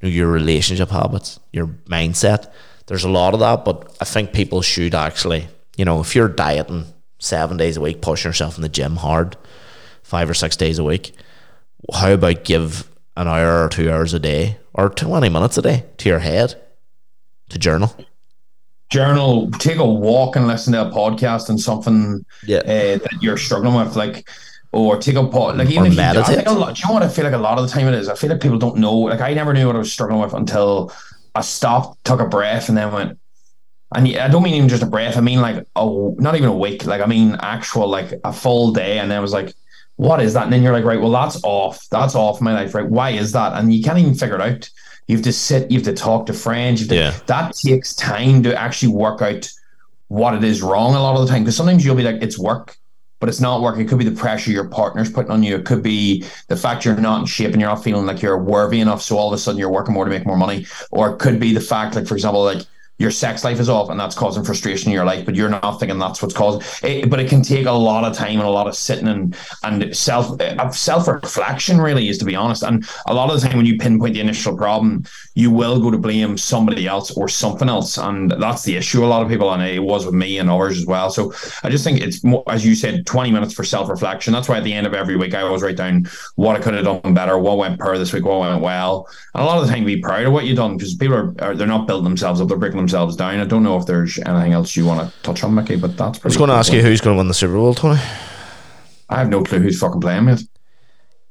your 0.01 0.29
relationship 0.29 0.91
habits, 0.91 1.41
your 1.53 1.67
mindset. 1.87 2.53
There's 2.87 3.05
a 3.05 3.09
lot 3.09 3.35
of 3.35 3.41
that, 3.41 3.65
but 3.65 3.97
I 4.01 4.05
think 4.05 4.33
people 4.33 4.63
should 4.63 4.95
actually, 4.95 5.49
you 5.77 5.85
know, 5.85 6.01
if 6.01 6.15
you're 6.15 6.29
dieting 6.29 6.87
seven 7.19 7.57
days 7.57 7.77
a 7.77 7.81
week, 7.81 8.01
pushing 8.03 8.29
yourself 8.29 8.57
in 8.57 8.63
the 8.63 8.69
gym 8.69 8.97
hard, 8.97 9.37
five 10.03 10.31
or 10.31 10.35
six 10.35 10.57
days 10.57 10.79
a 10.79 10.85
week, 10.85 11.13
how 11.93 12.13
about 12.13 12.45
give 12.45 12.91
an 13.17 13.27
hour 13.27 13.65
or 13.65 13.69
two 13.69 13.91
hours 13.91 14.15
a 14.15 14.21
day 14.21 14.59
or 14.75 14.89
20 14.91 15.29
minutes 15.29 15.59
a 15.59 15.63
day 15.63 15.85
to 15.97 16.09
your 16.09 16.19
head 16.19 16.61
to 17.51 17.59
journal? 17.59 17.95
Journal, 18.91 19.51
take 19.53 19.79
a 19.79 19.85
walk 19.85 20.37
and 20.37 20.47
listen 20.47 20.73
to 20.73 20.89
a 20.89 20.91
podcast 20.91 21.49
and 21.49 21.61
something 21.61 22.25
yeah. 22.47 22.59
uh, 22.59 22.99
that 22.99 23.19
you're 23.21 23.37
struggling 23.37 23.75
with. 23.75 23.97
Like, 23.97 24.29
or 24.73 24.99
take 24.99 25.17
a 25.17 25.27
pot. 25.27 25.57
Like 25.57 25.71
even 25.71 25.87
if. 25.87 25.95
You, 25.95 26.01
I 26.03 26.23
think 26.23 26.47
a 26.47 26.53
lot, 26.53 26.75
do 26.75 26.83
you 26.83 26.89
know 26.89 26.95
what 26.95 27.03
I 27.03 27.09
feel 27.09 27.25
like 27.25 27.35
a 27.35 27.39
lot 27.39 27.59
of 27.59 27.67
the 27.67 27.73
time 27.73 27.89
it 27.89 27.95
is? 27.95 28.09
I 28.09 28.15
feel 28.15 28.31
like 28.31 28.41
people 28.41 28.59
don't 28.59 28.77
know. 28.77 28.95
Like 28.95 29.21
I 29.21 29.33
never 29.35 29.53
knew 29.53 29.67
what 29.67 29.77
I 29.77 29.79
was 29.79 29.93
struggling 29.93 30.21
with 30.21 30.35
until 30.35 30.93
I 31.35 31.41
stopped, 31.41 32.05
took 32.05 32.21
a 32.21 32.27
breath, 32.27 32.69
and 32.69 32.77
then 32.77 32.93
went. 32.93 33.19
And 33.95 34.09
I 34.19 34.29
don't 34.29 34.43
mean 34.43 34.55
even 34.55 34.69
just 34.69 34.83
a 34.83 34.87
breath. 34.87 35.17
I 35.17 35.21
mean 35.21 35.41
like 35.41 35.67
oh, 35.77 36.15
not 36.19 36.35
even 36.37 36.49
a 36.49 36.57
week. 36.57 36.85
Like 36.85 37.01
I 37.01 37.07
mean 37.07 37.37
actual 37.41 37.89
like 37.89 38.13
a 38.25 38.33
full 38.33 38.73
day, 38.73 38.99
and 38.99 39.11
then 39.11 39.19
I 39.19 39.21
was 39.21 39.33
like, 39.33 39.55
what 39.97 40.21
is 40.21 40.35
that? 40.35 40.45
And 40.45 40.53
then 40.53 40.63
you're 40.63 40.73
like, 40.73 40.85
right, 40.85 41.01
well 41.01 41.11
that's 41.11 41.43
off. 41.43 41.89
That's 41.91 42.15
off 42.15 42.41
my 42.41 42.53
life, 42.53 42.75
right? 42.75 42.87
Why 42.87 43.11
is 43.11 43.33
that? 43.33 43.55
And 43.55 43.73
you 43.73 43.83
can't 43.83 43.99
even 43.99 44.15
figure 44.15 44.37
it 44.37 44.43
out. 44.43 44.71
You 45.07 45.17
have 45.17 45.25
to 45.25 45.33
sit. 45.33 45.71
You 45.71 45.79
have 45.79 45.87
to 45.87 45.95
talk 45.95 46.27
to 46.27 46.33
friends. 46.33 46.87
To, 46.87 46.95
yeah. 46.95 47.19
That 47.27 47.55
takes 47.55 47.95
time 47.95 48.43
to 48.43 48.59
actually 48.59 48.93
work 48.93 49.23
out 49.23 49.49
what 50.09 50.35
it 50.35 50.45
is 50.45 50.63
wrong 50.63 50.95
a 50.95 51.01
lot 51.01 51.17
of 51.17 51.27
the 51.27 51.33
time 51.33 51.43
because 51.43 51.57
sometimes 51.57 51.85
you'll 51.85 51.97
be 51.97 52.03
like, 52.03 52.23
it's 52.23 52.39
work 52.39 52.77
but 53.19 53.29
it's 53.29 53.41
not 53.41 53.63
working. 53.63 53.83
It 53.83 53.89
could 53.89 53.99
be 53.99 54.09
the 54.09 54.19
pressure 54.19 54.51
your 54.51 54.69
partner's 54.69 55.11
putting 55.11 55.31
on 55.31 55.43
you. 55.43 55.57
It 55.57 55.65
could 55.65 55.83
be 55.83 56.25
the 56.49 56.57
fact 56.57 56.85
you're 56.85 56.97
not 56.97 57.21
in 57.21 57.27
shape 57.27 57.53
and 57.53 57.61
you're 57.61 57.71
not 57.71 57.83
feeling 57.83 58.07
like 58.07 58.21
you're 58.21 58.39
worthy 58.39 58.81
enough. 58.81 59.03
So 59.03 59.17
all 59.17 59.29
of 59.29 59.33
a 59.33 59.39
sudden 59.39 59.59
you're 59.59 59.71
working 59.71 59.95
more 59.95 60.05
to 60.05 60.11
make 60.11 60.27
more 60.27 60.37
money. 60.37 60.67
Or 60.91 61.15
it 61.15 61.19
could 61.19 61.41
be 61.41 61.55
the 61.55 61.61
fact, 61.61 61.95
like, 61.95 62.07
for 62.07 62.15
example, 62.15 62.45
like 62.45 62.67
your 62.99 63.11
sex 63.11 63.45
life 63.45 63.61
is 63.61 63.69
off 63.69 63.91
and 63.91 64.01
that's 64.01 64.15
causing 64.15 64.45
frustration 64.45 64.89
in 64.89 64.95
your 64.95 65.05
life, 65.05 65.25
but 65.27 65.35
you're 65.35 65.49
not 65.49 65.79
thinking 65.79 65.99
that's 65.99 66.23
what's 66.23 66.35
causing 66.35 66.63
it. 66.83 67.11
But 67.11 67.21
it 67.21 67.29
can 67.29 67.43
take 67.43 67.67
a 67.67 67.73
lot 67.73 68.05
of 68.05 68.17
time 68.17 68.39
and 68.39 68.49
a 68.49 68.51
lot 68.51 68.67
of 68.67 68.75
sitting 68.75 69.09
and 69.09 69.37
and 69.65 69.95
self 69.95 70.41
uh, 70.41 70.71
self 70.71 71.07
reflection. 71.07 71.79
Really, 71.79 72.09
is 72.09 72.19
to 72.19 72.25
be 72.25 72.35
honest. 72.35 72.63
And 72.63 72.87
a 73.07 73.15
lot 73.15 73.31
of 73.31 73.41
the 73.41 73.47
time 73.47 73.57
when 73.57 73.67
you 73.67 73.79
pinpoint 73.79 74.15
the 74.15 74.21
initial 74.21 74.57
problem, 74.57 75.05
you 75.35 75.51
will 75.51 75.81
go 75.81 75.91
to 75.91 75.99
blame 75.99 76.39
somebody 76.39 76.87
else 76.87 77.11
or 77.11 77.29
something 77.29 77.69
else, 77.69 77.99
and 77.99 78.31
that's 78.31 78.63
the 78.63 78.77
issue. 78.77 79.05
A 79.05 79.07
lot 79.07 79.23
of 79.23 79.29
people, 79.29 79.53
and 79.53 79.63
it 79.63 79.83
was 79.83 80.07
with 80.07 80.15
me 80.15 80.39
and 80.39 80.49
others 80.49 80.79
as 80.79 80.87
well. 80.87 81.11
So 81.11 81.35
I 81.63 81.69
just 81.69 81.85
think 81.85 82.01
it's 82.01 82.25
more, 82.25 82.45
as 82.47 82.65
you 82.65 82.75
said, 82.75 83.07
twenty 83.07 83.31
minutes 83.31 83.53
for 83.53 83.65
self 83.65 83.91
reflection. 83.91 84.33
That's 84.33 84.49
why 84.49 84.59
at 84.59 84.65
the 84.65 84.73
end 84.73 84.87
of 84.87 84.95
every 84.95 85.17
week 85.17 85.35
I 85.35 85.43
always 85.43 85.63
write 85.63 85.77
down 85.77 86.07
what 86.37 86.57
I 86.57 86.61
could 86.61 86.75
have 86.75 86.85
done 86.85 87.15
better, 87.15 87.39
what 87.39 87.59
went 87.59 87.79
per 87.79 87.99
this 87.99 88.13
week, 88.15 88.25
what 88.25 88.41
went 88.41 88.63
well, 88.63 89.09
and 89.35 89.43
a 89.43 89.47
lot 89.47 89.59
of 89.59 89.67
the 89.67 89.73
time 89.73 89.85
be 89.85 90.01
proud 90.01 90.25
of 90.25 90.33
what 90.33 90.47
you've 90.47 90.57
done 90.57 90.77
because 90.77 90.95
people 90.95 91.15
are, 91.15 91.35
are 91.41 91.55
they're 91.55 91.67
not 91.67 91.87
building 91.87 92.05
themselves 92.05 92.41
up, 92.41 92.49
they're 92.49 92.57
breaking 92.57 92.86
themselves 92.87 93.17
down. 93.17 93.41
I 93.41 93.45
don't 93.45 93.63
know 93.63 93.77
if 93.77 93.87
there's 93.87 94.19
anything 94.19 94.53
else 94.53 94.77
you 94.77 94.87
want 94.87 95.11
to 95.11 95.23
touch 95.23 95.43
on, 95.43 95.55
Mickey, 95.55 95.77
but 95.77 95.97
that's 95.97 96.19
pretty 96.19 96.25
I 96.25 96.29
was 96.29 96.37
going 96.37 96.51
to 96.51 96.57
ask 96.57 96.73
you 96.73 96.83
who's 96.83 97.01
going 97.01 97.17
to 97.17 97.19
win 97.19 97.29
the 97.29 97.35
Super 97.35 97.55
Bowl, 97.55 97.75
Tony. 97.75 98.01
I 99.09 99.19
have 99.19 99.29
no 99.29 99.43
clue 99.43 99.59
who's 99.59 99.79
fucking 99.79 100.01
playing, 100.01 100.25
mate. 100.25 100.41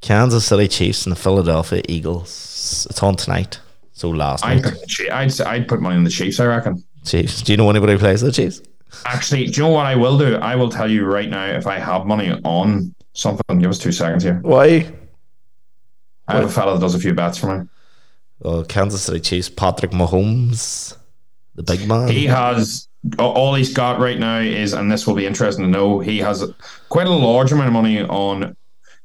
Kansas 0.02 0.46
City 0.46 0.68
Chiefs 0.68 1.06
and 1.06 1.16
the 1.16 1.20
Philadelphia 1.20 1.82
Eagles. 1.88 2.86
It's 2.90 3.02
on 3.02 3.16
tonight. 3.16 3.60
So 3.94 4.10
last 4.10 4.46
I'd 4.46 4.62
night. 4.62 4.74
put, 4.74 5.12
I'd, 5.12 5.42
I'd 5.42 5.68
put 5.68 5.82
money 5.82 5.96
in 5.96 6.04
the 6.04 6.10
Chiefs, 6.10 6.40
I 6.40 6.46
reckon. 6.46 6.84
Chiefs. 7.06 7.42
Do 7.42 7.54
you 7.54 7.58
know 7.58 7.70
anybody 7.70 7.94
who 7.94 8.00
plays 8.00 8.22
the 8.22 8.32
Chiefs? 8.32 8.62
Actually, 9.06 9.46
do 9.48 9.52
you 9.62 9.64
know 9.68 9.74
what 9.74 9.86
I 9.86 9.96
will 9.96 10.18
do? 10.18 10.36
I 10.36 10.56
will 10.56 10.70
tell 10.70 10.90
you 10.90 11.06
right 11.06 11.30
now 11.30 11.46
if 11.46 11.68
I 11.68 11.80
have 11.80 12.06
money 12.06 12.32
on 12.44 12.94
something. 13.14 13.60
Give 13.60 13.70
us 13.70 13.80
two 13.80 13.92
seconds 13.92 14.24
here. 14.24 14.40
Why? 14.42 14.92
I 16.28 16.36
have 16.36 16.46
a 16.46 16.50
fella 16.50 16.74
that 16.74 16.82
does 16.82 16.96
a 16.96 17.00
few 17.00 17.14
bets 17.14 17.38
for 17.38 17.58
me. 17.58 17.70
Oh, 18.44 18.64
Kansas 18.64 19.04
City 19.04 19.20
Chiefs. 19.20 19.50
Patrick 19.50 19.92
Mahomes, 19.92 20.98
the 21.56 21.64
big 21.64 21.88
man. 21.88 22.08
He 22.10 22.26
has 22.28 22.88
all 23.20 23.54
he's 23.54 23.74
got 23.74 24.00
right 24.00 24.18
now 24.20 24.40
is, 24.40 24.74
and 24.74 24.92
this 24.92 25.06
will 25.06 25.14
be 25.16 25.26
interesting 25.28 25.66
to 25.66 25.70
know, 25.72 26.00
he 26.00 26.20
has 26.20 26.44
quite 26.90 27.06
a 27.08 27.12
large 27.12 27.52
amount 27.52 27.68
of 27.68 27.74
money 27.74 28.02
on 28.02 28.56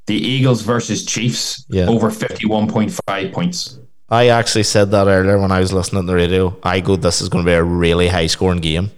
the 0.07 0.15
Eagles 0.15 0.63
versus 0.63 1.05
Chiefs 1.05 1.65
Yeah. 1.69 1.87
over 1.87 2.11
51.5 2.11 3.33
points. 3.33 3.79
I 4.09 4.29
actually 4.29 4.65
said 4.65 4.91
that 4.91 5.07
earlier 5.07 5.39
when 5.39 5.53
I 5.53 5.61
was 5.61 5.73
listening 5.73 6.03
to 6.03 6.07
the 6.07 6.15
radio. 6.15 6.57
I 6.63 6.81
go, 6.81 6.97
this 6.97 7.21
is 7.21 7.29
going 7.29 7.45
to 7.45 7.49
be 7.49 7.55
a 7.55 7.63
really 7.63 8.09
high 8.09 8.27
scoring 8.27 8.61
game. 8.61 8.91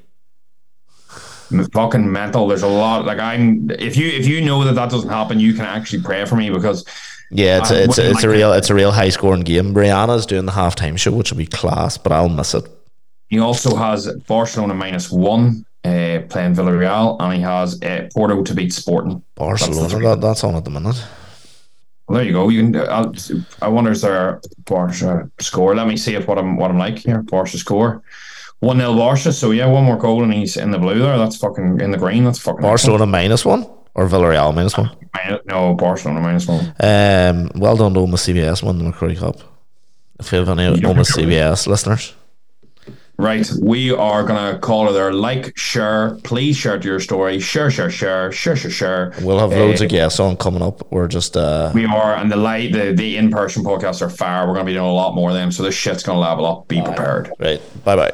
fucking 1.72 2.10
mental. 2.10 2.48
There's 2.48 2.62
a 2.62 2.68
lot. 2.68 3.04
Like 3.04 3.18
I'm, 3.18 3.70
if 3.70 3.96
you 3.96 4.06
if 4.08 4.26
you 4.26 4.40
know 4.40 4.64
that 4.64 4.74
that 4.74 4.90
doesn't 4.90 5.10
happen, 5.10 5.38
you 5.38 5.52
can 5.52 5.64
actually 5.66 6.02
pray 6.02 6.24
for 6.24 6.36
me 6.36 6.48
because 6.48 6.84
Yeah, 7.30 7.58
it's 7.58 7.70
I 7.70 7.74
a, 7.74 7.84
it's 7.84 7.98
a, 7.98 8.10
it's 8.10 8.24
a 8.24 8.26
like 8.28 8.36
real 8.36 8.52
it's 8.52 8.70
a 8.70 8.74
real 8.74 8.92
high 8.92 9.10
scoring 9.10 9.42
game. 9.42 9.74
Rihanna's 9.74 10.24
doing 10.26 10.46
the 10.46 10.52
halftime 10.52 10.96
show, 10.98 11.12
which 11.12 11.30
will 11.30 11.38
be 11.38 11.46
class, 11.46 11.98
but 11.98 12.12
I'll 12.12 12.28
miss 12.30 12.54
it. 12.54 12.64
He 13.32 13.38
also 13.38 13.74
has 13.76 14.12
Barcelona 14.28 14.74
minus 14.74 15.10
one 15.10 15.64
uh, 15.84 16.20
playing 16.28 16.54
Villarreal, 16.54 17.16
and 17.18 17.32
he 17.32 17.40
has 17.40 17.80
uh, 17.82 18.06
Porto 18.12 18.42
to 18.42 18.54
beat 18.54 18.74
Sporting. 18.74 19.22
Barcelona, 19.36 19.88
That's 19.88 20.02
that, 20.02 20.20
that's 20.20 20.44
on 20.44 20.54
at 20.54 20.66
the 20.66 20.70
minute. 20.70 21.02
Well, 22.06 22.18
there 22.18 22.26
you 22.26 22.32
go. 22.32 22.50
You 22.50 22.60
can. 22.60 22.76
I'll, 22.90 23.14
I 23.62 23.68
wonder 23.68 23.90
is 23.90 24.02
there 24.02 24.42
Barca 24.66 25.30
score? 25.40 25.74
Let 25.74 25.86
me 25.86 25.96
see 25.96 26.14
if 26.14 26.28
what 26.28 26.36
I'm 26.36 26.58
what 26.58 26.70
I'm 26.70 26.76
like 26.76 26.98
here. 26.98 27.22
Barca 27.22 27.56
score. 27.56 28.02
One 28.60 28.76
0 28.76 28.96
Barca. 28.96 29.32
So 29.32 29.50
yeah, 29.50 29.64
one 29.64 29.84
more 29.84 29.96
goal 29.96 30.22
and 30.22 30.34
he's 30.34 30.58
in 30.58 30.70
the 30.70 30.78
blue 30.78 30.98
there. 30.98 31.16
That's 31.16 31.38
fucking 31.38 31.80
in 31.80 31.90
the 31.90 31.96
green. 31.96 32.24
That's 32.24 32.38
fucking 32.38 32.60
Barcelona 32.60 33.06
minus 33.06 33.46
one 33.46 33.66
or 33.94 34.06
Villarreal 34.08 34.54
minus 34.54 34.76
one. 34.76 34.90
excellent. 35.14 35.46
No, 35.46 35.72
Barcelona 35.72 36.20
minus 36.20 36.46
one. 36.46 36.66
Um, 36.80 37.50
well 37.54 37.78
done 37.78 37.94
to 37.94 38.00
Omagh 38.00 38.20
CBS 38.34 38.62
won 38.62 38.76
the 38.76 38.84
MacRory 38.84 39.16
Cup. 39.16 39.36
If 40.20 40.32
you 40.32 40.38
have 40.38 40.50
any 40.50 40.64
Omagh. 40.80 41.16
CBS 41.16 41.66
listeners, 41.66 42.14
Right, 43.18 43.48
we 43.60 43.92
are 43.92 44.24
gonna 44.24 44.58
call 44.58 44.88
it 44.88 44.92
there. 44.94 45.12
Like, 45.12 45.56
share, 45.56 46.16
please 46.24 46.56
share 46.56 46.78
to 46.78 46.88
your 46.88 46.98
story. 46.98 47.38
Share, 47.38 47.70
share, 47.70 47.90
share, 47.90 48.32
share, 48.32 48.56
share, 48.56 48.70
share. 48.70 49.12
we'll 49.22 49.38
have 49.38 49.50
loads 49.50 49.80
Uh, 49.80 49.84
of 49.84 49.90
guests 49.90 50.18
on 50.18 50.36
coming 50.36 50.62
up. 50.62 50.90
We're 50.90 51.06
just 51.08 51.36
uh, 51.36 51.70
We 51.74 51.84
are, 51.84 52.16
and 52.16 52.32
the 52.32 52.36
light, 52.36 52.72
the, 52.72 52.92
the 52.92 53.16
in 53.18 53.30
person 53.30 53.62
podcasts 53.64 54.02
are 54.02 54.10
fire. 54.10 54.48
We're 54.48 54.54
gonna 54.54 54.64
be 54.64 54.72
doing 54.72 54.86
a 54.86 54.92
lot 54.92 55.14
more 55.14 55.28
of 55.30 55.36
them, 55.36 55.52
so 55.52 55.62
this 55.62 55.74
shit's 55.74 56.02
gonna 56.02 56.18
level 56.18 56.46
up. 56.46 56.66
Be 56.68 56.82
prepared. 56.82 57.30
right. 57.38 57.60
Bye 57.84 57.96
bye. 57.96 58.12